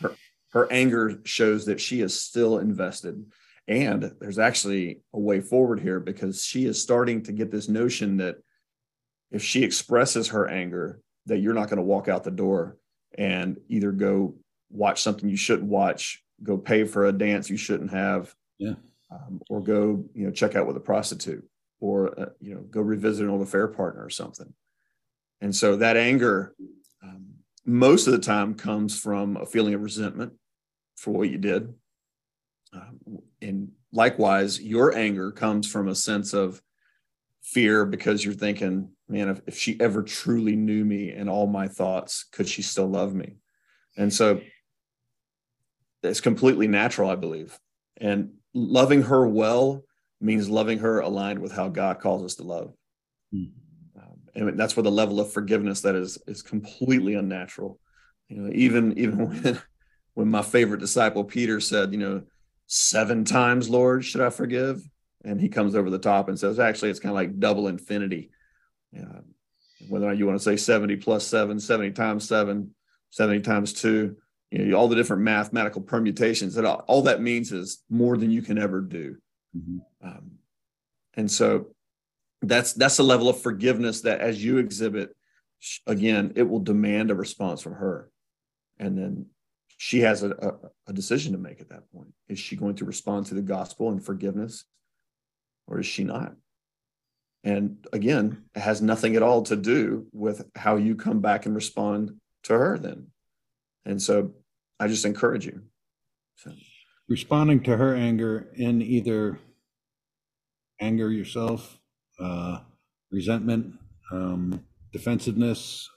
Her, 0.00 0.14
her 0.52 0.70
anger 0.72 1.20
shows 1.24 1.66
that 1.66 1.80
she 1.80 2.00
is 2.00 2.20
still 2.20 2.58
invested. 2.58 3.24
And 3.68 4.12
there's 4.20 4.38
actually 4.38 5.00
a 5.14 5.18
way 5.18 5.40
forward 5.40 5.80
here 5.80 6.00
because 6.00 6.44
she 6.44 6.66
is 6.66 6.82
starting 6.82 7.22
to 7.24 7.32
get 7.32 7.50
this 7.50 7.68
notion 7.68 8.18
that 8.18 8.36
if 9.30 9.42
she 9.42 9.62
expresses 9.64 10.28
her 10.28 10.48
anger, 10.48 11.00
that 11.26 11.38
you're 11.38 11.54
not 11.54 11.68
going 11.68 11.78
to 11.78 11.82
walk 11.82 12.08
out 12.08 12.24
the 12.24 12.30
door 12.30 12.76
and 13.16 13.58
either 13.68 13.92
go 13.92 14.34
watch 14.70 15.02
something 15.02 15.28
you 15.28 15.36
shouldn't 15.36 15.68
watch, 15.68 16.22
go 16.42 16.58
pay 16.58 16.84
for 16.84 17.06
a 17.06 17.12
dance 17.12 17.48
you 17.48 17.56
shouldn't 17.56 17.90
have, 17.92 18.34
Yeah. 18.58 18.74
um, 19.10 19.40
or 19.48 19.62
go 19.62 20.04
you 20.14 20.26
know 20.26 20.30
check 20.32 20.56
out 20.56 20.66
with 20.66 20.76
a 20.76 20.80
prostitute, 20.80 21.44
or 21.80 22.18
uh, 22.18 22.26
you 22.40 22.54
know 22.54 22.62
go 22.62 22.80
revisit 22.80 23.24
an 23.24 23.30
old 23.30 23.42
affair 23.42 23.68
partner 23.68 24.04
or 24.04 24.10
something. 24.10 24.52
And 25.42 25.54
so 25.54 25.76
that 25.76 25.96
anger, 25.96 26.54
um, 27.02 27.26
most 27.66 28.06
of 28.06 28.12
the 28.12 28.18
time, 28.18 28.54
comes 28.54 28.98
from 28.98 29.36
a 29.36 29.44
feeling 29.44 29.74
of 29.74 29.82
resentment 29.82 30.32
for 30.96 31.10
what 31.10 31.28
you 31.28 31.36
did, 31.36 31.74
um, 32.72 33.18
and 33.42 33.72
likewise, 33.92 34.60
your 34.60 34.96
anger 34.96 35.30
comes 35.30 35.70
from 35.70 35.88
a 35.88 35.94
sense 35.94 36.32
of 36.32 36.62
fear 37.42 37.84
because 37.84 38.24
you're 38.24 38.34
thinking, 38.34 38.90
man, 39.08 39.28
if, 39.28 39.40
if 39.46 39.58
she 39.58 39.78
ever 39.80 40.02
truly 40.02 40.56
knew 40.56 40.84
me 40.84 41.10
and 41.10 41.28
all 41.28 41.46
my 41.46 41.68
thoughts, 41.68 42.24
could 42.32 42.48
she 42.48 42.62
still 42.62 42.86
love 42.86 43.14
me? 43.14 43.36
And 43.96 44.12
so 44.12 44.40
it's 46.02 46.20
completely 46.20 46.68
natural, 46.68 47.10
I 47.10 47.16
believe. 47.16 47.58
And 47.98 48.34
loving 48.54 49.02
her 49.02 49.26
well 49.26 49.82
means 50.20 50.48
loving 50.48 50.78
her 50.78 51.00
aligned 51.00 51.40
with 51.40 51.52
how 51.52 51.68
God 51.68 51.98
calls 51.98 52.22
us 52.22 52.36
to 52.36 52.44
love. 52.44 52.72
Hmm. 53.32 53.46
And 54.34 54.58
that's 54.58 54.76
where 54.76 54.82
the 54.82 54.90
level 54.90 55.20
of 55.20 55.32
forgiveness 55.32 55.82
that 55.82 55.94
is 55.94 56.18
is 56.26 56.42
completely 56.42 57.14
unnatural. 57.14 57.78
You 58.28 58.36
know, 58.38 58.52
even 58.54 58.98
even 58.98 59.18
when 59.42 59.60
when 60.14 60.30
my 60.30 60.42
favorite 60.42 60.80
disciple 60.80 61.24
Peter 61.24 61.60
said, 61.60 61.92
you 61.92 61.98
know, 61.98 62.22
seven 62.66 63.24
times, 63.24 63.68
Lord, 63.68 64.04
should 64.04 64.20
I 64.20 64.30
forgive? 64.30 64.82
And 65.24 65.40
he 65.40 65.48
comes 65.48 65.74
over 65.74 65.90
the 65.90 65.98
top 65.98 66.28
and 66.28 66.38
says, 66.38 66.58
actually, 66.58 66.90
it's 66.90 67.00
kind 67.00 67.10
of 67.10 67.16
like 67.16 67.38
double 67.38 67.68
infinity. 67.68 68.30
Yeah. 68.92 69.20
Whether 69.88 70.06
or 70.06 70.08
not 70.08 70.18
you 70.18 70.26
want 70.26 70.38
to 70.38 70.44
say 70.44 70.56
70 70.56 70.96
plus 70.96 71.26
seven, 71.26 71.58
70 71.58 71.92
times 71.92 72.26
seven, 72.26 72.74
70 73.10 73.40
times 73.40 73.72
two, 73.72 74.16
you 74.50 74.58
know, 74.58 74.76
all 74.76 74.88
the 74.88 74.96
different 74.96 75.22
mathematical 75.22 75.80
permutations 75.80 76.54
that 76.54 76.64
all, 76.64 76.84
all 76.86 77.02
that 77.02 77.20
means 77.20 77.52
is 77.52 77.82
more 77.88 78.16
than 78.16 78.30
you 78.30 78.42
can 78.42 78.58
ever 78.58 78.80
do. 78.80 79.16
Mhm. 79.56 79.80
Um, 80.02 80.30
and 81.14 81.30
so 81.30 81.74
that's 82.42 82.72
that's 82.72 82.96
the 82.96 83.02
level 83.02 83.28
of 83.28 83.40
forgiveness 83.40 84.00
that 84.02 84.20
as 84.20 84.44
you 84.44 84.58
exhibit 84.58 85.14
again 85.86 86.32
it 86.34 86.42
will 86.42 86.58
demand 86.58 87.10
a 87.10 87.14
response 87.14 87.62
from 87.62 87.74
her. 87.74 88.10
And 88.78 88.98
then 88.98 89.26
she 89.78 90.00
has 90.00 90.22
a, 90.22 90.30
a, 90.30 90.52
a 90.88 90.92
decision 90.92 91.32
to 91.32 91.38
make 91.38 91.60
at 91.60 91.68
that 91.68 91.90
point. 91.92 92.12
Is 92.28 92.38
she 92.38 92.56
going 92.56 92.76
to 92.76 92.84
respond 92.84 93.26
to 93.26 93.34
the 93.34 93.42
gospel 93.42 93.90
and 93.90 94.04
forgiveness 94.04 94.64
or 95.66 95.78
is 95.78 95.86
she 95.86 96.04
not? 96.04 96.34
And 97.44 97.86
again 97.92 98.44
it 98.54 98.60
has 98.60 98.82
nothing 98.82 99.16
at 99.16 99.22
all 99.22 99.42
to 99.42 99.56
do 99.56 100.06
with 100.12 100.44
how 100.56 100.76
you 100.76 100.96
come 100.96 101.20
back 101.20 101.46
and 101.46 101.54
respond 101.54 102.16
to 102.44 102.54
her 102.54 102.78
then. 102.78 103.08
And 103.84 104.00
so 104.00 104.34
i 104.80 104.88
just 104.88 105.04
encourage 105.04 105.46
you. 105.46 105.62
So, 106.36 106.50
Responding 107.08 107.62
to 107.64 107.76
her 107.76 107.94
anger 107.94 108.48
in 108.54 108.82
either 108.82 109.38
anger 110.80 111.10
yourself, 111.10 111.78
uh, 112.22 112.60
resentment, 113.10 113.74
um, 114.12 114.64
defensiveness, 114.92 115.88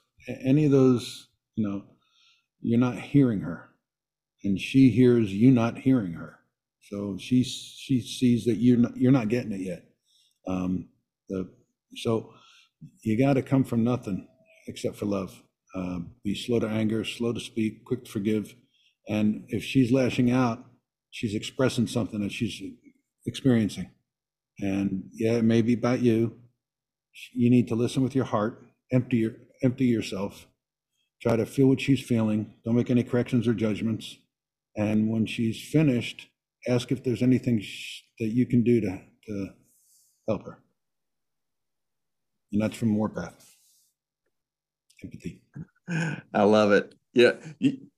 any 0.44 0.66
of 0.66 0.72
those, 0.72 1.28
you 1.56 1.68
know, 1.68 1.84
you're 2.62 2.80
not 2.80 2.98
hearing 2.98 3.42
her, 3.42 3.70
and 4.44 4.60
she 4.60 4.90
hears 4.90 5.32
you 5.32 5.52
not 5.52 5.78
hearing 5.78 6.14
her. 6.14 6.40
So 6.90 7.18
she 7.20 7.44
she 7.44 8.02
sees 8.02 8.46
that 8.46 8.58
you're 8.58 8.78
not, 8.78 8.98
you're 8.98 9.12
not 9.12 9.30
getting 9.30 9.52
it 9.52 9.62
yet. 9.62 9.84
Um, 10.48 10.90
the 11.30 11.50
so 11.96 12.34
you 13.04 13.18
got 13.18 13.34
to 13.34 13.42
come 13.42 13.64
from 13.64 13.84
nothing 13.84 14.28
except 14.68 14.96
for 14.96 15.06
love. 15.06 15.42
Uh, 15.76 16.00
be 16.24 16.36
slow 16.36 16.60
to 16.60 16.68
anger, 16.68 17.04
slow 17.04 17.34
to 17.34 17.40
speak, 17.40 17.84
quick 17.86 18.06
to 18.06 18.12
forgive, 18.12 18.56
and 19.08 19.46
if 19.50 19.64
she's 19.64 19.92
lashing 19.92 20.32
out, 20.32 20.64
she's 21.12 21.36
expressing 21.36 21.88
something 21.88 22.22
that 22.22 22.32
she's 22.32 22.62
experiencing. 23.26 23.90
And 24.60 25.10
yeah, 25.12 25.34
it 25.34 25.44
may 25.44 25.62
be 25.62 25.74
about 25.74 26.02
you. 26.02 26.38
You 27.34 27.50
need 27.50 27.68
to 27.70 27.76
listen 27.76 28.04
with 28.04 28.16
your 28.16 28.26
heart, 28.26 28.68
empty 28.92 29.18
your 29.18 29.34
empty 29.64 29.86
yourself, 29.86 30.48
try 31.22 31.36
to 31.36 31.46
feel 31.46 31.68
what 31.68 31.82
she's 31.82 32.02
feeling. 32.02 32.54
Don't 32.64 32.76
make 32.76 32.90
any 32.90 33.04
corrections 33.04 33.48
or 33.48 33.54
judgments. 33.54 34.18
And 34.76 35.10
when 35.10 35.26
she's 35.26 35.62
finished, 35.62 36.28
ask 36.68 36.92
if 36.92 37.04
there's 37.04 37.22
anything 37.22 37.62
sh- 37.62 38.02
that 38.20 38.28
you 38.28 38.46
can 38.46 38.64
do 38.64 38.82
to 38.82 39.02
to 39.28 39.48
help 40.28 40.44
her. 40.44 40.60
And 42.52 42.62
that's 42.62 42.78
from 42.78 42.96
Warpath. 42.96 43.56
Empathy. 45.04 45.42
I 46.34 46.44
love 46.44 46.72
it. 46.72 46.96
Yeah. 47.14 47.34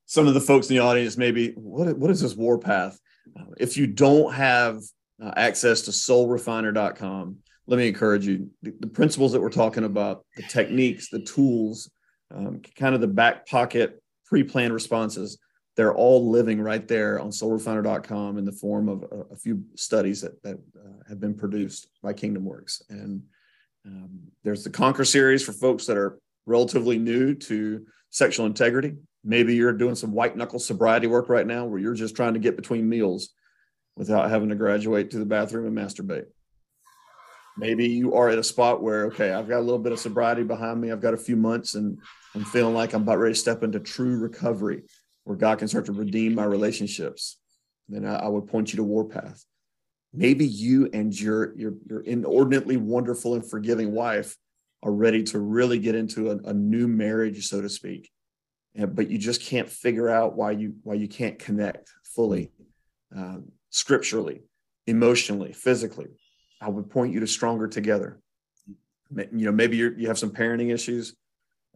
Some 0.05 0.27
of 0.27 0.33
the 0.33 0.41
folks 0.41 0.69
in 0.69 0.75
the 0.75 0.81
audience 0.81 1.17
maybe, 1.17 1.51
what, 1.51 1.97
what 1.97 2.11
is 2.11 2.21
this 2.21 2.35
warpath? 2.35 2.99
If 3.57 3.77
you 3.77 3.87
don't 3.87 4.33
have 4.33 4.81
uh, 5.21 5.31
access 5.35 5.81
to 5.83 5.91
soulrefiner.com, 5.91 7.37
let 7.67 7.77
me 7.77 7.87
encourage 7.87 8.25
you. 8.25 8.49
The, 8.61 8.73
the 8.79 8.87
principles 8.87 9.31
that 9.33 9.41
we're 9.41 9.49
talking 9.49 9.83
about, 9.83 10.25
the 10.35 10.43
techniques, 10.43 11.09
the 11.09 11.19
tools, 11.21 11.89
um, 12.33 12.61
kind 12.75 12.95
of 12.95 13.01
the 13.01 13.07
back 13.07 13.47
pocket 13.47 14.01
pre 14.25 14.43
planned 14.43 14.73
responses, 14.73 15.37
they're 15.75 15.93
all 15.93 16.29
living 16.29 16.59
right 16.59 16.87
there 16.87 17.19
on 17.19 17.29
soulrefiner.com 17.29 18.37
in 18.37 18.45
the 18.45 18.51
form 18.51 18.89
of 18.89 19.03
a, 19.03 19.33
a 19.33 19.35
few 19.35 19.63
studies 19.75 20.21
that, 20.21 20.41
that 20.43 20.55
uh, 20.55 21.03
have 21.07 21.19
been 21.19 21.35
produced 21.35 21.87
by 22.01 22.13
Kingdom 22.13 22.45
Works. 22.45 22.81
And 22.89 23.21
um, 23.85 24.19
there's 24.43 24.63
the 24.63 24.69
Conquer 24.69 25.05
series 25.05 25.43
for 25.43 25.53
folks 25.53 25.85
that 25.85 25.97
are 25.97 26.19
relatively 26.45 26.97
new 26.97 27.35
to 27.35 27.85
sexual 28.09 28.45
integrity. 28.45 28.95
Maybe 29.23 29.55
you're 29.55 29.73
doing 29.73 29.95
some 29.95 30.13
white 30.13 30.35
knuckle 30.35 30.59
sobriety 30.59 31.07
work 31.07 31.29
right 31.29 31.45
now 31.45 31.65
where 31.65 31.79
you're 31.79 31.93
just 31.93 32.15
trying 32.15 32.33
to 32.33 32.39
get 32.39 32.55
between 32.55 32.89
meals 32.89 33.29
without 33.97 34.29
having 34.29 34.49
to 34.49 34.55
graduate 34.55 35.11
to 35.11 35.19
the 35.19 35.25
bathroom 35.25 35.65
and 35.65 35.75
masturbate. 35.75 36.27
Maybe 37.57 37.87
you 37.87 38.13
are 38.13 38.29
at 38.29 38.37
a 38.37 38.43
spot 38.43 38.83
where, 38.83 39.07
okay, 39.07 39.33
I've 39.33 39.49
got 39.49 39.57
a 39.57 39.61
little 39.61 39.79
bit 39.79 39.91
of 39.91 39.99
sobriety 39.99 40.43
behind 40.43 40.79
me. 40.79 40.91
I've 40.91 41.01
got 41.01 41.15
a 41.15 41.17
few 41.17 41.35
months 41.35 41.73
and 41.73 41.97
I'm 42.35 42.45
feeling 42.45 42.75
like 42.75 42.93
I'm 42.93 43.01
about 43.01 43.17
ready 43.17 43.33
to 43.33 43.39
step 43.39 43.63
into 43.63 43.79
true 43.79 44.17
recovery 44.19 44.83
where 45.23 45.35
God 45.35 45.57
can 45.57 45.67
start 45.67 45.85
to 45.85 45.91
redeem 45.91 46.35
my 46.35 46.45
relationships. 46.45 47.39
Then 47.89 48.05
I, 48.05 48.17
I 48.17 48.27
would 48.27 48.47
point 48.47 48.71
you 48.71 48.77
to 48.77 48.83
Warpath. 48.83 49.43
Maybe 50.13 50.45
you 50.45 50.89
and 50.93 51.19
your, 51.19 51.57
your, 51.57 51.73
your 51.89 52.01
inordinately 52.01 52.77
wonderful 52.77 53.33
and 53.33 53.49
forgiving 53.49 53.91
wife 53.91 54.37
are 54.83 54.91
ready 54.91 55.23
to 55.23 55.39
really 55.39 55.79
get 55.79 55.95
into 55.95 56.29
a, 56.29 56.37
a 56.49 56.53
new 56.53 56.87
marriage, 56.87 57.47
so 57.47 57.61
to 57.61 57.69
speak. 57.69 58.11
And, 58.75 58.95
but 58.95 59.09
you 59.09 59.17
just 59.17 59.41
can't 59.41 59.69
figure 59.69 60.07
out 60.07 60.35
why 60.35 60.51
you 60.51 60.75
why 60.83 60.93
you 60.93 61.07
can't 61.07 61.39
connect 61.39 61.89
fully, 62.03 62.51
um, 63.15 63.51
scripturally, 63.69 64.41
emotionally, 64.85 65.53
physically. 65.53 66.07
I 66.61 66.69
would 66.69 66.89
point 66.89 67.13
you 67.13 67.19
to 67.19 67.27
stronger 67.27 67.67
together. 67.67 68.19
You 69.15 69.27
know, 69.31 69.51
maybe 69.51 69.77
you 69.77 70.07
have 70.07 70.19
some 70.19 70.31
parenting 70.31 70.73
issues. 70.73 71.15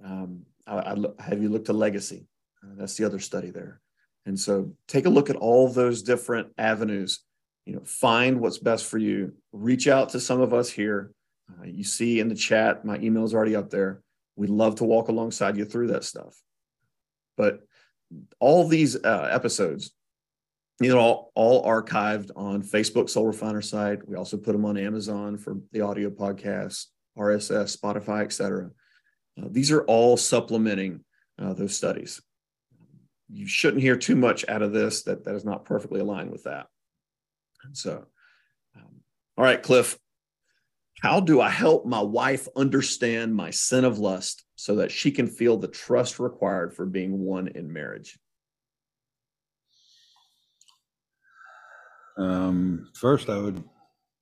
Um, 0.03 0.45
I, 0.67 0.77
I 0.77 1.23
have 1.23 1.41
you 1.41 1.49
looked 1.49 1.67
to 1.67 1.73
legacy? 1.73 2.27
Uh, 2.63 2.73
that's 2.77 2.95
the 2.95 3.05
other 3.05 3.19
study 3.19 3.51
there. 3.51 3.79
And 4.25 4.39
so 4.39 4.73
take 4.87 5.05
a 5.05 5.09
look 5.09 5.29
at 5.29 5.35
all 5.35 5.67
those 5.67 6.03
different 6.03 6.49
avenues. 6.57 7.19
You 7.65 7.75
know, 7.75 7.83
find 7.85 8.39
what's 8.39 8.57
best 8.57 8.85
for 8.85 8.97
you. 8.97 9.33
Reach 9.51 9.87
out 9.87 10.09
to 10.09 10.19
some 10.19 10.41
of 10.41 10.53
us 10.53 10.69
here. 10.69 11.11
Uh, 11.49 11.65
you 11.65 11.83
see 11.83 12.19
in 12.19 12.27
the 12.27 12.35
chat, 12.35 12.85
my 12.85 12.97
email 12.97 13.23
is 13.23 13.33
already 13.33 13.55
up 13.55 13.69
there. 13.69 14.01
We'd 14.35 14.49
love 14.49 14.75
to 14.75 14.83
walk 14.83 15.09
alongside 15.09 15.57
you 15.57 15.65
through 15.65 15.87
that 15.87 16.03
stuff. 16.03 16.41
But 17.37 17.61
all 18.39 18.67
these 18.67 18.95
uh, 18.95 19.29
episodes, 19.31 19.91
you 20.79 20.95
are 20.95 20.99
all, 20.99 21.31
all 21.35 21.65
archived 21.65 22.31
on 22.35 22.63
Facebook 22.63 23.09
Soul 23.09 23.27
Refiner 23.27 23.61
site. 23.61 24.07
We 24.07 24.15
also 24.15 24.37
put 24.37 24.53
them 24.53 24.65
on 24.65 24.77
Amazon 24.77 25.37
for 25.37 25.57
the 25.71 25.81
audio 25.81 26.09
podcasts, 26.09 26.87
RSS, 27.17 27.77
Spotify, 27.77 28.23
etc. 28.23 28.71
Uh, 29.39 29.47
these 29.51 29.71
are 29.71 29.83
all 29.83 30.17
supplementing 30.17 31.03
uh, 31.39 31.53
those 31.53 31.75
studies. 31.75 32.21
You 33.29 33.47
shouldn't 33.47 33.83
hear 33.83 33.95
too 33.95 34.15
much 34.15 34.43
out 34.47 34.61
of 34.61 34.73
this 34.73 35.03
that, 35.03 35.23
that 35.25 35.35
is 35.35 35.45
not 35.45 35.65
perfectly 35.65 36.01
aligned 36.01 36.31
with 36.31 36.43
that. 36.43 36.67
So, 37.73 38.05
um, 38.75 39.01
all 39.37 39.45
right, 39.45 39.61
Cliff, 39.61 39.97
how 41.01 41.19
do 41.19 41.41
I 41.41 41.49
help 41.49 41.85
my 41.85 42.01
wife 42.01 42.47
understand 42.55 43.33
my 43.33 43.49
sin 43.49 43.85
of 43.85 43.99
lust 43.99 44.43
so 44.55 44.75
that 44.75 44.91
she 44.91 45.11
can 45.11 45.27
feel 45.27 45.57
the 45.57 45.67
trust 45.67 46.19
required 46.19 46.73
for 46.73 46.85
being 46.85 47.19
one 47.19 47.47
in 47.47 47.71
marriage? 47.71 48.19
Um, 52.17 52.89
first, 52.95 53.29
I 53.29 53.37
would 53.37 53.63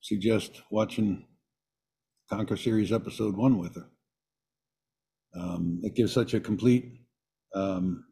suggest 0.02 0.62
watching 0.72 1.26
Conquer 2.30 2.58
Series 2.58 2.92
Episode 2.92 3.36
One 3.36 3.58
with 3.58 3.76
her. 3.76 3.88
Um, 5.36 5.82
it 5.84 5.96
gives 5.96 6.14
such 6.14 6.34
a 6.34 6.40
complete 6.40 7.02
um, 7.56 8.06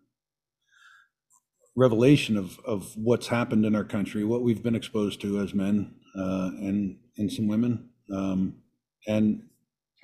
revelation 1.75 2.38
of 2.38 2.59
of 2.65 2.91
what's 2.95 3.28
happened 3.28 3.65
in 3.65 3.75
our 3.75 3.84
country, 3.84 4.23
what 4.23 4.43
we've 4.43 4.63
been 4.63 4.75
exposed 4.75 5.21
to 5.21 5.39
as 5.41 5.53
men, 5.53 5.95
uh, 6.17 6.51
and 6.59 6.97
and 7.17 7.32
some 7.32 7.47
women, 7.47 7.89
um, 8.13 8.55
and 9.07 9.43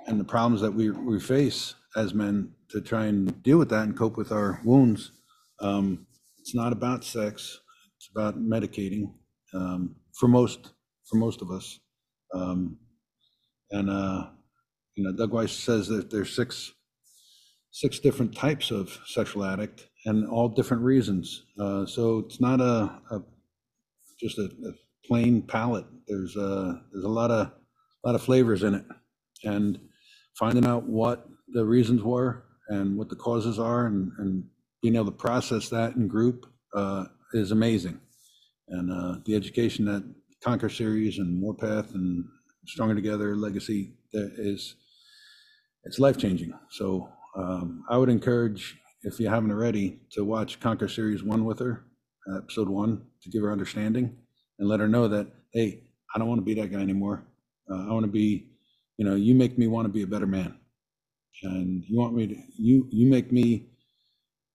and 0.08 0.20
the 0.20 0.24
problems 0.26 0.62
that 0.62 0.74
we, 0.74 0.90
we 0.92 1.20
face 1.20 1.76
as 1.96 2.14
men 2.14 2.54
to 2.70 2.82
try 2.82 3.06
and 3.06 3.42
deal 3.44 3.58
with 3.58 3.70
that 3.70 3.84
and 3.84 3.98
cope 3.98 4.18
with 4.18 4.32
our 4.32 4.60
wounds. 4.64 5.12
Um, 5.60 6.08
it's 6.40 6.56
not 6.56 6.74
about 6.74 7.04
sex. 7.04 7.60
It's 7.98 8.10
about 8.14 8.38
medicating 8.38 9.14
um, 9.54 9.96
for 10.14 10.28
most 10.28 10.74
for 11.10 11.18
most 11.18 11.42
of 11.42 11.52
us. 11.52 11.80
Um, 12.34 12.78
and 13.72 13.90
uh, 13.90 14.28
you 14.96 15.04
know, 15.04 15.12
Doug 15.12 15.32
Weiss 15.32 15.52
says 15.52 15.88
that 15.88 16.10
there's 16.10 16.36
six 16.36 16.72
six 17.72 18.00
different 18.00 18.36
types 18.36 18.70
of 18.70 19.00
sexual 19.08 19.44
addict 19.44 19.88
and 20.06 20.28
all 20.28 20.48
different 20.48 20.84
reasons. 20.84 21.44
Uh, 21.60 21.86
so 21.86 22.20
it's 22.20 22.40
not 22.40 22.62
a, 22.62 23.02
a 23.12 23.24
just 24.20 24.38
a, 24.38 24.44
a, 24.44 24.72
plain 25.06 25.42
palette. 25.42 25.86
There's 26.08 26.36
a 26.38 26.82
there's 26.92 27.04
a 27.04 27.10
lot 27.10 27.32
of 27.32 27.48
a 27.48 28.08
lot 28.08 28.16
of 28.16 28.22
flavors 28.22 28.64
in 28.64 28.76
it, 28.76 28.86
and 29.44 29.80
finding 30.38 30.66
out 30.66 30.84
what 30.84 31.28
the 31.50 31.66
reasons 31.66 32.02
were 32.04 32.46
and 32.70 32.98
what 32.98 33.10
the 33.10 33.16
causes 33.16 33.60
are, 33.60 33.88
and, 33.88 34.12
and 34.20 34.46
being 34.82 34.96
able 34.96 35.06
to 35.06 35.12
process 35.12 35.68
that 35.70 35.96
in 35.96 36.08
group 36.08 36.46
uh, 36.74 37.06
is 37.34 37.52
amazing. 37.52 38.00
And 38.74 38.92
uh, 38.92 39.20
the 39.26 39.36
education 39.36 39.86
that 39.86 40.04
Conquer 40.44 40.70
series 40.70 41.20
and 41.20 41.42
Warpath 41.42 41.94
and 41.94 42.26
Stronger 42.66 42.96
Together 42.96 43.36
Legacy 43.36 43.94
that 44.14 44.34
is 44.38 44.76
it's 45.84 46.00
life 46.00 46.18
changing. 46.18 46.54
So 46.72 47.10
um, 47.38 47.84
I 47.90 47.98
would 47.98 48.10
encourage, 48.10 48.78
if 49.04 49.20
you 49.20 49.30
haven't 49.30 49.52
already, 49.52 50.00
to 50.14 50.24
watch 50.24 50.60
Conquer 50.60 50.88
Series 50.88 51.24
One 51.24 51.46
with 51.46 51.60
her, 51.60 51.86
episode 52.38 52.70
one, 52.70 53.04
to 53.22 53.30
give 53.30 53.44
her 53.44 53.52
understanding 53.52 54.18
and 54.58 54.68
let 54.68 54.80
her 54.80 54.88
know 54.88 55.08
that 55.08 55.28
hey, 55.54 55.84
I 56.16 56.20
don't 56.20 56.28
want 56.28 56.40
to 56.40 56.46
be 56.46 56.56
that 56.56 56.72
guy 56.72 56.80
anymore. 56.80 57.26
Uh, 57.70 57.90
I 57.90 57.92
want 57.92 58.06
to 58.06 58.12
be, 58.12 58.48
you 58.98 59.06
know, 59.06 59.16
you 59.16 59.36
make 59.36 59.58
me 59.58 59.68
want 59.68 59.86
to 59.86 59.94
be 59.94 60.02
a 60.02 60.08
better 60.08 60.28
man, 60.28 60.58
and 61.44 61.84
you 61.88 62.00
want 62.00 62.16
me 62.16 62.28
to 62.28 62.36
you 62.58 62.88
you 62.92 63.08
make 63.08 63.32
me 63.32 63.68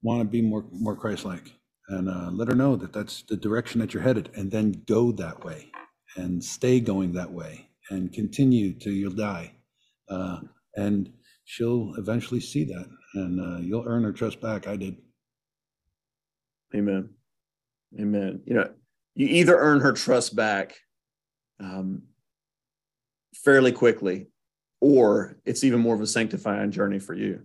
want 0.02 0.20
to 0.22 0.24
be 0.24 0.42
more 0.42 0.64
more 0.72 0.96
Christ-like, 0.96 1.52
and 1.88 2.08
uh, 2.08 2.30
let 2.32 2.48
her 2.48 2.54
know 2.54 2.76
that 2.76 2.92
that's 2.92 3.22
the 3.22 3.36
direction 3.36 3.80
that 3.80 3.94
you're 3.94 4.02
headed, 4.02 4.30
and 4.34 4.50
then 4.50 4.82
go 4.86 5.12
that 5.12 5.44
way, 5.44 5.70
and 6.16 6.42
stay 6.42 6.80
going 6.80 7.12
that 7.12 7.30
way, 7.30 7.68
and 7.90 8.12
continue 8.12 8.72
till 8.72 8.92
you'll 8.92 9.12
die, 9.12 9.52
uh, 10.10 10.40
and 10.76 11.12
she'll 11.44 11.94
eventually 11.96 12.40
see 12.40 12.64
that 12.64 12.86
and 13.14 13.40
uh, 13.40 13.60
you'll 13.60 13.86
earn 13.86 14.04
her 14.04 14.12
trust 14.12 14.40
back. 14.40 14.66
I 14.66 14.76
did. 14.76 14.96
Amen. 16.74 17.10
Amen. 17.98 18.40
You 18.44 18.54
know, 18.54 18.70
you 19.14 19.26
either 19.26 19.56
earn 19.56 19.80
her 19.80 19.92
trust 19.92 20.36
back 20.36 20.76
um, 21.60 22.02
fairly 23.34 23.72
quickly, 23.72 24.26
or 24.80 25.38
it's 25.44 25.64
even 25.64 25.80
more 25.80 25.94
of 25.94 26.00
a 26.00 26.06
sanctifying 26.06 26.70
journey 26.70 26.98
for 26.98 27.14
you 27.14 27.42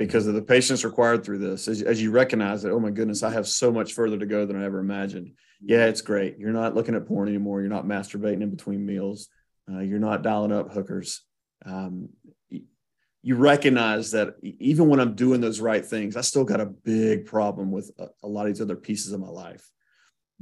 because 0.00 0.26
of 0.26 0.32
the 0.32 0.40
patience 0.40 0.82
required 0.82 1.22
through 1.22 1.36
this. 1.36 1.68
As, 1.68 1.82
as 1.82 2.00
you 2.00 2.10
recognize 2.10 2.62
that, 2.62 2.72
oh 2.72 2.80
my 2.80 2.88
goodness, 2.88 3.22
I 3.22 3.30
have 3.32 3.46
so 3.46 3.70
much 3.70 3.92
further 3.92 4.16
to 4.16 4.24
go 4.24 4.46
than 4.46 4.56
I 4.56 4.64
ever 4.64 4.78
imagined. 4.78 5.32
Yeah, 5.62 5.88
it's 5.88 6.00
great. 6.00 6.38
You're 6.38 6.54
not 6.54 6.74
looking 6.74 6.94
at 6.94 7.06
porn 7.06 7.28
anymore. 7.28 7.60
You're 7.60 7.68
not 7.68 7.84
masturbating 7.84 8.40
in 8.40 8.48
between 8.48 8.86
meals. 8.86 9.28
Uh, 9.70 9.80
you're 9.80 9.98
not 9.98 10.22
dialing 10.22 10.52
up 10.52 10.72
hookers. 10.72 11.20
Um, 11.66 12.08
you 12.48 13.36
recognize 13.36 14.12
that 14.12 14.36
even 14.42 14.88
when 14.88 15.00
I'm 15.00 15.14
doing 15.14 15.42
those 15.42 15.60
right 15.60 15.84
things, 15.84 16.16
I 16.16 16.22
still 16.22 16.44
got 16.44 16.62
a 16.62 16.66
big 16.66 17.26
problem 17.26 17.70
with 17.70 17.90
a, 17.98 18.06
a, 18.22 18.26
lot 18.26 18.46
of 18.46 18.54
these 18.54 18.62
other 18.62 18.76
pieces 18.76 19.12
of 19.12 19.20
my 19.20 19.28
life. 19.28 19.68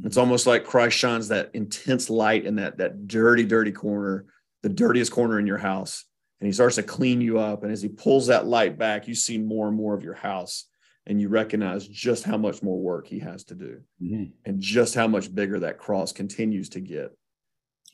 It's 0.04 0.14
mm-hmm. 0.14 0.20
almost 0.20 0.46
like 0.46 0.66
Christ 0.66 0.96
shines 0.96 1.26
that 1.28 1.50
intense 1.54 2.08
light 2.08 2.46
in 2.46 2.54
that 2.56 2.78
that 2.78 3.08
dirty, 3.08 3.42
dirty 3.42 3.72
corner, 3.72 4.26
the 4.62 4.68
dirtiest 4.68 5.10
corner 5.10 5.40
in 5.40 5.48
your 5.48 5.58
house, 5.58 6.04
and 6.40 6.46
he 6.46 6.52
starts 6.52 6.76
to 6.76 6.82
clean 6.82 7.20
you 7.20 7.38
up. 7.38 7.62
And 7.62 7.72
as 7.72 7.82
he 7.82 7.88
pulls 7.88 8.28
that 8.28 8.46
light 8.46 8.78
back, 8.78 9.08
you 9.08 9.14
see 9.14 9.38
more 9.38 9.68
and 9.68 9.76
more 9.76 9.94
of 9.94 10.04
your 10.04 10.14
house, 10.14 10.66
and 11.06 11.20
you 11.20 11.28
recognize 11.28 11.86
just 11.86 12.24
how 12.24 12.36
much 12.36 12.62
more 12.62 12.78
work 12.78 13.06
he 13.06 13.18
has 13.20 13.44
to 13.44 13.54
do, 13.54 13.80
mm-hmm. 14.02 14.24
and 14.44 14.60
just 14.60 14.94
how 14.94 15.08
much 15.08 15.34
bigger 15.34 15.60
that 15.60 15.78
cross 15.78 16.12
continues 16.12 16.68
to 16.70 16.80
get. 16.80 17.16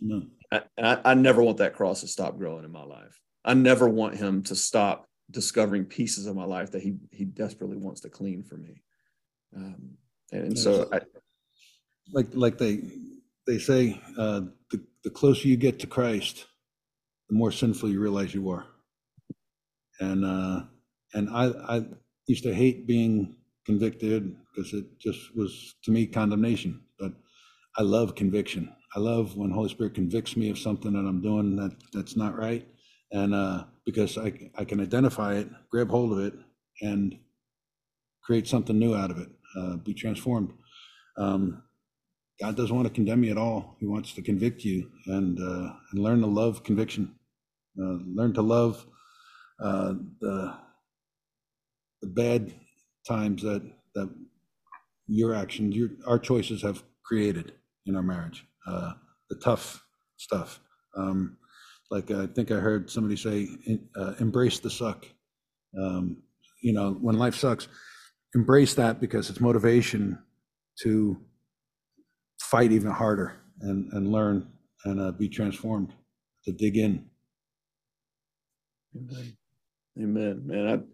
Mm-hmm. 0.02 0.28
I, 0.52 0.62
I, 0.78 1.00
I 1.04 1.14
never 1.14 1.42
want 1.42 1.58
that 1.58 1.74
cross 1.74 2.00
to 2.00 2.08
stop 2.08 2.36
growing 2.36 2.64
in 2.64 2.72
my 2.72 2.84
life. 2.84 3.20
I 3.44 3.54
never 3.54 3.88
want 3.88 4.16
him 4.16 4.42
to 4.44 4.56
stop 4.56 5.06
discovering 5.30 5.84
pieces 5.84 6.26
of 6.26 6.36
my 6.36 6.44
life 6.44 6.72
that 6.72 6.82
he 6.82 6.96
he 7.10 7.24
desperately 7.24 7.76
wants 7.76 8.02
to 8.02 8.10
clean 8.10 8.42
for 8.42 8.56
me. 8.56 8.82
Um, 9.56 9.96
and 10.32 10.58
so, 10.58 10.88
I, 10.92 11.00
like 12.12 12.28
like 12.32 12.58
they 12.58 12.82
they 13.46 13.58
say, 13.58 14.00
uh, 14.18 14.42
the 14.70 14.82
the 15.04 15.10
closer 15.10 15.48
you 15.48 15.56
get 15.56 15.78
to 15.80 15.86
Christ, 15.86 16.46
the 17.34 17.38
more 17.38 17.52
sinful 17.52 17.90
you 17.90 18.00
realize 18.00 18.34
you 18.34 18.48
are. 18.50 18.66
And 20.00 20.24
uh, 20.24 20.64
and 21.14 21.28
I 21.30 21.46
I 21.76 21.86
used 22.28 22.44
to 22.44 22.54
hate 22.54 22.86
being 22.86 23.36
convicted 23.66 24.36
because 24.54 24.72
it 24.72 24.86
just 25.00 25.36
was 25.36 25.74
to 25.84 25.90
me 25.90 26.06
condemnation. 26.06 26.82
But 26.98 27.12
I 27.76 27.82
love 27.82 28.14
conviction. 28.14 28.72
I 28.96 29.00
love 29.00 29.36
when 29.36 29.50
Holy 29.50 29.68
Spirit 29.68 29.94
convicts 29.94 30.36
me 30.36 30.50
of 30.50 30.58
something 30.58 30.92
that 30.92 31.08
I'm 31.08 31.22
doing 31.22 31.56
that 31.56 31.72
that's 31.92 32.16
not 32.16 32.38
right 32.38 32.66
and 33.12 33.34
uh, 33.34 33.64
because 33.86 34.18
I, 34.18 34.50
I 34.56 34.64
can 34.64 34.80
identify 34.80 35.34
it, 35.36 35.48
grab 35.70 35.90
hold 35.90 36.12
of 36.12 36.18
it, 36.20 36.34
and 36.82 37.18
create 38.22 38.48
something 38.48 38.78
new 38.78 38.94
out 38.94 39.10
of 39.10 39.18
it, 39.18 39.28
uh, 39.58 39.76
be 39.76 39.94
transformed. 39.94 40.52
Um, 41.18 41.62
God 42.40 42.56
doesn't 42.56 42.74
want 42.74 42.88
to 42.88 42.94
condemn 42.94 43.24
you 43.24 43.30
at 43.32 43.38
all. 43.38 43.76
He 43.80 43.86
wants 43.86 44.14
to 44.14 44.22
convict 44.22 44.64
you 44.64 44.90
and 45.06 45.38
uh, 45.40 45.72
and 45.92 46.02
learn 46.02 46.20
to 46.20 46.26
love 46.26 46.64
conviction, 46.64 47.14
uh, 47.80 47.98
learn 48.06 48.32
to 48.34 48.42
love 48.42 48.86
uh, 49.62 49.94
the 50.20 50.54
the 52.02 52.08
bad 52.08 52.52
times 53.06 53.42
that 53.42 53.62
that 53.94 54.10
your 55.06 55.34
actions, 55.34 55.76
your 55.76 55.90
our 56.06 56.18
choices 56.18 56.62
have 56.62 56.82
created 57.04 57.52
in 57.86 57.96
our 57.96 58.02
marriage, 58.02 58.46
uh, 58.66 58.92
the 59.30 59.36
tough 59.36 59.84
stuff. 60.16 60.60
Um, 60.96 61.36
like 61.90 62.10
I 62.10 62.26
think 62.26 62.50
I 62.50 62.56
heard 62.56 62.90
somebody 62.90 63.16
say, 63.16 63.48
uh, 63.96 64.14
embrace 64.20 64.58
the 64.58 64.70
suck. 64.70 65.06
Um, 65.78 66.22
you 66.62 66.72
know, 66.72 66.92
when 66.92 67.18
life 67.18 67.34
sucks, 67.34 67.68
embrace 68.34 68.74
that 68.74 69.00
because 69.00 69.28
it's 69.28 69.40
motivation 69.40 70.18
to 70.82 71.18
fight 72.40 72.72
even 72.72 72.90
harder 72.90 73.36
and, 73.60 73.92
and 73.92 74.10
learn 74.10 74.48
and 74.84 75.00
uh, 75.00 75.12
be 75.12 75.28
transformed, 75.28 75.92
to 76.44 76.52
dig 76.52 76.76
in. 76.76 77.08
Amen. 78.96 79.36
Amen. 80.00 80.42
Man, 80.46 80.86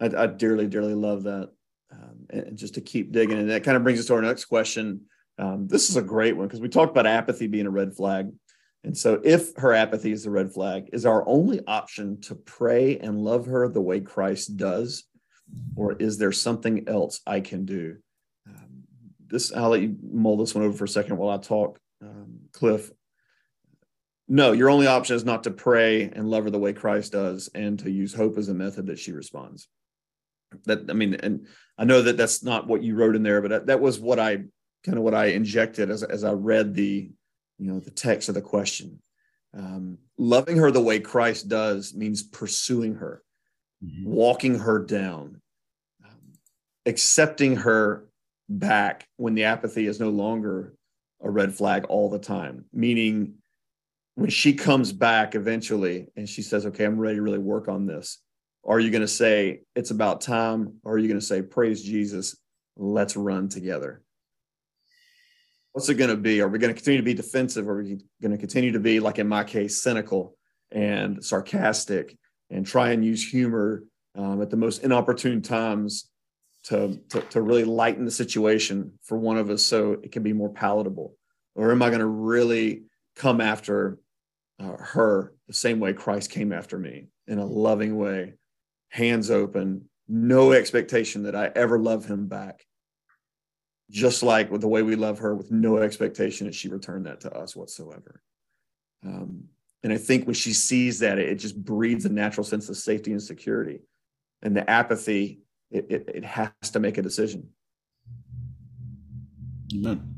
I, 0.00 0.06
I, 0.06 0.24
I 0.24 0.26
dearly, 0.26 0.66
dearly 0.66 0.94
love 0.94 1.24
that. 1.24 1.50
Um, 1.90 2.26
and 2.30 2.56
just 2.56 2.74
to 2.74 2.80
keep 2.80 3.12
digging. 3.12 3.38
And 3.38 3.50
that 3.50 3.64
kind 3.64 3.76
of 3.76 3.82
brings 3.82 3.98
us 3.98 4.06
to 4.06 4.14
our 4.14 4.22
next 4.22 4.44
question. 4.46 5.02
Um, 5.38 5.68
this 5.68 5.88
is 5.88 5.96
a 5.96 6.02
great 6.02 6.36
one 6.36 6.46
because 6.46 6.60
we 6.60 6.68
talked 6.68 6.90
about 6.90 7.06
apathy 7.06 7.46
being 7.46 7.66
a 7.66 7.70
red 7.70 7.94
flag. 7.94 8.30
And 8.84 8.96
so, 8.96 9.20
if 9.24 9.56
her 9.56 9.72
apathy 9.72 10.12
is 10.12 10.26
a 10.26 10.30
red 10.30 10.52
flag, 10.52 10.90
is 10.92 11.06
our 11.06 11.26
only 11.26 11.60
option 11.66 12.20
to 12.22 12.34
pray 12.34 12.98
and 12.98 13.18
love 13.18 13.46
her 13.46 13.68
the 13.68 13.80
way 13.80 14.00
Christ 14.00 14.56
does? 14.56 15.04
Or 15.76 15.94
is 15.94 16.18
there 16.18 16.32
something 16.32 16.88
else 16.88 17.20
I 17.26 17.40
can 17.40 17.64
do? 17.64 17.96
Um, 18.46 18.84
this, 19.26 19.52
I'll 19.52 19.70
let 19.70 19.80
you 19.80 19.96
mull 20.02 20.36
this 20.36 20.54
one 20.54 20.64
over 20.64 20.76
for 20.76 20.84
a 20.84 20.88
second 20.88 21.16
while 21.16 21.36
I 21.36 21.40
talk, 21.40 21.78
um, 22.02 22.40
Cliff. 22.52 22.90
No, 24.28 24.52
your 24.52 24.70
only 24.70 24.86
option 24.86 25.16
is 25.16 25.24
not 25.24 25.44
to 25.44 25.50
pray 25.50 26.02
and 26.02 26.28
love 26.28 26.44
her 26.44 26.50
the 26.50 26.58
way 26.58 26.72
Christ 26.72 27.12
does 27.12 27.48
and 27.54 27.78
to 27.80 27.90
use 27.90 28.12
hope 28.12 28.36
as 28.36 28.48
a 28.48 28.54
method 28.54 28.86
that 28.86 28.98
she 28.98 29.12
responds. 29.12 29.68
That, 30.64 30.90
I 30.90 30.92
mean, 30.92 31.14
and 31.14 31.46
I 31.78 31.84
know 31.84 32.02
that 32.02 32.16
that's 32.16 32.42
not 32.42 32.66
what 32.66 32.82
you 32.82 32.94
wrote 32.94 33.16
in 33.16 33.22
there, 33.22 33.40
but 33.40 33.48
that, 33.48 33.66
that 33.66 33.80
was 33.80 33.98
what 33.98 34.18
I 34.18 34.44
kind 34.84 34.98
of 34.98 35.04
what 35.04 35.14
I 35.14 35.26
injected 35.26 35.90
as, 35.90 36.02
as 36.02 36.24
I 36.24 36.32
read 36.32 36.74
the 36.74 37.10
you 37.58 37.72
know 37.72 37.80
the 37.80 37.90
text 37.90 38.28
of 38.28 38.34
the 38.34 38.40
question 38.40 39.02
um, 39.56 39.98
loving 40.16 40.56
her 40.56 40.70
the 40.70 40.80
way 40.80 41.00
christ 41.00 41.48
does 41.48 41.94
means 41.94 42.22
pursuing 42.22 42.94
her 42.94 43.22
mm-hmm. 43.84 44.08
walking 44.08 44.58
her 44.58 44.78
down 44.78 45.40
um, 46.04 46.32
accepting 46.86 47.56
her 47.56 48.08
back 48.48 49.06
when 49.16 49.34
the 49.34 49.44
apathy 49.44 49.86
is 49.86 50.00
no 50.00 50.08
longer 50.08 50.74
a 51.20 51.30
red 51.30 51.52
flag 51.52 51.84
all 51.88 52.08
the 52.08 52.18
time 52.18 52.64
meaning 52.72 53.34
when 54.18 54.30
she 54.30 54.52
comes 54.52 54.92
back 54.92 55.34
eventually 55.34 56.06
and 56.16 56.28
she 56.28 56.42
says 56.42 56.66
okay 56.66 56.84
i'm 56.84 56.98
ready 56.98 57.16
to 57.16 57.22
really 57.22 57.38
work 57.38 57.68
on 57.68 57.86
this 57.86 58.18
are 58.64 58.80
you 58.80 58.90
going 58.90 59.00
to 59.00 59.08
say 59.08 59.60
it's 59.74 59.90
about 59.90 60.20
time 60.20 60.74
or 60.84 60.94
are 60.94 60.98
you 60.98 61.08
going 61.08 61.20
to 61.20 61.24
say 61.24 61.40
praise 61.40 61.82
jesus 61.82 62.36
let's 62.76 63.16
run 63.16 63.48
together 63.48 64.02
what's 65.78 65.88
it 65.88 65.94
going 65.94 66.10
to 66.10 66.16
be? 66.16 66.40
Are 66.40 66.48
we 66.48 66.58
going 66.58 66.74
to 66.74 66.74
continue 66.74 66.98
to 66.98 67.04
be 67.04 67.14
defensive? 67.14 67.68
Are 67.68 67.76
we 67.76 68.00
going 68.20 68.32
to 68.32 68.36
continue 68.36 68.72
to 68.72 68.80
be, 68.80 68.98
like 68.98 69.20
in 69.20 69.28
my 69.28 69.44
case, 69.44 69.80
cynical 69.80 70.36
and 70.72 71.24
sarcastic 71.24 72.18
and 72.50 72.66
try 72.66 72.90
and 72.90 73.04
use 73.04 73.30
humor 73.30 73.84
um, 74.16 74.42
at 74.42 74.50
the 74.50 74.56
most 74.56 74.82
inopportune 74.82 75.40
times 75.40 76.08
to, 76.64 77.00
to, 77.10 77.20
to 77.20 77.40
really 77.40 77.62
lighten 77.62 78.04
the 78.04 78.10
situation 78.10 78.98
for 79.04 79.16
one 79.16 79.36
of 79.36 79.50
us 79.50 79.64
so 79.64 79.92
it 79.92 80.10
can 80.10 80.24
be 80.24 80.32
more 80.32 80.52
palatable? 80.52 81.14
Or 81.54 81.70
am 81.70 81.80
I 81.80 81.90
going 81.90 82.00
to 82.00 82.06
really 82.06 82.82
come 83.14 83.40
after 83.40 83.98
uh, 84.60 84.76
her 84.78 85.34
the 85.46 85.54
same 85.54 85.80
way 85.80 85.92
Christ 85.92 86.30
came 86.30 86.52
after 86.52 86.78
me 86.78 87.08
in 87.26 87.38
a 87.38 87.46
loving 87.46 87.96
way, 87.96 88.34
hands 88.88 89.30
open, 89.30 89.88
no 90.08 90.52
expectation 90.52 91.24
that 91.24 91.36
I 91.36 91.50
ever 91.54 91.78
love 91.78 92.06
him 92.06 92.26
back. 92.26 92.64
Just 93.90 94.22
like 94.22 94.50
with 94.50 94.60
the 94.60 94.68
way 94.68 94.82
we 94.82 94.96
love 94.96 95.20
her, 95.20 95.34
with 95.34 95.50
no 95.50 95.78
expectation 95.78 96.46
that 96.46 96.54
she 96.54 96.68
returned 96.68 97.06
that 97.06 97.20
to 97.22 97.32
us 97.32 97.56
whatsoever. 97.56 98.22
Um, 99.04 99.44
and 99.82 99.92
I 99.92 99.96
think 99.96 100.26
when 100.26 100.34
she 100.34 100.52
sees 100.52 100.98
that, 100.98 101.18
it, 101.18 101.36
just 101.36 101.62
breeds 101.62 102.04
a 102.04 102.10
natural 102.10 102.44
sense 102.44 102.68
of 102.68 102.76
safety 102.76 103.12
and 103.12 103.22
security. 103.22 103.80
And 104.42 104.54
the 104.56 104.68
apathy, 104.68 105.40
it, 105.70 105.86
it, 105.88 106.10
it 106.16 106.24
has 106.24 106.50
to 106.72 106.80
make 106.80 106.98
a 106.98 107.02
decision. 107.02 107.48
Amen. 109.74 110.14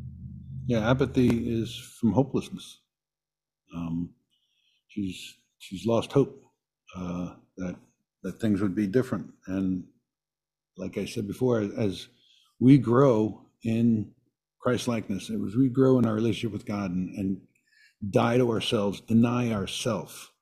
Yeah, 0.66 0.90
apathy 0.90 1.60
is 1.60 1.76
from 2.00 2.12
hopelessness. 2.12 2.80
Um, 3.74 4.10
she's 4.90 5.36
she's 5.58 5.86
lost 5.86 6.12
hope 6.12 6.42
uh, 6.96 7.34
that 7.56 7.76
that 8.22 8.40
things 8.40 8.60
would 8.60 8.74
be 8.74 8.86
different. 8.86 9.28
And 9.46 9.84
like 10.76 10.98
I 10.98 11.06
said 11.06 11.26
before, 11.26 11.60
as 11.78 12.08
we 12.60 12.78
grow 12.78 13.46
in 13.64 14.12
Christ 14.60 14.88
likeness, 14.88 15.30
as 15.30 15.56
we 15.56 15.68
grow 15.68 15.98
in 15.98 16.06
our 16.06 16.14
relationship 16.14 16.52
with 16.52 16.66
God 16.66 16.90
and, 16.90 17.16
and 17.16 17.40
die 18.10 18.36
to 18.36 18.50
ourselves, 18.50 19.00
deny 19.00 19.52
ourself, 19.52 20.32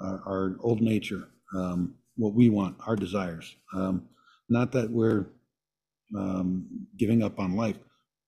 our, 0.00 0.22
our 0.26 0.56
old 0.60 0.80
nature, 0.80 1.28
um, 1.56 1.94
what 2.16 2.34
we 2.34 2.48
want, 2.50 2.76
our 2.86 2.96
desires. 2.96 3.56
Um, 3.74 4.08
not 4.48 4.72
that 4.72 4.90
we're 4.90 5.26
um, 6.16 6.86
giving 6.98 7.22
up 7.22 7.38
on 7.40 7.56
life, 7.56 7.78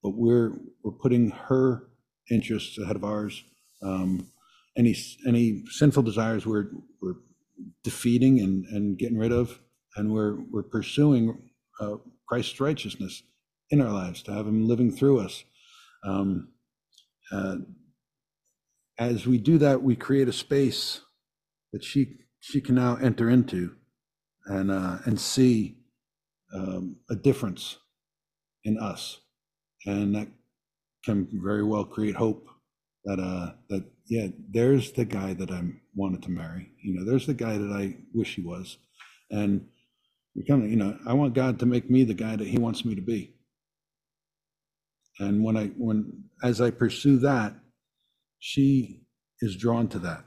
but 0.02 0.10
we're 0.10 0.52
we're 0.82 0.92
putting 0.92 1.30
her 1.30 1.88
interests 2.30 2.78
ahead 2.78 2.96
of 2.96 3.04
ours. 3.04 3.44
Um, 3.82 4.30
any 4.76 4.94
any 5.26 5.64
sinful 5.70 6.02
desires 6.02 6.46
we're 6.46 6.70
we're 7.02 7.16
defeating 7.84 8.40
and, 8.40 8.64
and 8.66 8.98
getting 8.98 9.18
rid 9.18 9.32
of, 9.32 9.60
and 9.96 10.12
we're 10.12 10.38
we're 10.50 10.62
pursuing 10.62 11.38
uh, 11.80 11.96
Christ's 12.28 12.60
righteousness 12.60 13.22
in 13.70 13.80
our 13.80 13.92
lives 13.92 14.22
to 14.24 14.32
have 14.32 14.46
Him 14.46 14.66
living 14.66 14.90
through 14.90 15.20
us. 15.20 15.44
Um, 16.04 16.48
uh, 17.32 17.56
as 18.98 19.26
we 19.26 19.38
do 19.38 19.58
that, 19.58 19.82
we 19.82 19.96
create 19.96 20.28
a 20.28 20.32
space 20.32 21.00
that 21.72 21.84
she 21.84 22.18
she 22.40 22.60
can 22.60 22.74
now 22.74 22.96
enter 22.96 23.30
into, 23.30 23.74
and 24.46 24.70
uh, 24.70 24.98
and 25.04 25.20
see 25.20 25.78
um, 26.54 26.96
a 27.10 27.16
difference 27.16 27.78
in 28.64 28.78
us, 28.78 29.20
and 29.86 30.14
that 30.14 30.28
can 31.04 31.28
very 31.32 31.62
well 31.64 31.84
create 31.84 32.16
hope 32.16 32.48
that 33.04 33.20
uh 33.20 33.52
that 33.68 33.84
yeah 34.08 34.28
there's 34.50 34.92
the 34.92 35.04
guy 35.04 35.34
that 35.34 35.50
I 35.50 35.62
wanted 35.94 36.22
to 36.24 36.30
marry. 36.30 36.72
You 36.82 36.94
know 36.94 37.04
there's 37.04 37.26
the 37.26 37.34
guy 37.34 37.58
that 37.58 37.72
I 37.72 37.96
wish 38.14 38.34
he 38.34 38.42
was. 38.42 38.78
And 39.30 39.66
we 40.34 40.44
kind 40.44 40.64
of 40.64 40.70
you 40.70 40.76
know 40.76 40.98
I 41.06 41.12
want 41.14 41.34
God 41.34 41.58
to 41.60 41.66
make 41.66 41.90
me 41.90 42.04
the 42.04 42.14
guy 42.14 42.36
that 42.36 42.46
he 42.46 42.58
wants 42.58 42.84
me 42.84 42.94
to 42.94 43.02
be. 43.02 43.34
And 45.18 45.42
when 45.42 45.56
I 45.56 45.68
when 45.76 46.24
as 46.42 46.60
I 46.60 46.70
pursue 46.70 47.18
that 47.20 47.54
she 48.38 49.02
is 49.40 49.56
drawn 49.56 49.88
to 49.88 49.98
that. 50.00 50.24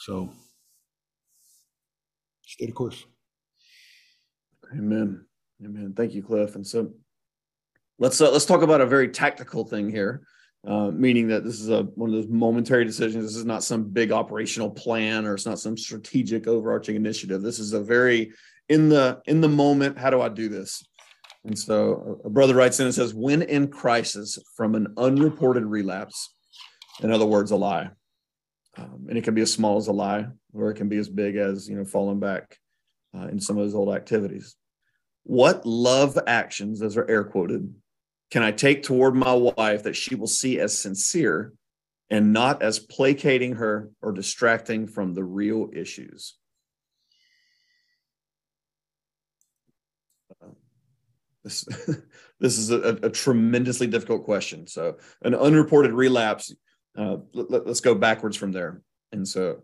So 0.00 0.30
stay 2.46 2.66
the 2.66 2.72
course. 2.72 3.04
Amen. 4.72 5.24
Amen. 5.64 5.94
Thank 5.96 6.14
you 6.14 6.22
cliff. 6.22 6.54
And 6.54 6.66
so 6.66 6.92
let's 7.98 8.20
uh, 8.20 8.30
let's 8.30 8.44
talk 8.44 8.62
about 8.62 8.80
a 8.80 8.86
very 8.86 9.08
tactical 9.08 9.64
thing 9.64 9.90
here 9.90 10.22
uh, 10.66 10.90
meaning 10.90 11.28
that 11.28 11.44
this 11.44 11.60
is 11.60 11.68
a 11.68 11.82
one 11.82 12.10
of 12.10 12.16
those 12.16 12.28
momentary 12.28 12.84
decisions. 12.84 13.24
This 13.24 13.36
is 13.36 13.44
not 13.44 13.62
some 13.62 13.84
big 13.84 14.12
operational 14.12 14.70
plan 14.70 15.26
or 15.26 15.34
it's 15.34 15.46
not 15.46 15.60
some 15.60 15.76
strategic 15.76 16.46
overarching 16.46 16.96
initiative. 16.96 17.42
This 17.42 17.58
is 17.58 17.72
a 17.72 17.80
very 17.80 18.32
in 18.68 18.88
the 18.88 19.20
in 19.26 19.40
the 19.40 19.48
moment. 19.48 19.98
How 19.98 20.10
do 20.10 20.20
I 20.20 20.28
do 20.28 20.48
this? 20.48 20.84
And 21.44 21.58
so 21.58 22.20
a 22.24 22.30
brother 22.30 22.54
writes 22.54 22.80
in 22.80 22.86
and 22.86 22.94
says, 22.94 23.14
"When 23.14 23.42
in 23.42 23.68
crisis 23.68 24.38
from 24.56 24.74
an 24.74 24.94
unreported 24.96 25.64
relapse, 25.64 26.34
in 27.00 27.12
other 27.12 27.26
words, 27.26 27.52
a 27.52 27.56
lie, 27.56 27.90
um, 28.76 29.06
and 29.08 29.16
it 29.16 29.24
can 29.24 29.34
be 29.34 29.42
as 29.42 29.52
small 29.52 29.76
as 29.76 29.86
a 29.86 29.92
lie, 29.92 30.26
or 30.52 30.70
it 30.70 30.74
can 30.74 30.88
be 30.88 30.98
as 30.98 31.08
big 31.08 31.36
as 31.36 31.68
you 31.68 31.76
know 31.76 31.84
falling 31.84 32.18
back 32.18 32.58
uh, 33.16 33.28
in 33.28 33.40
some 33.40 33.56
of 33.56 33.64
those 33.64 33.74
old 33.74 33.94
activities. 33.94 34.56
What 35.22 35.64
love 35.64 36.18
actions, 36.26 36.80
those 36.80 36.96
are 36.96 37.08
air 37.08 37.24
quoted, 37.24 37.72
can 38.30 38.42
I 38.42 38.52
take 38.52 38.82
toward 38.82 39.14
my 39.14 39.32
wife 39.32 39.84
that 39.84 39.96
she 39.96 40.14
will 40.14 40.26
see 40.26 40.60
as 40.60 40.78
sincere 40.78 41.54
and 42.10 42.32
not 42.32 42.62
as 42.62 42.78
placating 42.78 43.54
her 43.54 43.90
or 44.02 44.12
distracting 44.12 44.86
from 44.86 45.14
the 45.14 45.24
real 45.24 45.70
issues? 45.72 46.34
This, 51.44 51.64
this 52.40 52.58
is 52.58 52.70
a, 52.70 52.98
a, 53.02 53.10
tremendously 53.10 53.86
difficult 53.86 54.24
question. 54.24 54.66
So, 54.66 54.98
an 55.22 55.34
unreported 55.34 55.92
relapse, 55.92 56.54
uh, 56.96 57.18
let, 57.32 57.66
us 57.66 57.80
go 57.80 57.94
backwards 57.94 58.36
from 58.36 58.52
there. 58.52 58.82
And 59.12 59.26
so, 59.26 59.62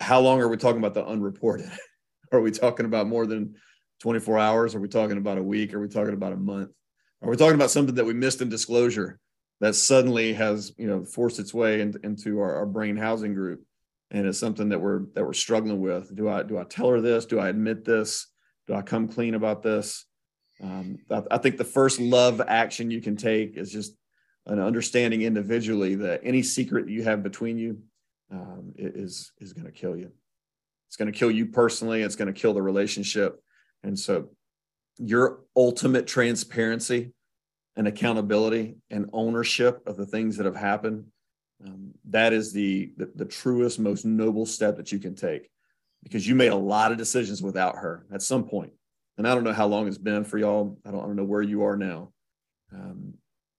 how 0.00 0.20
long 0.20 0.40
are 0.40 0.48
we 0.48 0.56
talking 0.56 0.78
about 0.78 0.94
the 0.94 1.04
unreported? 1.04 1.70
are 2.32 2.40
we 2.40 2.50
talking 2.50 2.86
about 2.86 3.06
more 3.06 3.26
than 3.26 3.56
24 4.00 4.38
hours? 4.38 4.74
Are 4.74 4.80
we 4.80 4.88
talking 4.88 5.18
about 5.18 5.36
a 5.36 5.42
week? 5.42 5.74
Are 5.74 5.80
we 5.80 5.88
talking 5.88 6.14
about 6.14 6.32
a 6.32 6.36
month? 6.36 6.70
Are 7.22 7.30
we 7.30 7.36
talking 7.36 7.54
about 7.54 7.70
something 7.70 7.94
that 7.96 8.04
we 8.04 8.14
missed 8.14 8.40
in 8.40 8.48
disclosure 8.48 9.18
that 9.60 9.74
suddenly 9.74 10.32
has 10.32 10.72
you 10.78 10.86
know 10.86 11.04
forced 11.04 11.38
its 11.38 11.52
way 11.52 11.80
in, 11.80 11.94
into 12.02 12.40
our, 12.40 12.56
our 12.56 12.66
brain 12.66 12.96
housing 12.96 13.34
group? 13.34 13.64
And 14.10 14.26
it's 14.26 14.38
something 14.38 14.70
that 14.70 14.80
we're 14.80 15.02
that 15.14 15.24
we're 15.24 15.32
struggling 15.34 15.80
with. 15.80 16.14
Do 16.14 16.28
i 16.28 16.42
do 16.42 16.58
i 16.58 16.64
tell 16.64 16.88
her 16.90 17.00
this? 17.00 17.26
Do 17.26 17.38
i 17.38 17.48
admit 17.48 17.84
this? 17.84 18.26
Do 18.66 18.74
i 18.74 18.82
come 18.82 19.08
clean 19.08 19.34
about 19.34 19.62
this? 19.62 20.04
Um, 20.62 20.98
I, 21.10 21.22
I, 21.30 21.38
think 21.38 21.56
the 21.56 21.64
first 21.64 22.00
love 22.00 22.42
action 22.46 22.90
you 22.90 23.00
can 23.00 23.16
take 23.16 23.56
is 23.56 23.72
just 23.72 23.94
an 24.46 24.58
understanding 24.58 25.22
individually 25.22 25.94
that 25.96 26.20
any 26.22 26.42
secret 26.42 26.86
you 26.88 27.02
have 27.02 27.22
between 27.22 27.56
you 27.56 27.78
um, 28.30 28.74
is 28.76 29.32
is 29.38 29.52
going 29.52 29.66
to 29.66 29.72
kill 29.72 29.96
you. 29.96 30.10
It's 30.88 30.96
going 30.96 31.10
to 31.10 31.18
kill 31.18 31.30
you 31.30 31.46
personally. 31.46 32.02
It's 32.02 32.16
going 32.16 32.32
to 32.32 32.38
kill 32.38 32.52
the 32.52 32.62
relationship. 32.62 33.40
And 33.82 33.98
so 33.98 34.30
your 35.02 35.40
ultimate 35.56 36.06
transparency 36.06 37.12
and 37.76 37.88
accountability 37.88 38.76
and 38.90 39.08
ownership 39.12 39.82
of 39.86 39.96
the 39.96 40.06
things 40.06 40.36
that 40.36 40.46
have 40.46 40.56
happened 40.56 41.06
um, 41.64 41.92
that 42.08 42.32
is 42.32 42.52
the, 42.52 42.92
the, 42.96 43.10
the 43.14 43.24
truest 43.24 43.78
most 43.78 44.04
noble 44.04 44.46
step 44.46 44.76
that 44.76 44.92
you 44.92 44.98
can 44.98 45.14
take. 45.14 45.50
Because 46.02 46.26
you 46.26 46.34
made 46.34 46.52
a 46.52 46.56
lot 46.56 46.92
of 46.92 46.98
decisions 46.98 47.42
without 47.42 47.76
her 47.76 48.06
at 48.12 48.22
some 48.22 48.44
point. 48.44 48.72
And 49.18 49.28
i 49.28 49.34
don't 49.34 49.44
know 49.44 49.52
how 49.52 49.66
long 49.66 49.86
it's 49.86 49.98
been 49.98 50.24
for 50.24 50.38
y'all. 50.38 50.78
I 50.86 50.90
don't, 50.90 51.00
I 51.00 51.06
don't 51.06 51.16
know 51.16 51.24
where 51.24 51.42
you 51.42 51.64
are 51.64 51.76
now. 51.76 52.12
Um, 52.72 53.14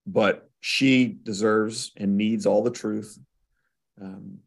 but 0.08 0.50
she 0.60 1.06
deserves 1.08 1.92
and 1.98 2.18
needs 2.18 2.48
all 2.48 2.64
the 2.64 2.72
truth 2.72 3.20
um, 4.02 4.40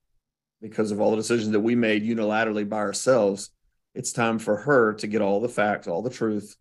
because 0.61 0.91
of 0.91 1.01
all 1.01 1.13
the 1.13 1.17
decisions 1.17 1.53
that 1.53 1.61
we 1.61 1.77
made 1.77 2.03
unilaterally 2.03 2.69
by 2.69 2.79
ourselves. 2.79 3.51
It's 3.95 4.13
time 4.13 4.41
for 4.41 4.57
her 4.57 4.95
to 4.95 5.07
get 5.07 5.23
all 5.23 5.41
the 5.41 5.49
facts 5.49 5.87
all 5.87 6.03
the 6.03 6.11
truth 6.11 6.57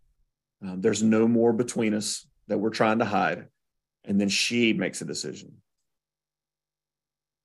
um, 0.62 0.80
there's 0.80 1.02
no 1.02 1.28
more 1.28 1.52
between 1.52 1.94
us 1.94 2.26
that 2.48 2.58
we're 2.58 2.70
trying 2.70 2.98
to 2.98 3.04
hide. 3.04 3.46
And 4.04 4.20
then 4.20 4.28
she 4.28 4.72
makes 4.72 5.00
a 5.00 5.04
decision. 5.04 5.58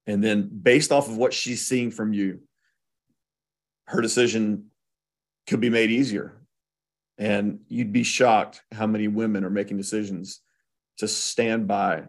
And 0.08 0.24
then, 0.24 0.50
based 0.52 0.92
off 0.92 1.08
of 1.08 1.18
what 1.18 1.34
she's 1.34 1.66
seeing 1.66 1.92
from 1.92 2.14
you, 2.14 2.42
her 3.86 4.02
decision 4.02 4.72
could 5.48 5.60
be 5.60 5.70
made 5.70 5.92
easier. 5.92 6.42
And 7.18 7.60
you'd 7.68 7.94
be 7.94 8.04
shocked 8.04 8.62
how 8.72 8.88
many 8.88 9.08
women 9.08 9.44
are 9.44 9.50
making 9.50 9.78
decisions 9.78 10.42
to 10.98 11.08
stand 11.08 11.68
by 11.68 12.06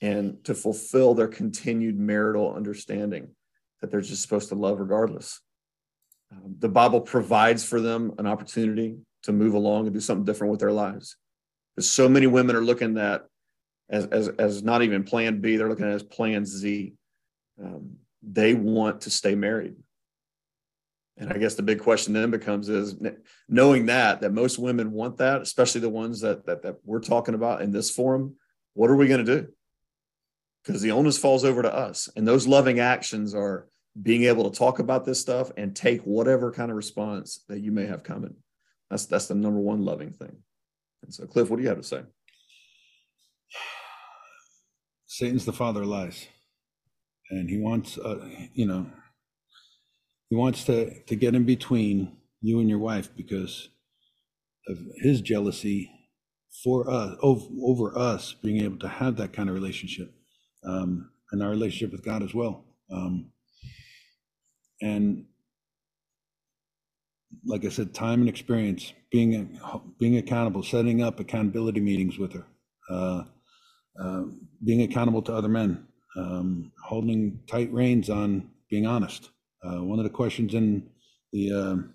and 0.00 0.42
to 0.44 0.54
fulfill 0.54 1.14
their 1.14 1.28
continued 1.28 1.98
marital 1.98 2.54
understanding 2.54 3.28
that 3.80 3.90
they're 3.90 4.00
just 4.00 4.22
supposed 4.22 4.48
to 4.48 4.54
love 4.54 4.80
regardless. 4.80 5.40
Um, 6.32 6.56
the 6.58 6.68
Bible 6.68 7.00
provides 7.00 7.64
for 7.64 7.80
them 7.80 8.12
an 8.18 8.26
opportunity 8.26 8.96
to 9.24 9.32
move 9.32 9.54
along 9.54 9.86
and 9.86 9.94
do 9.94 10.00
something 10.00 10.24
different 10.24 10.50
with 10.50 10.60
their 10.60 10.72
lives. 10.72 11.16
Because 11.74 11.90
so 11.90 12.08
many 12.08 12.26
women 12.26 12.56
are 12.56 12.60
looking 12.60 12.96
at 12.98 13.24
as, 13.90 14.06
as, 14.06 14.28
as 14.28 14.62
not 14.62 14.82
even 14.82 15.04
plan 15.04 15.40
B, 15.40 15.56
they're 15.56 15.68
looking 15.68 15.86
at 15.86 15.92
as 15.92 16.02
plan 16.02 16.46
Z. 16.46 16.94
Um, 17.62 17.96
they 18.22 18.54
want 18.54 19.02
to 19.02 19.10
stay 19.10 19.34
married. 19.34 19.74
And 21.16 21.32
I 21.32 21.38
guess 21.38 21.54
the 21.54 21.62
big 21.62 21.80
question 21.80 22.12
then 22.12 22.30
becomes 22.30 22.68
is 22.68 22.96
knowing 23.48 23.86
that, 23.86 24.20
that 24.20 24.32
most 24.32 24.58
women 24.58 24.90
want 24.90 25.18
that, 25.18 25.42
especially 25.42 25.80
the 25.80 25.88
ones 25.88 26.20
that, 26.22 26.46
that, 26.46 26.62
that 26.62 26.78
we're 26.84 27.00
talking 27.00 27.34
about 27.34 27.62
in 27.62 27.70
this 27.70 27.90
forum, 27.90 28.34
what 28.72 28.90
are 28.90 28.96
we 28.96 29.06
going 29.06 29.24
to 29.24 29.40
do? 29.40 29.48
Because 30.64 30.82
the 30.82 30.90
onus 30.90 31.18
falls 31.18 31.44
over 31.44 31.62
to 31.62 31.72
us. 31.72 32.08
And 32.16 32.26
those 32.26 32.48
loving 32.48 32.80
actions 32.80 33.34
are 33.34 33.68
being 34.00 34.24
able 34.24 34.50
to 34.50 34.58
talk 34.58 34.80
about 34.80 35.04
this 35.04 35.20
stuff 35.20 35.52
and 35.56 35.76
take 35.76 36.00
whatever 36.02 36.50
kind 36.50 36.70
of 36.70 36.76
response 36.76 37.44
that 37.48 37.60
you 37.60 37.70
may 37.70 37.86
have 37.86 38.02
coming. 38.02 38.34
That's 38.90 39.06
that's 39.06 39.28
the 39.28 39.34
number 39.34 39.60
one 39.60 39.84
loving 39.84 40.12
thing. 40.12 40.36
And 41.02 41.12
so, 41.12 41.26
Cliff, 41.26 41.50
what 41.50 41.56
do 41.56 41.62
you 41.62 41.68
have 41.68 41.78
to 41.78 41.84
say? 41.84 42.02
Satan's 45.06 45.44
the 45.44 45.52
father 45.52 45.82
of 45.82 45.88
lies, 45.88 46.26
and 47.30 47.48
he 47.48 47.58
wants, 47.58 47.98
uh, 47.98 48.28
you 48.52 48.66
know, 48.66 48.86
he 50.28 50.36
wants 50.36 50.64
to 50.64 51.02
to 51.04 51.16
get 51.16 51.34
in 51.34 51.44
between 51.44 52.16
you 52.40 52.60
and 52.60 52.68
your 52.68 52.78
wife 52.78 53.10
because 53.16 53.68
of 54.68 54.78
his 55.02 55.20
jealousy 55.20 55.90
for 56.62 56.88
us 56.90 57.16
over, 57.20 57.46
over 57.62 57.98
us 57.98 58.34
being 58.42 58.62
able 58.62 58.78
to 58.78 58.88
have 58.88 59.16
that 59.16 59.32
kind 59.32 59.48
of 59.48 59.54
relationship 59.54 60.14
um, 60.66 61.10
and 61.32 61.42
our 61.42 61.50
relationship 61.50 61.92
with 61.92 62.04
God 62.04 62.22
as 62.22 62.34
well. 62.34 62.64
Um, 62.90 63.30
and 64.80 65.26
like 67.44 67.64
I 67.64 67.68
said, 67.68 67.94
time 67.94 68.20
and 68.20 68.28
experience, 68.28 68.92
being 69.10 69.58
being 69.98 70.16
accountable, 70.18 70.62
setting 70.62 71.02
up 71.02 71.20
accountability 71.20 71.80
meetings 71.80 72.18
with 72.18 72.32
her, 72.34 72.46
uh, 72.90 73.24
uh, 74.02 74.24
being 74.64 74.82
accountable 74.82 75.22
to 75.22 75.34
other 75.34 75.48
men, 75.48 75.86
um, 76.16 76.72
holding 76.84 77.40
tight 77.48 77.72
reins 77.72 78.10
on 78.10 78.50
being 78.70 78.86
honest. 78.86 79.30
Uh, 79.64 79.82
one 79.82 79.98
of 79.98 80.04
the 80.04 80.10
questions 80.10 80.54
in 80.54 80.88
the 81.32 81.52
um, 81.52 81.94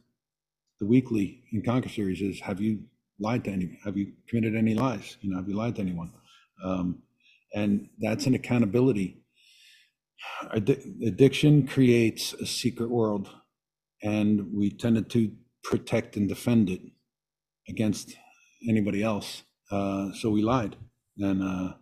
the 0.80 0.86
weekly 0.86 1.44
in 1.52 1.62
Conquer 1.62 1.90
series 1.90 2.22
is: 2.22 2.40
Have 2.42 2.62
you 2.62 2.82
lied 3.20 3.44
to 3.46 3.52
any? 3.52 3.80
Have 3.84 3.98
you 3.98 4.14
committed 4.28 4.56
any 4.56 4.74
lies? 4.74 5.18
You 5.22 5.32
know, 5.32 5.38
have 5.38 5.50
you 5.50 5.56
lied 5.56 5.76
to 5.76 5.82
anyone? 5.82 6.12
Um, 6.64 7.04
and 7.54 7.90
that's 8.00 8.26
an 8.28 8.36
accountability. 8.36 9.18
Addiction 10.54 11.68
creates 11.68 12.34
a 12.34 12.46
secret 12.46 12.90
world, 12.90 13.30
and 14.04 14.48
we 14.54 14.70
tended 14.70 15.10
to 15.12 15.32
protect 15.64 16.16
and 16.18 16.28
defend 16.30 16.70
it 16.70 16.82
against 17.68 18.16
anybody 18.68 19.04
else. 19.04 19.44
Uh, 19.72 20.12
so 20.14 20.30
we 20.30 20.42
lied, 20.42 20.76
and 21.18 21.44
uh, 21.44 21.74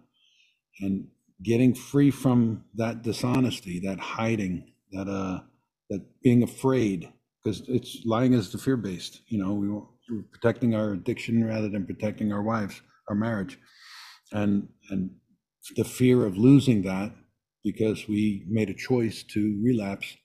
and 0.81 1.07
getting 1.43 1.73
free 1.73 2.11
from 2.11 2.63
that 2.75 3.01
dishonesty, 3.01 3.79
that 3.79 3.99
hiding, 3.99 4.71
that 4.91 5.07
uh, 5.07 5.39
that 5.89 6.01
being 6.21 6.43
afraid, 6.43 7.11
because 7.43 7.61
it's 7.67 7.99
lying 8.05 8.33
is 8.33 8.51
the 8.51 8.57
fear 8.57 8.77
based. 8.77 9.21
You 9.27 9.43
know, 9.43 9.53
we 9.53 9.69
we're 9.69 10.23
protecting 10.31 10.75
our 10.75 10.91
addiction 10.91 11.43
rather 11.45 11.69
than 11.69 11.85
protecting 11.85 12.31
our 12.33 12.43
wives, 12.43 12.81
our 13.09 13.15
marriage, 13.15 13.57
and 14.31 14.67
and 14.89 15.11
the 15.75 15.83
fear 15.83 16.25
of 16.25 16.37
losing 16.37 16.81
that 16.83 17.11
because 17.63 18.07
we 18.07 18.45
made 18.47 18.69
a 18.69 18.73
choice 18.73 19.23
to 19.23 19.59
relapse 19.63 20.15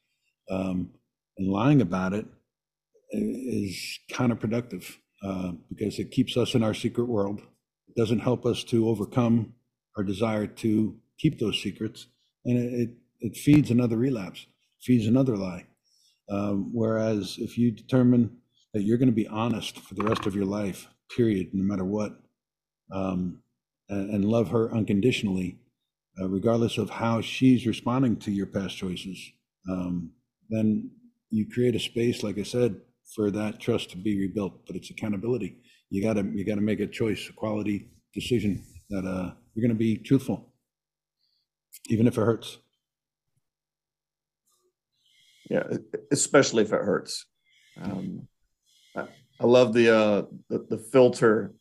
um, 0.51 0.91
and 1.39 1.51
lying 1.51 1.81
about 1.81 2.13
it 2.13 2.27
is 3.11 3.99
counterproductive 4.11 4.97
uh, 5.25 5.53
because 5.69 5.99
it 5.99 6.11
keeps 6.11 6.37
us 6.37 6.55
in 6.55 6.63
our 6.63 6.75
secret 6.75 7.09
world. 7.09 7.41
It 7.89 7.97
doesn't 7.97 8.21
help 8.21 8.47
us 8.47 8.65
to 8.65 8.89
overcome 8.89 9.55
our 9.97 10.03
desire 10.03 10.47
to 10.47 10.97
keep 11.19 11.39
those 11.39 11.61
secrets, 11.63 12.07
and 12.45 12.59
it, 12.59 12.73
it, 12.73 12.91
it 13.21 13.37
feeds 13.37 13.71
another 13.71 13.97
relapse, 13.97 14.47
feeds 14.81 15.07
another 15.07 15.37
lie. 15.37 15.67
Um, 16.31 16.71
whereas 16.73 17.37
if 17.39 17.59
you 17.59 17.71
determine 17.71 18.39
that 18.73 18.83
you're 18.83 18.99
going 18.99 19.09
to 19.09 19.15
be 19.15 19.29
honest 19.29 19.79
for 19.79 19.95
the 19.95 20.05
rest 20.05 20.27
of 20.27 20.35
your 20.35 20.47
life, 20.47 20.89
period, 21.15 21.51
no 21.53 21.63
matter 21.63 21.85
what, 21.85 22.13
um, 22.91 23.43
and, 23.89 24.11
and, 24.11 24.25
love 24.25 24.49
her 24.49 24.73
unconditionally, 24.75 25.59
uh, 26.21 26.29
regardless 26.29 26.79
of 26.79 26.91
how 26.91 27.21
she's 27.21 27.67
responding 27.67 28.17
to 28.17 28.31
your 28.31 28.47
past 28.47 28.77
choices, 28.77 29.19
um, 29.71 30.11
then 30.49 30.91
you 31.33 31.51
create 31.51 31.75
a 31.75 31.81
space, 31.81 32.23
like 32.23 32.39
I 32.39 32.43
said, 32.43 32.77
for 33.17 33.31
that 33.31 33.59
trust 33.59 33.91
to 33.91 33.97
be 33.97 34.19
rebuilt. 34.19 34.67
But 34.67 34.77
it's 34.77 34.91
accountability. 34.91 35.57
You 35.91 36.03
gotta 36.03 36.25
you 36.33 36.45
gotta 36.45 36.61
make 36.61 36.81
a 36.81 36.87
choice, 36.87 37.29
a 37.29 37.33
quality 37.33 37.89
decision 38.15 38.63
that 38.91 39.05
uh, 39.05 39.33
you're 39.55 39.69
to 39.69 39.75
be 39.75 39.97
truthful, 39.97 40.53
even 41.89 42.07
if 42.07 42.19
it 42.19 42.21
hurts. 42.21 42.59
Yeah, 45.51 45.65
especially 46.11 46.63
if 46.63 46.73
it 46.73 46.83
hurts. 46.83 47.27
Um, 47.81 48.29
I, 48.95 49.07
I 49.41 49.47
love 49.47 49.73
the, 49.73 49.95
uh, 49.95 50.23
the 50.49 50.67
the 50.71 50.79
filter 50.79 51.55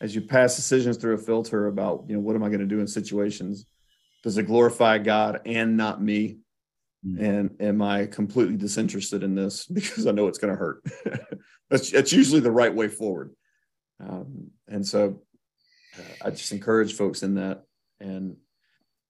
as 0.00 0.14
you 0.14 0.22
pass 0.22 0.56
decisions 0.56 0.96
through 0.96 1.14
a 1.14 1.18
filter 1.18 1.66
about 1.66 2.04
you 2.08 2.14
know 2.14 2.20
what 2.20 2.36
am 2.36 2.42
I 2.42 2.48
going 2.48 2.60
to 2.60 2.66
do 2.66 2.80
in 2.80 2.86
situations. 2.86 3.66
Does 4.22 4.38
it 4.38 4.44
glorify 4.44 4.98
God 4.98 5.40
and 5.44 5.76
not 5.76 6.02
me? 6.02 6.38
Mm. 7.06 7.20
And 7.20 7.50
am 7.60 7.82
I 7.82 8.06
completely 8.06 8.56
disinterested 8.56 9.22
in 9.22 9.34
this 9.34 9.66
because 9.72 10.06
I 10.06 10.12
know 10.12 10.28
it's 10.28 10.38
going 10.38 10.52
to 10.52 10.58
hurt? 10.58 10.82
that's 11.70 11.90
that's 11.90 12.12
usually 12.12 12.40
the 12.40 12.50
right 12.50 12.74
way 12.74 12.88
forward. 12.88 13.34
Um, 14.00 14.50
and 14.68 14.86
so 14.86 15.22
I 16.22 16.30
just 16.30 16.52
encourage 16.52 16.94
folks 16.94 17.22
in 17.22 17.34
that. 17.34 17.64
And 18.00 18.36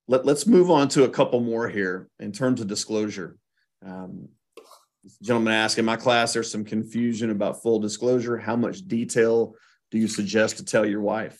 let, 0.06 0.26
let's 0.26 0.46
move 0.46 0.70
on 0.70 0.88
to 0.88 1.04
a 1.04 1.08
couple 1.08 1.40
more 1.40 1.68
here 1.68 2.08
in 2.20 2.32
terms 2.32 2.60
of 2.60 2.66
disclosure. 2.66 3.38
Um, 3.84 4.28
gentleman 5.22 5.54
asked 5.54 5.78
in 5.78 5.84
my 5.84 5.96
class, 5.96 6.32
there's 6.32 6.50
some 6.50 6.64
confusion 6.64 7.30
about 7.30 7.62
full 7.62 7.78
disclosure. 7.78 8.36
How 8.36 8.56
much 8.56 8.86
detail 8.86 9.54
do 9.90 9.98
you 9.98 10.08
suggest 10.08 10.58
to 10.58 10.64
tell 10.64 10.84
your 10.84 11.00
wife? 11.00 11.38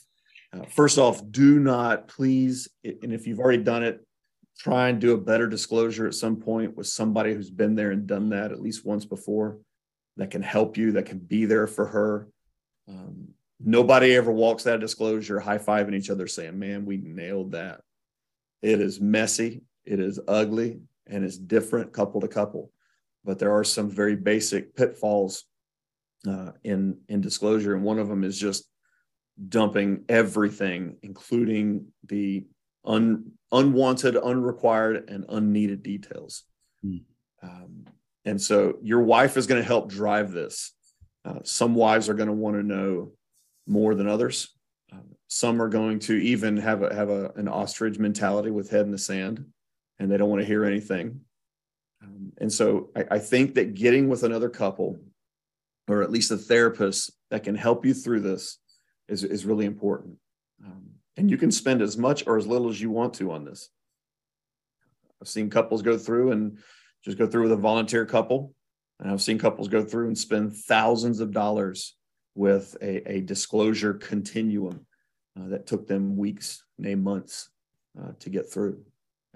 Uh, 0.53 0.65
first 0.67 0.99
off, 0.99 1.21
do 1.31 1.59
not 1.59 2.09
please, 2.09 2.69
and 2.85 3.13
if 3.13 3.27
you've 3.27 3.41
already 3.41 3.63
done 3.63 3.83
it, 3.83 4.07
try 4.59 4.89
and 4.89 5.01
do 5.01 5.15
a 5.15 5.19
better 5.19 5.47
disclosure 5.47 6.07
at 6.07 6.15
some 6.15 6.37
point 6.37 6.77
with 6.77 6.87
somebody 6.87 7.35
who's 7.35 7.51
been 7.51 7.75
there 7.75 7.91
and 7.91 8.07
done 8.07 8.31
that 8.31 8.53
at 8.53 8.61
least 8.61 8.85
once 8.85 9.05
before 9.05 9.59
that 10.17 10.31
can 10.31 10.43
help 10.43 10.77
you, 10.77 10.93
that 10.93 11.07
can 11.07 11.19
be 11.19 11.45
there 11.45 11.67
for 11.67 11.87
her. 11.87 12.29
Um, 12.89 13.35
Nobody 13.61 14.15
ever 14.15 14.33
walks 14.33 14.65
that 14.65 14.81
disclosure 14.81 15.41
high 15.41 15.59
fiving 15.59 15.95
each 15.95 16.11
other 16.11 16.27
saying, 16.27 16.59
man, 16.59 16.85
we 16.85 16.99
nailed 16.99 17.53
that. 17.53 17.81
It 18.63 18.81
is 18.81 19.01
messy, 19.01 19.63
it 19.85 20.01
is 20.01 20.21
ugly, 20.27 20.81
and 21.07 21.25
it's 21.25 21.39
different 21.39 21.93
couple 21.93 22.21
to 22.21 22.29
couple. 22.29 22.71
But 23.25 23.39
there 23.39 23.53
are 23.53 23.65
some 23.65 23.89
very 23.89 24.17
basic 24.17 24.75
pitfalls 24.75 25.45
uh, 26.29 26.51
in, 26.63 26.99
in 27.09 27.21
disclosure. 27.21 27.75
And 27.75 27.85
one 27.85 27.99
of 27.99 28.09
them 28.09 28.25
is 28.25 28.39
just 28.39 28.69
dumping 29.49 30.05
everything, 30.09 30.97
including 31.03 31.87
the 32.07 32.45
un, 32.85 33.33
unwanted, 33.53 34.17
unrequired, 34.17 35.09
and 35.09 35.25
unneeded 35.29 35.83
details. 35.83 36.45
Mm. 36.85 37.03
Um, 37.43 37.85
and 38.25 38.41
so 38.41 38.79
your 38.83 39.03
wife 39.03 39.37
is 39.37 39.47
going 39.47 39.61
to 39.61 39.67
help 39.67 39.91
drive 39.91 40.33
this. 40.33 40.73
Uh, 41.25 41.41
some 41.43 41.75
wives 41.75 42.09
are 42.09 42.15
going 42.15 42.29
to 42.29 42.35
want 42.35 42.57
to 42.57 42.63
know 42.63 43.13
more 43.67 43.95
than 43.95 44.09
others. 44.09 44.55
Um, 44.93 45.15
some 45.29 45.61
are 45.61 45.69
going 45.69 45.99
to 46.01 46.15
even 46.15 46.57
have 46.57 46.83
a, 46.83 46.95
have 46.95 47.11
a, 47.11 47.31
an 47.37 47.49
ostrich 47.49 47.99
mentality 47.99 48.51
with 48.51 48.71
head 48.71 48.87
in 48.87 48.93
the 48.93 48.99
sand, 48.99 49.45
and 49.99 50.11
they 50.11 50.17
don't 50.17 50.29
want 50.29 50.41
to 50.41 50.47
hear 50.47 50.65
anything. 50.65 51.21
Um, 52.03 52.33
and 52.39 52.53
so 52.53 52.91
I, 52.95 53.05
I 53.13 53.19
think 53.19 53.55
that 53.55 53.75
getting 53.75 54.09
with 54.09 54.23
another 54.23 54.51
couple, 54.51 54.99
or 55.89 56.03
at 56.03 56.11
least 56.11 56.31
a 56.31 56.37
therapist 56.37 57.13
that 57.31 57.45
can 57.45 57.55
help 57.55 57.85
you 57.85 57.95
through 57.95 58.21
this, 58.21 58.59
is 59.09 59.23
is 59.23 59.45
really 59.45 59.67
important. 59.67 60.17
Um, 60.65 60.91
and 61.17 61.31
you 61.31 61.37
can 61.37 61.51
spend 61.51 61.83
as 61.83 61.97
much 61.97 62.27
or 62.27 62.37
as 62.37 62.47
little 62.47 62.69
as 62.69 62.81
you 62.81 62.91
want 62.91 63.15
to 63.15 63.33
on 63.33 63.45
this. 63.45 63.71
I've 65.21 65.29
seen 65.29 65.51
couples 65.51 65.83
go 65.83 65.97
through 65.97 66.33
and 66.33 66.59
just 67.05 67.19
go 67.19 67.27
through 67.27 67.45
with 67.45 67.53
a 67.53 67.57
volunteer 67.57 68.05
couple. 68.05 68.55
And 69.01 69.11
I've 69.11 69.23
seen 69.23 69.39
couples 69.39 69.69
go 69.69 69.83
through 69.83 70.09
and 70.09 70.19
spend 70.19 70.55
thousands 70.55 71.21
of 71.21 71.33
dollars 71.33 71.97
with 72.35 72.77
a, 72.81 73.11
a 73.11 73.21
disclosure 73.21 73.95
continuum 73.95 74.87
uh, 75.39 75.49
that 75.49 75.67
took 75.67 75.87
them 75.87 76.17
weeks, 76.17 76.65
nay 76.79 76.95
months, 76.95 77.51
uh, 78.01 78.13
to 78.21 78.31
get 78.31 78.51
through. 78.51 78.83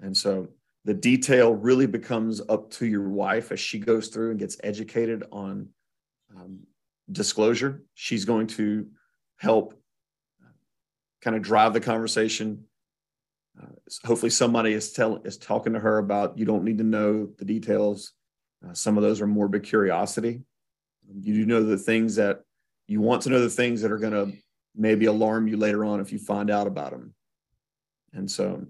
And 0.01 0.15
so 0.15 0.49
the 0.85 0.93
detail 0.93 1.53
really 1.53 1.85
becomes 1.85 2.41
up 2.49 2.71
to 2.71 2.85
your 2.85 3.09
wife 3.09 3.51
as 3.51 3.59
she 3.59 3.79
goes 3.79 4.07
through 4.07 4.31
and 4.31 4.39
gets 4.39 4.57
educated 4.63 5.23
on 5.31 5.69
um, 6.35 6.59
disclosure. 7.11 7.83
She's 7.93 8.25
going 8.25 8.47
to 8.47 8.87
help 9.37 9.78
kind 11.21 11.35
of 11.35 11.41
drive 11.41 11.73
the 11.73 11.81
conversation. 11.81 12.65
Uh, 13.61 13.67
hopefully, 14.05 14.29
somebody 14.29 14.73
is 14.73 14.91
telling 14.91 15.25
is 15.25 15.37
talking 15.37 15.73
to 15.73 15.79
her 15.79 15.97
about 15.97 16.37
you 16.37 16.45
don't 16.45 16.63
need 16.63 16.77
to 16.77 16.83
know 16.83 17.29
the 17.37 17.45
details. 17.45 18.13
Uh, 18.65 18.73
some 18.73 18.97
of 18.97 19.03
those 19.03 19.21
are 19.21 19.27
morbid 19.27 19.63
curiosity. 19.63 20.41
You 21.21 21.33
do 21.33 21.45
know 21.45 21.63
the 21.63 21.77
things 21.77 22.15
that 22.15 22.41
you 22.87 23.01
want 23.01 23.23
to 23.23 23.29
know 23.29 23.39
the 23.39 23.49
things 23.49 23.81
that 23.81 23.91
are 23.91 23.97
going 23.97 24.13
to 24.13 24.37
maybe 24.75 25.05
alarm 25.05 25.47
you 25.47 25.57
later 25.57 25.85
on 25.85 25.99
if 25.99 26.11
you 26.11 26.19
find 26.19 26.49
out 26.49 26.67
about 26.67 26.91
them. 26.91 27.13
And 28.13 28.29
so, 28.29 28.65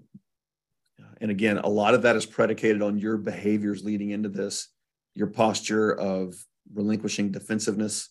and 1.20 1.30
again, 1.30 1.58
a 1.58 1.68
lot 1.68 1.94
of 1.94 2.02
that 2.02 2.16
is 2.16 2.26
predicated 2.26 2.82
on 2.82 2.98
your 2.98 3.16
behaviors 3.16 3.84
leading 3.84 4.10
into 4.10 4.28
this, 4.28 4.68
your 5.14 5.26
posture 5.26 5.92
of 5.92 6.34
relinquishing 6.74 7.30
defensiveness. 7.30 8.10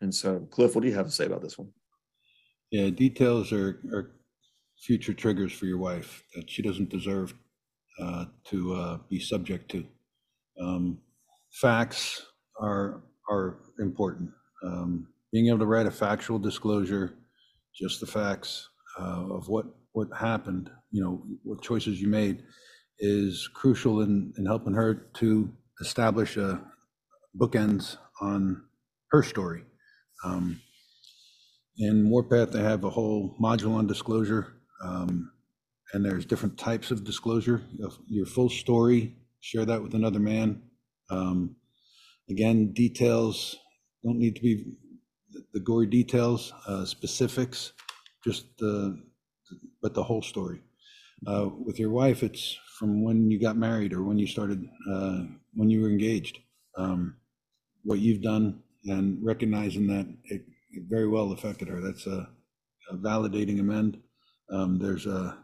And 0.00 0.14
so, 0.14 0.40
Cliff, 0.50 0.74
what 0.74 0.82
do 0.82 0.88
you 0.88 0.94
have 0.94 1.06
to 1.06 1.12
say 1.12 1.26
about 1.26 1.42
this 1.42 1.58
one? 1.58 1.68
Yeah, 2.74 2.90
details 2.90 3.52
are, 3.52 3.78
are 3.92 4.10
future 4.80 5.14
triggers 5.14 5.52
for 5.52 5.66
your 5.66 5.78
wife 5.78 6.24
that 6.34 6.50
she 6.50 6.60
doesn't 6.60 6.88
deserve 6.88 7.32
uh, 8.02 8.24
to 8.46 8.74
uh, 8.74 8.98
be 9.08 9.20
subject 9.20 9.70
to. 9.70 9.86
Um, 10.60 10.98
facts 11.52 12.26
are 12.60 13.04
are 13.30 13.58
important. 13.78 14.32
Um, 14.64 15.06
being 15.32 15.46
able 15.46 15.60
to 15.60 15.66
write 15.66 15.86
a 15.86 15.92
factual 15.92 16.40
disclosure, 16.40 17.14
just 17.72 18.00
the 18.00 18.06
facts 18.06 18.68
uh, 18.98 19.24
of 19.32 19.46
what 19.48 19.66
what 19.92 20.08
happened, 20.12 20.68
you 20.90 21.00
know, 21.00 21.22
what 21.44 21.62
choices 21.62 22.00
you 22.00 22.08
made, 22.08 22.42
is 22.98 23.48
crucial 23.54 24.00
in 24.00 24.32
in 24.36 24.46
helping 24.46 24.74
her 24.74 24.94
to 25.20 25.48
establish 25.80 26.36
a 26.36 26.60
bookends 27.40 27.98
on 28.20 28.64
her 29.12 29.22
story. 29.22 29.62
Um, 30.24 30.60
in 31.78 32.08
Warpath, 32.08 32.52
they 32.52 32.62
have 32.62 32.84
a 32.84 32.90
whole 32.90 33.36
module 33.40 33.74
on 33.74 33.86
disclosure, 33.86 34.54
um, 34.82 35.30
and 35.92 36.04
there's 36.04 36.24
different 36.24 36.58
types 36.58 36.90
of 36.90 37.04
disclosure. 37.04 37.62
Your 38.06 38.26
full 38.26 38.48
story, 38.48 39.16
share 39.40 39.64
that 39.64 39.82
with 39.82 39.94
another 39.94 40.20
man. 40.20 40.62
Um, 41.10 41.56
again, 42.30 42.72
details 42.72 43.56
don't 44.04 44.18
need 44.18 44.36
to 44.36 44.42
be 44.42 44.64
the 45.52 45.60
gory 45.60 45.86
details, 45.86 46.52
uh, 46.66 46.84
specifics, 46.84 47.72
just 48.24 48.46
the, 48.58 49.02
but 49.82 49.94
the 49.94 50.02
whole 50.02 50.22
story. 50.22 50.60
Uh, 51.26 51.48
with 51.64 51.78
your 51.78 51.90
wife, 51.90 52.22
it's 52.22 52.58
from 52.78 53.02
when 53.02 53.30
you 53.30 53.40
got 53.40 53.56
married 53.56 53.92
or 53.92 54.02
when 54.02 54.18
you 54.18 54.26
started, 54.26 54.64
uh, 54.92 55.22
when 55.54 55.70
you 55.70 55.80
were 55.80 55.88
engaged, 55.88 56.38
um, 56.76 57.16
what 57.82 57.98
you've 57.98 58.22
done, 58.22 58.62
and 58.86 59.18
recognizing 59.24 59.86
that 59.86 60.06
it, 60.24 60.42
very 60.88 61.08
well 61.08 61.32
affected 61.32 61.68
her. 61.68 61.80
That's 61.80 62.06
a, 62.06 62.28
a 62.90 62.96
validating 62.96 63.60
amend. 63.60 63.98
Um, 64.50 64.78
there's 64.78 65.06
a, 65.06 65.38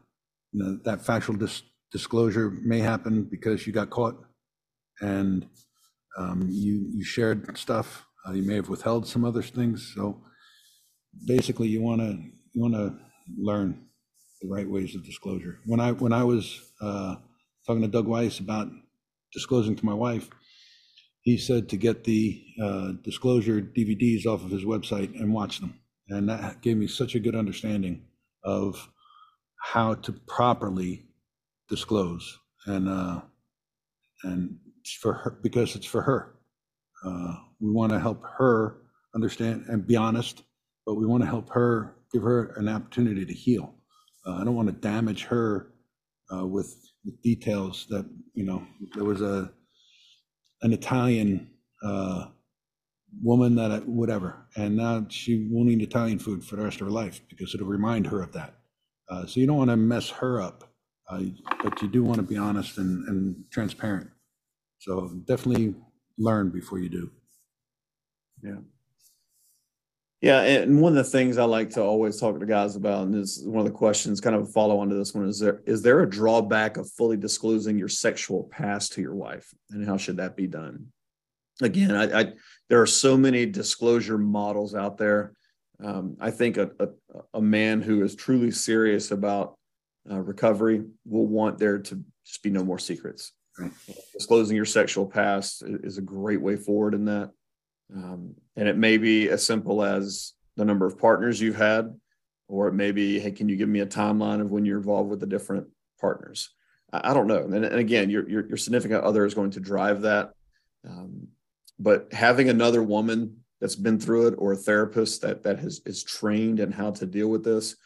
you 0.53 0.63
know, 0.63 0.79
that 0.85 1.05
factual 1.05 1.37
dis- 1.37 1.63
disclosure 1.93 2.51
may 2.63 2.79
happen 2.79 3.25
because 3.25 3.67
you 3.67 3.73
got 3.73 3.91
caught 3.91 4.17
and 5.01 5.49
um, 6.19 6.47
you 6.51 6.87
you 6.93 7.05
shared 7.05 7.57
stuff. 7.57 8.07
Uh, 8.27 8.33
you 8.33 8.43
may 8.43 8.57
have 8.57 8.69
withheld 8.69 9.07
some 9.07 9.25
other 9.25 9.43
things. 9.43 9.93
So 9.95 10.23
basically, 11.27 11.69
you 11.69 11.83
want 11.83 12.01
to 12.01 12.19
you 12.53 12.61
want 12.61 12.75
to 12.75 12.97
learn 13.39 13.87
the 14.43 14.49
right 14.49 14.69
ways 14.69 14.95
of 14.95 15.05
disclosure. 15.05 15.61
When 15.67 15.81
I 15.81 15.93
when 15.93 16.13
I 16.13 16.25
was 16.25 16.73
uh, 16.81 17.17
talking 17.67 17.83
to 17.83 17.89
Doug 17.89 18.07
Weiss 18.07 18.41
about 18.41 18.69
disclosing 19.33 19.77
to 19.77 19.87
my 19.87 19.95
wife, 19.95 20.29
he 21.23 21.37
said 21.37 21.69
to 21.69 21.77
get 21.77 22.05
the 22.05 22.43
uh, 22.63 22.93
disclosure 23.03 23.61
DVDs 23.61 24.27
off 24.27 24.45
of 24.45 24.51
his 24.51 24.65
website 24.65 25.15
and 25.21 25.33
watch 25.33 25.61
them, 25.61 25.79
and 26.09 26.29
that 26.29 26.63
gave 26.63 26.77
me 26.77 26.87
such 26.87 27.15
a 27.15 27.21
good 27.21 27.37
understanding 27.37 28.03
of 28.45 28.89
how 29.63 29.95
to 29.95 30.13
properly 30.13 31.07
disclose 31.69 32.39
and 32.67 32.89
uh, 32.89 33.21
and 34.25 34.57
for 35.01 35.13
her 35.13 35.39
because 35.43 35.77
it's 35.77 35.87
for 35.87 36.03
her. 36.03 36.35
Uh, 37.05 37.35
we 37.61 37.71
want 37.71 37.93
to 37.93 38.01
help 38.01 38.23
her 38.39 38.79
understand 39.15 39.65
and 39.69 39.87
be 39.87 39.97
honest, 39.97 40.43
but 40.87 40.95
we 40.95 41.07
want 41.07 41.23
to 41.23 41.29
help 41.29 41.49
her 41.51 41.97
give 42.13 42.23
her 42.23 42.55
an 42.57 42.69
opportunity 42.69 43.25
to 43.25 43.33
heal. 43.33 43.75
Uh, 44.27 44.35
I 44.35 44.45
don't 44.45 44.55
want 44.55 44.69
to 44.69 44.75
damage 44.75 45.25
her 45.25 45.73
uh, 46.33 46.47
with, 46.47 46.75
with 47.05 47.21
details 47.23 47.87
that 47.91 48.07
you 48.35 48.45
know. 48.45 48.63
There 48.95 49.05
was 49.05 49.23
a 49.23 49.53
an 50.63 50.73
Italian 50.73 51.51
uh, 51.83 52.27
woman 53.23 53.55
that 53.57 53.71
I, 53.73 53.79
whatever, 53.79 54.47
and 54.57 54.77
now 54.77 55.07
she 55.09 55.49
won't 55.51 55.71
eat 55.71 55.83
Italian 55.83 56.19
food 56.19 56.45
for 56.45 56.57
the 56.57 56.63
rest 56.63 56.81
of 56.81 56.87
her 56.87 56.93
life 56.93 57.21
because 57.29 57.55
it'll 57.55 57.67
remind 57.67 58.07
her 58.09 58.23
of 58.23 58.33
that. 58.33 58.55
Uh, 59.09 59.27
so 59.27 59.41
you 59.41 59.47
don't 59.47 59.57
want 59.57 59.71
to 59.71 59.77
mess 59.77 60.11
her 60.11 60.41
up, 60.41 60.73
uh, 61.09 61.23
but 61.63 61.81
you 61.83 61.89
do 61.89 62.05
want 62.05 62.17
to 62.17 62.23
be 62.23 62.37
honest 62.37 62.79
and, 62.79 63.09
and 63.09 63.45
transparent. 63.51 64.09
So 64.79 65.09
definitely 65.25 65.75
learn 66.19 66.51
before 66.51 66.79
you 66.79 66.89
do. 66.89 67.11
Yeah. 68.43 68.59
Yeah, 70.21 70.43
and 70.43 70.83
one 70.83 70.97
of 70.99 71.05
the 71.05 71.11
things 71.11 71.39
I 71.39 71.45
like 71.45 71.71
to 71.71 71.83
always 71.83 72.21
talk 72.21 72.39
to 72.39 72.45
guys 72.45 72.77
about, 72.77 73.05
and 73.05 73.15
this 73.15 73.39
is 73.39 73.49
one 73.49 73.67
of 73.67 73.73
the 73.73 73.79
questions, 73.79 74.21
kind 74.21 74.37
of 74.37 74.43
a 74.43 74.53
follow 74.53 74.79
on 74.79 74.91
to 74.91 74.95
this 74.95 75.15
one, 75.15 75.27
is 75.27 75.39
there 75.39 75.63
is 75.65 75.81
there 75.81 76.01
a 76.01 76.11
drawback 76.11 76.77
of 76.77 76.91
fully 76.91 77.17
disclosing 77.17 77.79
your 77.79 77.89
sexual 77.89 78.45
past 78.45 78.93
to 78.93 79.01
your 79.01 79.15
wife, 79.15 79.55
and 79.71 79.87
how 79.87 79.97
should 79.97 80.19
that 80.19 80.37
be 80.37 80.47
done? 80.47 80.89
Again, 81.63 81.97
I, 81.97 82.21
I 82.21 82.33
there 82.69 82.83
are 82.83 82.87
so 82.87 83.17
many 83.17 83.47
disclosure 83.47 84.19
models 84.19 84.75
out 84.75 84.99
there. 84.99 85.33
Um, 85.83 86.19
I 86.21 86.31
think 86.31 86.59
a, 86.59 86.71
a, 86.79 86.89
a 87.35 87.41
man 87.41 87.81
who 87.81 88.03
is 88.05 88.15
truly 88.15 88.51
serious 88.51 89.13
about 89.13 89.57
uh, 90.11 90.21
recovery 90.21 90.85
will 91.07 91.27
want 91.27 91.59
there 91.59 91.79
to 91.79 92.05
just 92.27 92.43
be 92.43 92.51
no 92.51 92.63
more 92.63 92.79
secrets. 92.79 93.33
Right. 93.59 93.73
Disclosing 94.13 94.57
your 94.57 94.67
sexual 94.67 95.07
past 95.07 95.63
is 95.67 95.97
a 95.97 96.03
great 96.03 96.41
way 96.43 96.57
forward 96.57 96.95
in 96.95 97.07
that. 97.07 97.31
Um, 97.95 98.35
and 98.57 98.69
it 98.69 98.77
may 98.77 98.99
be 98.99 99.29
as 99.29 99.45
simple 99.45 99.83
as 99.83 100.35
the 100.57 100.65
number 100.65 100.87
of 100.87 100.99
partners 100.99 101.41
you've 101.41 101.57
had, 101.57 101.95
or 102.49 102.69
it 102.69 102.75
may 102.75 102.93
be, 102.93 103.19
hey, 103.19 103.33
can 103.33 103.49
you 103.49 103.57
give 103.57 103.69
me 103.69 103.81
a 103.81 103.87
timeline 103.87 104.41
of 104.41 104.51
when 104.51 104.65
you're 104.65 104.79
involved 104.79 105.11
with 105.11 105.21
the 105.21 105.27
different 105.27 105.67
partners? 106.01 106.51
I, 106.93 107.11
I 107.11 107.15
don't 107.15 107.27
know. 107.27 107.45
And, 107.45 107.65
and, 107.65 107.79
again, 107.79 108.11
your, 108.11 108.29
your, 108.29 108.47
your 108.47 108.57
significant 108.57 109.05
other 109.05 109.25
is 109.25 109.35
going 109.35 109.53
to 109.53 109.61
drive 109.61 110.03
that. 110.03 110.33
Um, 110.89 111.29
but 111.79 112.13
having 112.13 112.49
another 112.49 112.83
woman 112.83 113.39
that's 113.61 113.77
been 113.77 113.99
through 113.99 114.29
it 114.29 114.35
or 114.39 114.53
a 114.53 114.57
therapist 114.57 115.23
that 115.23 115.43
that 115.43 115.59
has 115.59 115.81
is 115.85 116.03
trained 116.03 116.61
in 116.61 116.73
how 116.73 116.91
to 116.93 117.07
deal 117.07 117.29
with 117.29 117.45
this 117.45 117.77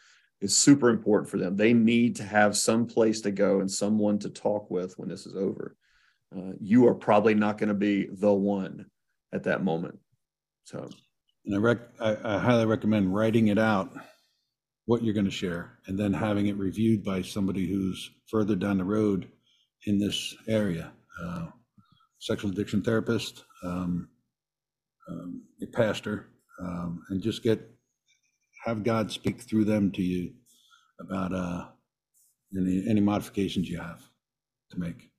is 0.41 0.55
super 0.55 0.89
important 0.89 1.29
for 1.29 1.37
them. 1.37 1.55
They 1.55 1.73
need 1.73 2.17
to 2.17 2.23
have 2.23 2.57
some 2.57 2.85
place 2.85 3.21
to 3.21 3.31
go 3.31 3.59
and 3.59 3.71
someone 3.71 4.19
to 4.19 4.29
talk 4.29 4.69
with 4.69 4.97
when 4.97 5.09
this 5.09 5.25
is 5.25 5.35
over. 5.35 5.75
Uh, 6.35 6.51
you 6.59 6.87
are 6.87 6.93
probably 6.93 7.33
not 7.33 7.57
going 7.57 7.69
to 7.69 7.75
be 7.75 8.07
the 8.11 8.33
one 8.33 8.85
at 9.35 9.43
that 9.43 9.63
moment. 9.63 9.99
So, 10.63 10.89
and 11.45 11.55
I, 11.55 11.59
rec- 11.59 12.01
I, 12.01 12.17
I 12.23 12.39
highly 12.39 12.65
recommend 12.65 13.13
writing 13.13 13.49
it 13.49 13.59
out, 13.59 13.91
what 14.85 15.03
you're 15.03 15.13
going 15.13 15.25
to 15.25 15.31
share, 15.31 15.77
and 15.87 15.99
then 15.99 16.13
having 16.13 16.47
it 16.47 16.57
reviewed 16.57 17.03
by 17.03 17.21
somebody 17.21 17.67
who's 17.67 18.09
further 18.31 18.55
down 18.55 18.77
the 18.77 18.83
road 18.83 19.27
in 19.85 19.99
this 19.99 20.35
area. 20.47 20.91
Uh, 21.21 21.47
sexual 22.19 22.49
addiction 22.49 22.81
therapist, 22.81 23.43
um, 23.63 24.09
um, 25.09 25.43
a 25.61 25.67
pastor, 25.67 26.29
um, 26.61 27.03
and 27.09 27.21
just 27.21 27.43
get 27.43 27.59
have 28.65 28.83
God 28.83 29.11
speak 29.11 29.41
through 29.41 29.65
them 29.65 29.91
to 29.91 30.01
you 30.01 30.33
about 30.99 31.33
uh, 31.33 31.65
any 32.57 32.83
any 32.89 33.01
modifications 33.01 33.69
you 33.69 33.79
have 33.79 34.01
to 34.71 34.79
make. 34.79 35.11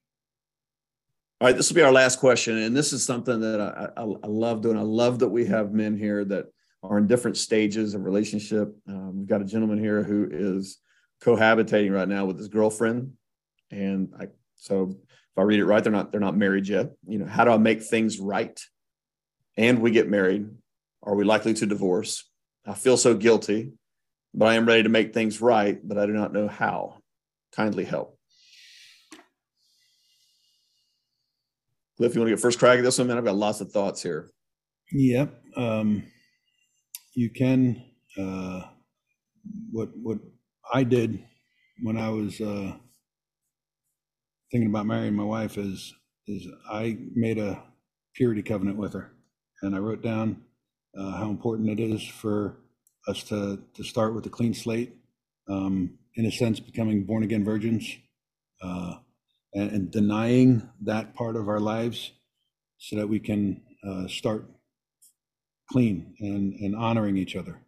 All 1.38 1.46
right, 1.46 1.54
this 1.54 1.68
will 1.68 1.74
be 1.74 1.82
our 1.82 1.92
last 1.92 2.18
question, 2.18 2.56
and 2.56 2.74
this 2.74 2.94
is 2.94 3.04
something 3.04 3.40
that 3.40 3.60
I, 3.60 3.88
I, 3.94 4.04
I, 4.04 4.26
love 4.26 4.62
doing. 4.62 4.78
I 4.78 4.82
love 4.82 5.18
that 5.18 5.28
we 5.28 5.44
have 5.44 5.70
men 5.70 5.94
here 5.94 6.24
that 6.24 6.46
are 6.82 6.96
in 6.96 7.06
different 7.06 7.36
stages 7.36 7.92
of 7.92 8.04
relationship. 8.04 8.74
Um, 8.88 9.18
we've 9.18 9.28
got 9.28 9.42
a 9.42 9.44
gentleman 9.44 9.78
here 9.78 10.02
who 10.02 10.26
is 10.30 10.78
cohabitating 11.22 11.92
right 11.92 12.08
now 12.08 12.24
with 12.24 12.38
his 12.38 12.48
girlfriend, 12.48 13.12
and 13.70 14.14
I, 14.18 14.28
so 14.54 14.84
if 14.84 15.38
I 15.38 15.42
read 15.42 15.60
it 15.60 15.66
right, 15.66 15.84
they're 15.84 15.92
not 15.92 16.10
they're 16.10 16.22
not 16.22 16.38
married 16.38 16.68
yet. 16.68 16.92
You 17.06 17.18
know, 17.18 17.26
how 17.26 17.44
do 17.44 17.50
I 17.50 17.58
make 17.58 17.82
things 17.82 18.18
right? 18.18 18.58
And 19.58 19.82
we 19.82 19.90
get 19.90 20.08
married. 20.08 20.48
Are 21.02 21.14
we 21.14 21.24
likely 21.24 21.52
to 21.52 21.66
divorce? 21.66 22.24
I 22.64 22.72
feel 22.72 22.96
so 22.96 23.12
guilty, 23.14 23.72
but 24.32 24.46
I 24.46 24.54
am 24.54 24.64
ready 24.64 24.84
to 24.84 24.88
make 24.88 25.12
things 25.12 25.42
right, 25.42 25.78
but 25.86 25.98
I 25.98 26.06
do 26.06 26.14
not 26.14 26.32
know 26.32 26.48
how. 26.48 27.02
Kindly 27.52 27.84
help. 27.84 28.15
Cliff, 31.96 32.14
you 32.14 32.20
want 32.20 32.28
to 32.28 32.34
get 32.34 32.42
first 32.42 32.58
crack 32.58 32.78
at 32.78 32.84
this 32.84 32.98
one, 32.98 33.06
man? 33.06 33.16
I've 33.16 33.24
got 33.24 33.36
lots 33.36 33.60
of 33.60 33.72
thoughts 33.72 34.02
here. 34.02 34.30
Yep. 34.92 35.34
Um, 35.56 36.04
you 37.14 37.30
can. 37.30 37.82
Uh, 38.18 38.62
what 39.70 39.90
what 40.02 40.18
I 40.72 40.82
did 40.82 41.24
when 41.82 41.96
I 41.96 42.10
was 42.10 42.40
uh, 42.40 42.76
thinking 44.50 44.70
about 44.70 44.86
marrying 44.86 45.14
my 45.14 45.24
wife 45.24 45.56
is 45.56 45.94
is 46.26 46.46
I 46.70 46.98
made 47.14 47.38
a 47.38 47.62
purity 48.14 48.42
covenant 48.42 48.76
with 48.78 48.92
her, 48.92 49.12
and 49.62 49.74
I 49.74 49.78
wrote 49.78 50.02
down 50.02 50.42
uh, 50.98 51.12
how 51.12 51.30
important 51.30 51.68
it 51.70 51.80
is 51.80 52.06
for 52.06 52.58
us 53.08 53.22
to 53.24 53.62
to 53.74 53.84
start 53.84 54.14
with 54.14 54.26
a 54.26 54.30
clean 54.30 54.54
slate. 54.54 54.96
Um, 55.48 55.98
in 56.16 56.26
a 56.26 56.32
sense, 56.32 56.60
becoming 56.60 57.04
born 57.04 57.22
again 57.22 57.44
virgins. 57.44 57.96
Uh, 58.62 58.96
and, 59.56 59.70
and 59.70 59.90
denying 59.90 60.68
that 60.82 61.14
part 61.14 61.34
of 61.34 61.48
our 61.48 61.60
lives 61.60 62.12
so 62.78 62.96
that 62.96 63.08
we 63.08 63.18
can 63.18 63.62
uh, 63.88 64.06
start 64.06 64.44
clean 65.72 66.14
and, 66.20 66.52
and 66.60 66.76
honoring 66.76 67.16
each 67.16 67.34
other. 67.34 67.62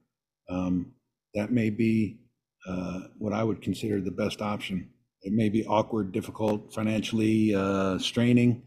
Um, 0.50 0.92
that 1.34 1.50
may 1.50 1.70
be 1.70 2.20
uh, 2.68 3.00
what 3.16 3.32
I 3.32 3.42
would 3.42 3.62
consider 3.62 4.00
the 4.00 4.10
best 4.10 4.42
option. 4.42 4.90
It 5.22 5.32
may 5.32 5.48
be 5.48 5.64
awkward, 5.66 6.12
difficult, 6.12 6.72
financially 6.74 7.54
uh, 7.54 7.98
straining. 7.98 8.62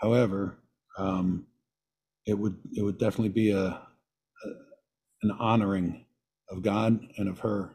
However, 0.00 0.58
um, 0.98 1.46
it 2.26 2.38
would 2.38 2.56
it 2.72 2.82
would 2.82 2.98
definitely 2.98 3.30
be 3.30 3.50
a, 3.50 3.66
a, 3.66 4.48
an 5.22 5.30
honoring 5.38 6.06
of 6.50 6.62
God 6.62 6.98
and 7.18 7.28
of 7.28 7.40
her 7.40 7.74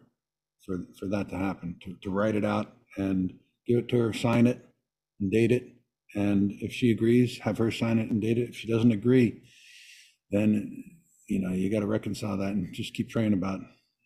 for 0.65 0.79
for 0.99 1.07
that 1.07 1.29
to 1.29 1.37
happen. 1.37 1.75
To 1.83 1.95
to 2.01 2.09
write 2.09 2.35
it 2.35 2.45
out 2.45 2.73
and 2.97 3.33
give 3.67 3.79
it 3.79 3.87
to 3.89 3.97
her, 3.99 4.13
sign 4.13 4.47
it, 4.47 4.65
and 5.19 5.31
date 5.31 5.51
it. 5.51 5.67
And 6.15 6.51
if 6.59 6.73
she 6.73 6.91
agrees, 6.91 7.37
have 7.39 7.57
her 7.57 7.71
sign 7.71 7.99
it 7.99 8.09
and 8.09 8.21
date 8.21 8.37
it. 8.37 8.49
If 8.49 8.55
she 8.55 8.67
doesn't 8.67 8.91
agree, 8.91 9.41
then 10.29 10.83
you 11.27 11.39
know 11.39 11.53
you 11.53 11.71
got 11.71 11.79
to 11.79 11.87
reconcile 11.87 12.37
that 12.37 12.53
and 12.53 12.73
just 12.73 12.93
keep 12.93 13.11
praying 13.11 13.33
about 13.33 13.61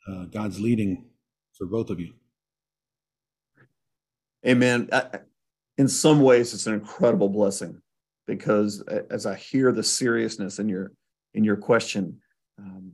uh, 0.08 0.26
God's 0.26 0.60
leading 0.60 1.06
for 1.58 1.66
both 1.66 1.89
of 1.89 1.99
you. 1.99 2.14
Amen. 4.45 4.89
I, 4.91 5.20
in 5.78 5.88
some 5.88 6.22
ways, 6.22 6.53
it's 6.53 6.68
an 6.68 6.74
incredible 6.74 7.30
blessing 7.30 7.82
because 8.28 8.82
as 9.10 9.26
I 9.26 9.36
hear 9.36 9.72
the 9.72 9.84
seriousness 9.84 10.60
in 10.60 10.70
your 10.70 10.91
in 11.34 11.43
your 11.43 11.58
question, 11.58 12.20
um, 12.60 12.91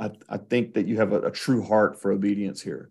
I, 0.00 0.10
I 0.28 0.38
think 0.38 0.74
that 0.74 0.86
you 0.86 0.96
have 0.96 1.12
a, 1.12 1.20
a 1.22 1.30
true 1.30 1.62
heart 1.62 2.00
for 2.00 2.12
obedience 2.12 2.60
here, 2.62 2.90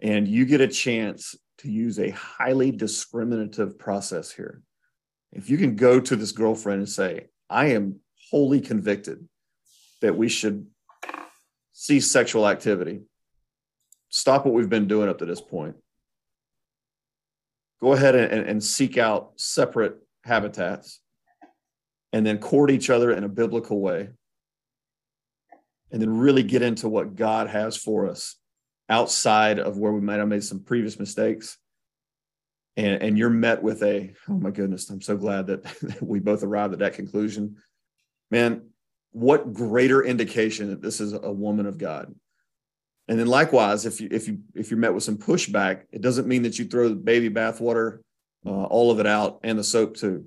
and 0.00 0.28
you 0.28 0.44
get 0.44 0.60
a 0.60 0.68
chance 0.68 1.34
to 1.60 1.70
use 1.70 1.98
a 1.98 2.10
highly 2.10 2.70
discriminative 2.70 3.78
process 3.78 4.30
here. 4.30 4.62
If 5.32 5.50
you 5.50 5.58
can 5.58 5.76
go 5.76 6.00
to 6.00 6.16
this 6.16 6.32
girlfriend 6.32 6.78
and 6.78 6.88
say, 6.88 7.28
"I 7.48 7.66
am 7.66 8.00
wholly 8.30 8.60
convicted 8.60 9.28
that 10.00 10.16
we 10.16 10.28
should 10.28 10.66
cease 11.72 12.10
sexual 12.10 12.48
activity, 12.48 13.02
stop 14.08 14.44
what 14.44 14.54
we've 14.54 14.70
been 14.70 14.88
doing 14.88 15.08
up 15.08 15.18
to 15.18 15.26
this 15.26 15.40
point." 15.40 15.76
Go 17.80 17.92
ahead 17.92 18.14
and, 18.14 18.46
and 18.48 18.64
seek 18.64 18.96
out 18.96 19.32
separate 19.36 19.96
habitats 20.24 21.00
and 22.12 22.24
then 22.26 22.38
court 22.38 22.70
each 22.70 22.90
other 22.90 23.10
in 23.10 23.24
a 23.24 23.28
biblical 23.28 23.80
way 23.80 24.10
and 25.90 26.00
then 26.00 26.18
really 26.18 26.42
get 26.42 26.62
into 26.62 26.88
what 26.88 27.16
God 27.16 27.48
has 27.48 27.76
for 27.76 28.08
us 28.08 28.39
outside 28.90 29.58
of 29.58 29.78
where 29.78 29.92
we 29.92 30.00
might 30.00 30.18
have 30.18 30.28
made 30.28 30.44
some 30.44 30.60
previous 30.60 30.98
mistakes. 30.98 31.56
And, 32.76 33.02
and 33.02 33.18
you're 33.18 33.30
met 33.30 33.62
with 33.62 33.82
a, 33.82 34.12
oh 34.28 34.34
my 34.34 34.50
goodness, 34.50 34.90
I'm 34.90 35.00
so 35.00 35.16
glad 35.16 35.46
that, 35.46 35.62
that 35.62 36.02
we 36.02 36.18
both 36.18 36.42
arrived 36.42 36.72
at 36.72 36.80
that 36.80 36.94
conclusion. 36.94 37.56
Man, 38.30 38.70
what 39.12 39.52
greater 39.52 40.02
indication 40.02 40.70
that 40.70 40.82
this 40.82 41.00
is 41.00 41.12
a 41.12 41.32
woman 41.32 41.66
of 41.66 41.78
God. 41.78 42.14
And 43.08 43.18
then 43.18 43.26
likewise, 43.26 43.86
if 43.86 44.00
you 44.00 44.08
if 44.12 44.28
you 44.28 44.38
if 44.54 44.70
you're 44.70 44.78
met 44.78 44.94
with 44.94 45.02
some 45.02 45.18
pushback, 45.18 45.82
it 45.90 46.00
doesn't 46.00 46.28
mean 46.28 46.42
that 46.42 46.60
you 46.60 46.64
throw 46.64 46.88
the 46.88 46.94
baby 46.94 47.28
bathwater, 47.28 47.98
uh, 48.46 48.64
all 48.64 48.92
of 48.92 49.00
it 49.00 49.06
out, 49.06 49.40
and 49.42 49.58
the 49.58 49.64
soap 49.64 49.96
too. 49.96 50.26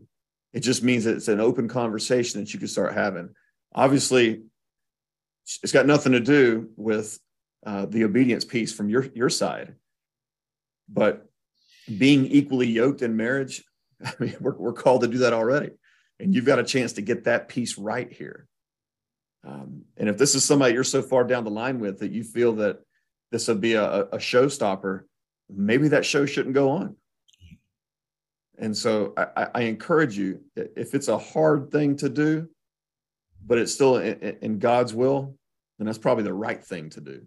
It 0.51 0.59
just 0.59 0.83
means 0.83 1.05
that 1.05 1.15
it's 1.15 1.29
an 1.29 1.39
open 1.39 1.69
conversation 1.69 2.41
that 2.41 2.53
you 2.53 2.59
can 2.59 2.67
start 2.67 2.93
having. 2.93 3.29
Obviously, 3.73 4.43
it's 5.63 5.71
got 5.71 5.85
nothing 5.85 6.11
to 6.11 6.19
do 6.19 6.71
with 6.75 7.17
uh, 7.65 7.85
the 7.85 8.03
obedience 8.03 8.45
piece 8.45 8.73
from 8.73 8.89
your 8.89 9.05
your 9.13 9.29
side, 9.29 9.75
but 10.89 11.25
being 11.97 12.25
equally 12.27 12.67
yoked 12.67 13.01
in 13.01 13.15
marriage, 13.15 13.63
I 14.05 14.13
mean, 14.19 14.35
we're 14.39 14.55
we're 14.55 14.73
called 14.73 15.01
to 15.01 15.07
do 15.07 15.19
that 15.19 15.33
already, 15.33 15.71
and 16.19 16.33
you've 16.33 16.45
got 16.45 16.59
a 16.59 16.63
chance 16.63 16.93
to 16.93 17.01
get 17.01 17.25
that 17.25 17.49
piece 17.49 17.77
right 17.77 18.11
here. 18.11 18.47
Um, 19.45 19.83
and 19.97 20.07
if 20.07 20.17
this 20.17 20.35
is 20.35 20.43
somebody 20.43 20.73
you're 20.73 20.83
so 20.83 21.01
far 21.01 21.23
down 21.25 21.43
the 21.43 21.51
line 21.51 21.79
with 21.79 21.99
that 21.99 22.11
you 22.11 22.23
feel 22.23 22.53
that 22.53 22.79
this 23.31 23.47
would 23.47 23.59
be 23.59 23.73
a, 23.73 24.03
a 24.03 24.17
showstopper, 24.17 25.01
maybe 25.49 25.89
that 25.89 26.05
show 26.05 26.25
shouldn't 26.25 26.55
go 26.55 26.69
on. 26.69 26.95
And 28.57 28.77
so 28.77 29.13
I, 29.17 29.47
I, 29.55 29.61
encourage 29.63 30.17
you, 30.17 30.41
if 30.55 30.93
it's 30.93 31.07
a 31.07 31.17
hard 31.17 31.71
thing 31.71 31.95
to 31.97 32.07
do, 32.07 32.47
but 33.45 33.57
it's 33.57 33.73
still 33.73 33.97
in, 33.97 34.37
in 34.41 34.59
God's 34.59 34.93
will, 34.93 35.35
then 35.77 35.87
that's 35.87 35.97
probably 35.97 36.23
the 36.23 36.33
right 36.33 36.63
thing 36.63 36.89
to 36.91 37.01
do. 37.01 37.25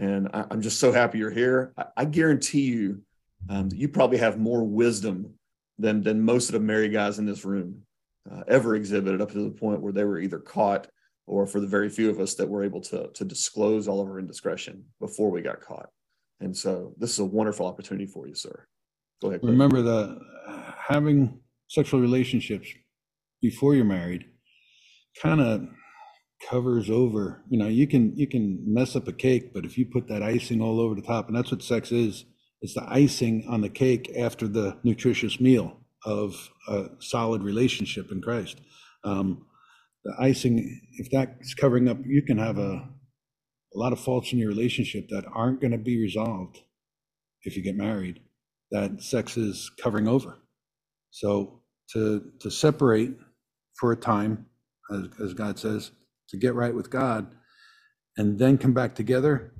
And 0.00 0.28
I, 0.32 0.46
am 0.50 0.62
just 0.62 0.80
so 0.80 0.92
happy 0.92 1.18
you're 1.18 1.30
here. 1.30 1.74
I, 1.76 1.84
I 1.98 2.04
guarantee 2.06 2.62
you 2.62 3.02
um, 3.50 3.68
that 3.68 3.76
you 3.76 3.86
probably 3.86 4.16
have 4.16 4.38
more 4.38 4.64
wisdom 4.64 5.34
than 5.78 6.02
than 6.02 6.22
most 6.22 6.48
of 6.48 6.54
the 6.54 6.60
married 6.60 6.92
guys 6.92 7.18
in 7.18 7.26
this 7.26 7.44
room 7.44 7.82
uh, 8.30 8.42
ever 8.48 8.74
exhibited 8.74 9.20
up 9.20 9.30
to 9.32 9.44
the 9.44 9.50
point 9.50 9.80
where 9.80 9.92
they 9.92 10.04
were 10.04 10.18
either 10.18 10.38
caught 10.38 10.88
or 11.26 11.46
for 11.46 11.60
the 11.60 11.66
very 11.66 11.90
few 11.90 12.08
of 12.08 12.18
us 12.18 12.34
that 12.34 12.48
were 12.48 12.64
able 12.64 12.80
to 12.80 13.08
to 13.12 13.24
disclose 13.24 13.88
all 13.88 14.00
of 14.00 14.08
our 14.08 14.18
indiscretion 14.18 14.82
before 15.00 15.30
we 15.30 15.42
got 15.42 15.60
caught. 15.60 15.90
And 16.40 16.56
so 16.56 16.94
this 16.96 17.10
is 17.10 17.18
a 17.18 17.24
wonderful 17.24 17.66
opportunity 17.66 18.06
for 18.06 18.26
you, 18.26 18.34
sir. 18.34 18.64
Go 19.20 19.28
ahead. 19.28 19.40
Remember 19.42 19.82
that 19.82 20.18
having 20.88 21.38
sexual 21.68 22.00
relationships 22.00 22.68
before 23.42 23.74
you're 23.74 23.84
married 23.84 24.24
kind 25.20 25.40
of 25.42 25.68
covers 26.48 26.90
over 26.90 27.42
you 27.50 27.58
know 27.58 27.68
you 27.68 27.86
can 27.86 28.16
you 28.16 28.26
can 28.28 28.62
mess 28.66 28.96
up 28.96 29.08
a 29.08 29.12
cake 29.12 29.52
but 29.54 29.64
if 29.64 29.78
you 29.78 29.86
put 29.86 30.08
that 30.08 30.22
icing 30.22 30.60
all 30.62 30.80
over 30.80 30.94
the 30.94 31.02
top 31.02 31.28
and 31.28 31.36
that's 31.36 31.50
what 31.50 31.62
sex 31.62 31.92
is 31.92 32.24
it's 32.62 32.74
the 32.74 32.84
icing 32.88 33.46
on 33.48 33.62
the 33.62 33.68
cake 33.70 34.12
after 34.18 34.48
the 34.48 34.78
nutritious 34.84 35.40
meal 35.40 35.78
of 36.06 36.50
a 36.68 36.86
solid 37.00 37.42
relationship 37.42 38.12
in 38.12 38.22
christ. 38.22 38.60
Um, 39.04 39.46
the 40.04 40.14
icing 40.20 40.80
if 40.98 41.10
that's 41.10 41.54
covering 41.54 41.88
up 41.88 41.98
you 42.06 42.22
can 42.22 42.38
have 42.38 42.58
a, 42.58 42.72
a 43.74 43.78
lot 43.78 43.92
of 43.92 44.00
faults 44.00 44.32
in 44.32 44.38
your 44.38 44.48
relationship 44.48 45.08
that 45.10 45.24
aren't 45.34 45.60
going 45.60 45.72
to 45.72 45.78
be 45.78 46.00
resolved 46.00 46.60
if 47.44 47.56
you 47.56 47.62
get 47.62 47.76
married 47.76 48.20
that 48.72 49.02
sex 49.02 49.36
is 49.36 49.70
covering 49.82 50.08
over. 50.08 50.38
So 51.10 51.62
to 51.94 52.32
to 52.40 52.50
separate 52.50 53.16
for 53.80 53.92
a 53.92 53.96
time 53.96 54.46
as, 54.92 55.02
as 55.24 55.34
god 55.34 55.58
says 55.58 55.92
to 56.30 56.36
get 56.36 56.54
right 56.54 56.74
with 56.74 56.90
God 56.90 57.34
and 58.16 58.38
then 58.38 58.58
come 58.58 58.72
back 58.72 58.94
together, 58.94 59.52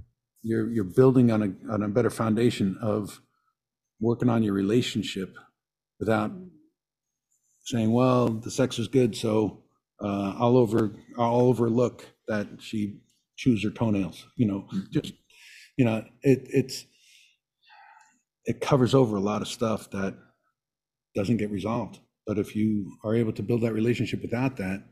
you're 0.42 0.70
you're 0.70 0.84
building 0.84 1.30
on 1.30 1.42
a 1.42 1.72
on 1.72 1.82
a 1.82 1.88
better 1.88 2.10
foundation 2.10 2.76
of 2.80 3.20
working 4.00 4.28
on 4.28 4.42
your 4.42 4.54
relationship 4.54 5.36
without 5.98 6.32
saying, 7.64 7.92
"Well, 7.92 8.28
the 8.28 8.50
sex 8.50 8.78
is 8.78 8.88
good, 8.88 9.16
so 9.16 9.64
uh, 10.02 10.34
I'll 10.38 10.56
over 10.56 10.92
I'll 11.18 11.40
overlook 11.40 12.06
that 12.28 12.48
she 12.58 13.00
chews 13.36 13.62
her 13.64 13.70
toenails." 13.70 14.26
You 14.36 14.46
know, 14.46 14.66
mm-hmm. 14.72 14.90
just 14.90 15.12
you 15.76 15.84
know, 15.84 16.04
it 16.22 16.46
it's 16.50 16.86
it 18.44 18.60
covers 18.60 18.94
over 18.94 19.16
a 19.16 19.20
lot 19.20 19.42
of 19.42 19.48
stuff 19.48 19.90
that 19.90 20.16
doesn't 21.14 21.36
get 21.36 21.50
resolved. 21.50 21.98
But 22.26 22.38
if 22.38 22.54
you 22.54 22.96
are 23.04 23.14
able 23.14 23.32
to 23.32 23.42
build 23.42 23.62
that 23.62 23.72
relationship 23.72 24.22
without 24.22 24.56
that, 24.58 24.84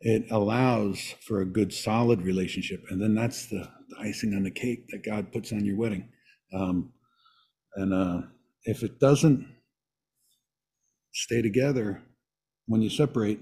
it 0.00 0.24
allows 0.30 1.14
for 1.26 1.40
a 1.40 1.46
good 1.46 1.72
solid 1.72 2.22
relationship 2.22 2.82
and 2.90 3.02
then 3.02 3.14
that's 3.14 3.46
the, 3.46 3.68
the 3.88 3.96
icing 4.00 4.34
on 4.34 4.44
the 4.44 4.50
cake 4.50 4.86
that 4.88 5.04
god 5.04 5.32
puts 5.32 5.52
on 5.52 5.64
your 5.64 5.76
wedding. 5.76 6.08
Um, 6.54 6.92
and 7.74 7.92
uh, 7.92 8.26
if 8.64 8.82
it 8.82 9.00
doesn't 9.00 9.46
stay 11.12 11.42
together 11.42 12.02
when 12.66 12.80
you 12.80 12.90
separate 12.90 13.40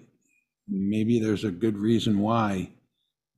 maybe 0.69 1.21
there's 1.21 1.45
a 1.45 1.51
good 1.51 1.77
reason 1.77 2.19
why 2.19 2.71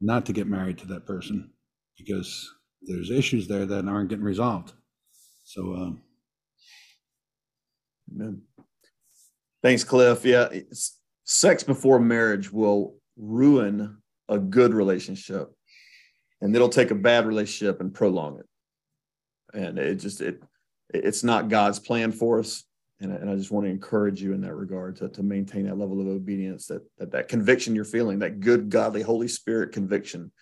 not 0.01 0.25
to 0.27 0.33
get 0.33 0.47
married 0.47 0.79
to 0.79 0.87
that 0.87 1.07
person 1.07 1.51
because 1.97 2.49
there's 2.83 3.11
issues 3.11 3.49
there 3.49 3.67
that 3.67 3.87
aren't 3.87 4.09
getting 4.09 4.25
resolved. 4.25 4.73
So 5.45 5.75
um, 5.75 6.03
Amen. 8.15 8.43
thanks 9.63 9.83
cliff. 9.83 10.25
Yeah 10.25 10.49
sex 11.29 11.63
before 11.63 12.01
marriage 12.01 12.51
will 12.51 12.95
ruin 13.19 13.99
a 14.29 14.39
good 14.39 14.73
relationship 14.73 15.51
and 16.41 16.55
it'll 16.55 16.69
take 16.69 16.91
a 16.91 16.95
bad 16.95 17.27
relationship 17.27 17.81
and 17.81 17.93
prolong 17.93 18.39
it. 18.39 18.47
And 19.59 19.79
it 19.79 19.97
just 19.97 20.21
it 20.21 20.43
it's 20.93 21.25
not 21.25 21.49
god's 21.49 21.79
plan 21.79 22.13
for 22.13 22.39
us. 22.39 22.65
And, 23.01 23.13
and 23.13 23.31
i 23.31 23.37
just 23.37 23.53
want 23.53 23.65
to 23.65 23.71
encourage 23.71 24.21
you 24.21 24.33
in 24.33 24.41
that 24.41 24.57
regard 24.57 24.97
to, 24.97 25.09
to 25.09 25.23
maintain 25.23 25.67
that 25.67 25.79
level 25.79 26.01
of 26.01 26.09
obedience 26.09 26.67
that, 26.67 26.83
that 26.99 27.13
that 27.13 27.29
conviction 27.29 27.77
you're 27.77 27.85
feeling 27.85 28.19
that 28.19 28.41
good 28.41 28.71
godly 28.71 29.03
holy 29.03 29.29
spirit 29.29 29.71
conviction 29.71 30.33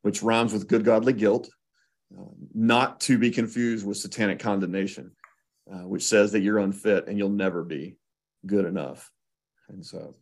which 0.00 0.22
rhymes 0.22 0.54
with 0.54 0.68
good 0.68 0.86
godly 0.86 1.12
guilt 1.12 1.50
uh, 2.18 2.22
not 2.54 2.98
to 3.00 3.18
be 3.18 3.30
confused 3.30 3.86
with 3.86 3.98
satanic 3.98 4.38
condemnation 4.38 5.10
uh, 5.70 5.86
which 5.86 6.04
says 6.04 6.32
that 6.32 6.40
you're 6.40 6.58
unfit 6.58 7.08
and 7.08 7.18
you'll 7.18 7.28
never 7.28 7.62
be 7.62 7.96
good 8.46 8.64
enough. 8.64 9.10
And 9.68 9.84
so 9.84 10.14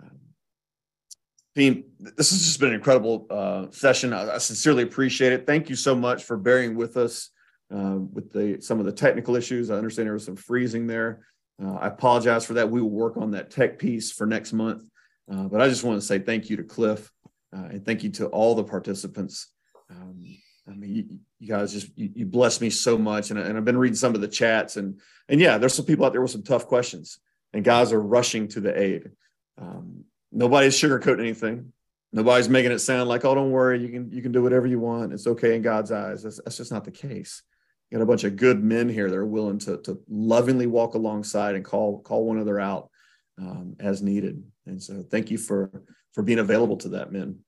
um, 0.00 0.18
Team, 1.58 1.84
this 1.98 2.30
has 2.30 2.44
just 2.44 2.60
been 2.60 2.68
an 2.68 2.76
incredible 2.76 3.26
uh, 3.30 3.66
session. 3.70 4.12
I, 4.12 4.36
I, 4.36 4.38
sincerely 4.38 4.84
appreciate 4.84 5.32
it. 5.32 5.44
Thank 5.44 5.68
you 5.68 5.74
so 5.74 5.92
much 5.92 6.22
for 6.22 6.36
bearing 6.36 6.76
with 6.76 6.96
us 6.96 7.30
uh, 7.74 7.96
with 7.98 8.32
the 8.32 8.60
some 8.60 8.78
of 8.78 8.86
the 8.86 8.92
technical 8.92 9.34
issues. 9.34 9.68
I 9.68 9.74
understand 9.74 10.06
there 10.06 10.14
was 10.14 10.24
some 10.24 10.36
freezing 10.36 10.86
there. 10.86 11.26
Uh, 11.60 11.74
I 11.74 11.88
apologize 11.88 12.44
for 12.44 12.54
that. 12.54 12.70
We 12.70 12.80
will 12.80 12.90
work 12.90 13.16
on 13.16 13.32
that 13.32 13.50
tech 13.50 13.76
piece 13.76 14.12
for 14.12 14.24
next 14.24 14.52
month. 14.52 14.88
Uh, 15.28 15.48
but 15.48 15.60
I 15.60 15.68
just 15.68 15.82
want 15.82 16.00
to 16.00 16.06
say 16.06 16.20
thank 16.20 16.48
you 16.48 16.56
to 16.58 16.62
Cliff 16.62 17.10
uh, 17.52 17.64
and 17.64 17.84
thank 17.84 18.04
you 18.04 18.10
to 18.10 18.26
all 18.26 18.54
the 18.54 18.62
participants. 18.62 19.48
Um, 19.90 20.22
I 20.68 20.74
mean, 20.74 20.94
you, 20.94 21.18
you 21.40 21.48
guys 21.48 21.72
just 21.72 21.90
you, 21.98 22.10
you 22.14 22.26
bless 22.26 22.60
me 22.60 22.70
so 22.70 22.96
much, 22.96 23.30
and, 23.30 23.38
and 23.40 23.58
I've 23.58 23.64
been 23.64 23.78
reading 23.78 23.96
some 23.96 24.14
of 24.14 24.20
the 24.20 24.28
chats, 24.28 24.76
and 24.76 25.00
and 25.28 25.40
yeah, 25.40 25.58
there's 25.58 25.74
some 25.74 25.86
people 25.86 26.04
out 26.04 26.12
there 26.12 26.22
with 26.22 26.30
some 26.30 26.44
tough 26.44 26.66
questions, 26.66 27.18
and 27.52 27.64
guys 27.64 27.92
are 27.92 28.00
rushing 28.00 28.46
to 28.48 28.60
the 28.60 28.80
aid. 28.80 29.10
Um, 29.60 30.04
nobody's 30.32 30.74
sugarcoating 30.74 31.20
anything. 31.20 31.72
Nobody's 32.12 32.48
making 32.48 32.72
it 32.72 32.78
sound 32.78 33.08
like, 33.08 33.24
oh, 33.24 33.34
don't 33.34 33.50
worry, 33.50 33.80
you 33.80 33.88
can 33.88 34.10
you 34.10 34.22
can 34.22 34.32
do 34.32 34.42
whatever 34.42 34.66
you 34.66 34.80
want. 34.80 35.12
It's 35.12 35.26
okay 35.26 35.56
in 35.56 35.62
God's 35.62 35.92
eyes. 35.92 36.22
That's, 36.22 36.40
that's 36.42 36.56
just 36.56 36.72
not 36.72 36.84
the 36.84 36.90
case. 36.90 37.42
You 37.90 37.98
got 37.98 38.02
a 38.02 38.06
bunch 38.06 38.24
of 38.24 38.36
good 38.36 38.62
men 38.62 38.88
here 38.88 39.10
that 39.10 39.16
are 39.16 39.26
willing 39.26 39.58
to, 39.60 39.78
to 39.78 40.00
lovingly 40.08 40.66
walk 40.66 40.94
alongside 40.94 41.54
and 41.54 41.64
call 41.64 42.00
call 42.00 42.24
one 42.24 42.36
another 42.36 42.58
out 42.58 42.90
um, 43.38 43.76
as 43.78 44.02
needed. 44.02 44.42
And 44.66 44.82
so, 44.82 45.04
thank 45.10 45.30
you 45.30 45.38
for 45.38 45.70
for 46.12 46.22
being 46.22 46.38
available 46.38 46.78
to 46.78 46.88
that, 46.90 47.12
men. 47.12 47.40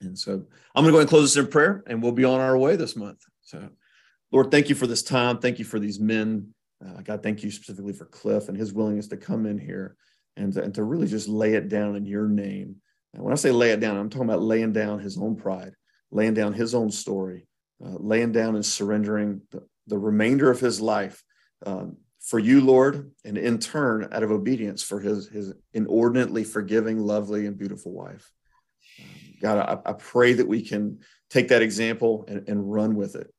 And 0.00 0.16
so, 0.16 0.44
I'm 0.74 0.84
going 0.84 0.92
to 0.92 0.96
go 0.96 1.00
and 1.00 1.08
close 1.08 1.34
this 1.34 1.44
in 1.44 1.50
prayer, 1.50 1.82
and 1.88 2.00
we'll 2.00 2.12
be 2.12 2.24
on 2.24 2.40
our 2.40 2.56
way 2.56 2.76
this 2.76 2.94
month. 2.94 3.22
So, 3.42 3.70
Lord, 4.30 4.52
thank 4.52 4.68
you 4.68 4.76
for 4.76 4.86
this 4.86 5.02
time. 5.02 5.38
Thank 5.38 5.58
you 5.58 5.64
for 5.64 5.80
these 5.80 5.98
men. 5.98 6.54
Uh, 6.84 7.00
God, 7.02 7.22
thank 7.24 7.42
you 7.42 7.50
specifically 7.50 7.92
for 7.92 8.06
Cliff 8.06 8.48
and 8.48 8.56
his 8.56 8.72
willingness 8.72 9.08
to 9.08 9.16
come 9.16 9.46
in 9.46 9.58
here 9.58 9.96
and 10.36 10.52
to, 10.54 10.62
and 10.62 10.74
to 10.74 10.84
really 10.84 11.06
just 11.06 11.28
lay 11.28 11.54
it 11.54 11.68
down 11.68 11.96
in 11.96 12.06
your 12.06 12.28
name. 12.28 12.76
And 13.14 13.22
when 13.22 13.32
I 13.32 13.36
say 13.36 13.50
lay 13.50 13.70
it 13.70 13.80
down, 13.80 13.96
I'm 13.96 14.10
talking 14.10 14.28
about 14.28 14.42
laying 14.42 14.72
down 14.72 15.00
his 15.00 15.18
own 15.18 15.36
pride, 15.36 15.74
laying 16.10 16.34
down 16.34 16.52
his 16.52 16.74
own 16.74 16.90
story, 16.90 17.46
uh, 17.84 17.96
laying 17.98 18.32
down 18.32 18.54
and 18.54 18.64
surrendering 18.64 19.42
the, 19.50 19.66
the 19.86 19.98
remainder 19.98 20.50
of 20.50 20.60
his 20.60 20.80
life 20.80 21.22
um, 21.66 21.96
for 22.20 22.38
you, 22.38 22.60
Lord, 22.60 23.10
and 23.24 23.36
in 23.38 23.58
turn, 23.58 24.08
out 24.12 24.22
of 24.22 24.30
obedience 24.30 24.82
for 24.82 25.00
his, 25.00 25.28
his 25.28 25.52
inordinately 25.72 26.44
forgiving, 26.44 26.98
lovely, 26.98 27.46
and 27.46 27.58
beautiful 27.58 27.92
wife. 27.92 28.30
Um, 29.00 29.06
God, 29.40 29.58
I, 29.58 29.90
I, 29.90 29.92
pray 29.94 30.34
that 30.34 30.46
we 30.46 30.62
can 30.62 30.98
take 31.30 31.48
that 31.48 31.62
example 31.62 32.24
and, 32.28 32.46
and 32.48 32.70
run 32.70 32.94
with 32.94 33.16
it. 33.16 33.32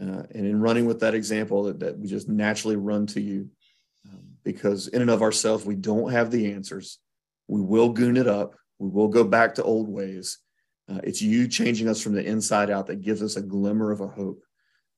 Uh, 0.00 0.24
and 0.34 0.46
in 0.46 0.60
running 0.60 0.84
with 0.84 1.00
that 1.00 1.14
example, 1.14 1.64
that, 1.64 1.80
that 1.80 1.98
we 1.98 2.06
just 2.06 2.28
naturally 2.28 2.76
run 2.76 3.06
to 3.06 3.20
you 3.20 3.48
because 4.46 4.86
in 4.86 5.02
and 5.02 5.10
of 5.10 5.22
ourselves, 5.22 5.66
we 5.66 5.74
don't 5.74 6.12
have 6.12 6.30
the 6.30 6.52
answers. 6.52 7.00
We 7.48 7.60
will 7.60 7.88
goon 7.88 8.16
it 8.16 8.28
up. 8.28 8.54
We 8.78 8.88
will 8.88 9.08
go 9.08 9.24
back 9.24 9.56
to 9.56 9.64
old 9.64 9.88
ways. 9.88 10.38
Uh, 10.88 11.00
it's 11.02 11.20
you 11.20 11.48
changing 11.48 11.88
us 11.88 12.00
from 12.00 12.14
the 12.14 12.24
inside 12.24 12.70
out 12.70 12.86
that 12.86 13.02
gives 13.02 13.22
us 13.22 13.34
a 13.34 13.42
glimmer 13.42 13.90
of 13.90 14.00
a 14.00 14.06
hope. 14.06 14.40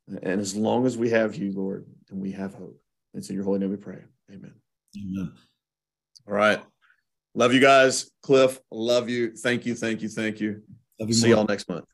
And 0.07 0.39
as 0.39 0.55
long 0.55 0.85
as 0.85 0.99
we 0.99 1.09
have 1.11 1.35
you, 1.35 1.53
Lord, 1.53 1.87
and 2.11 2.21
we 2.21 2.31
have 2.33 2.53
hope. 2.53 2.79
It's 3.15 3.31
in 3.31 3.37
your 3.37 3.45
holy 3.45 3.59
name 3.59 3.71
we 3.71 3.77
pray. 3.77 4.03
Amen. 4.31 4.53
Amen. 4.97 5.33
All 6.27 6.35
right. 6.35 6.61
Love 7.35 7.55
you 7.55 7.61
guys. 7.61 8.11
Cliff, 8.23 8.61
love 8.71 9.09
you. 9.09 9.35
Thank 9.35 9.65
you. 9.65 9.75
Thank 9.75 10.03
you. 10.03 10.11
Thank 10.11 10.41
you. 10.41 10.63
Love 11.01 11.09
you 11.09 11.15
See 11.15 11.31
y'all 11.31 11.47
next 11.47 11.71
month. 11.71 11.87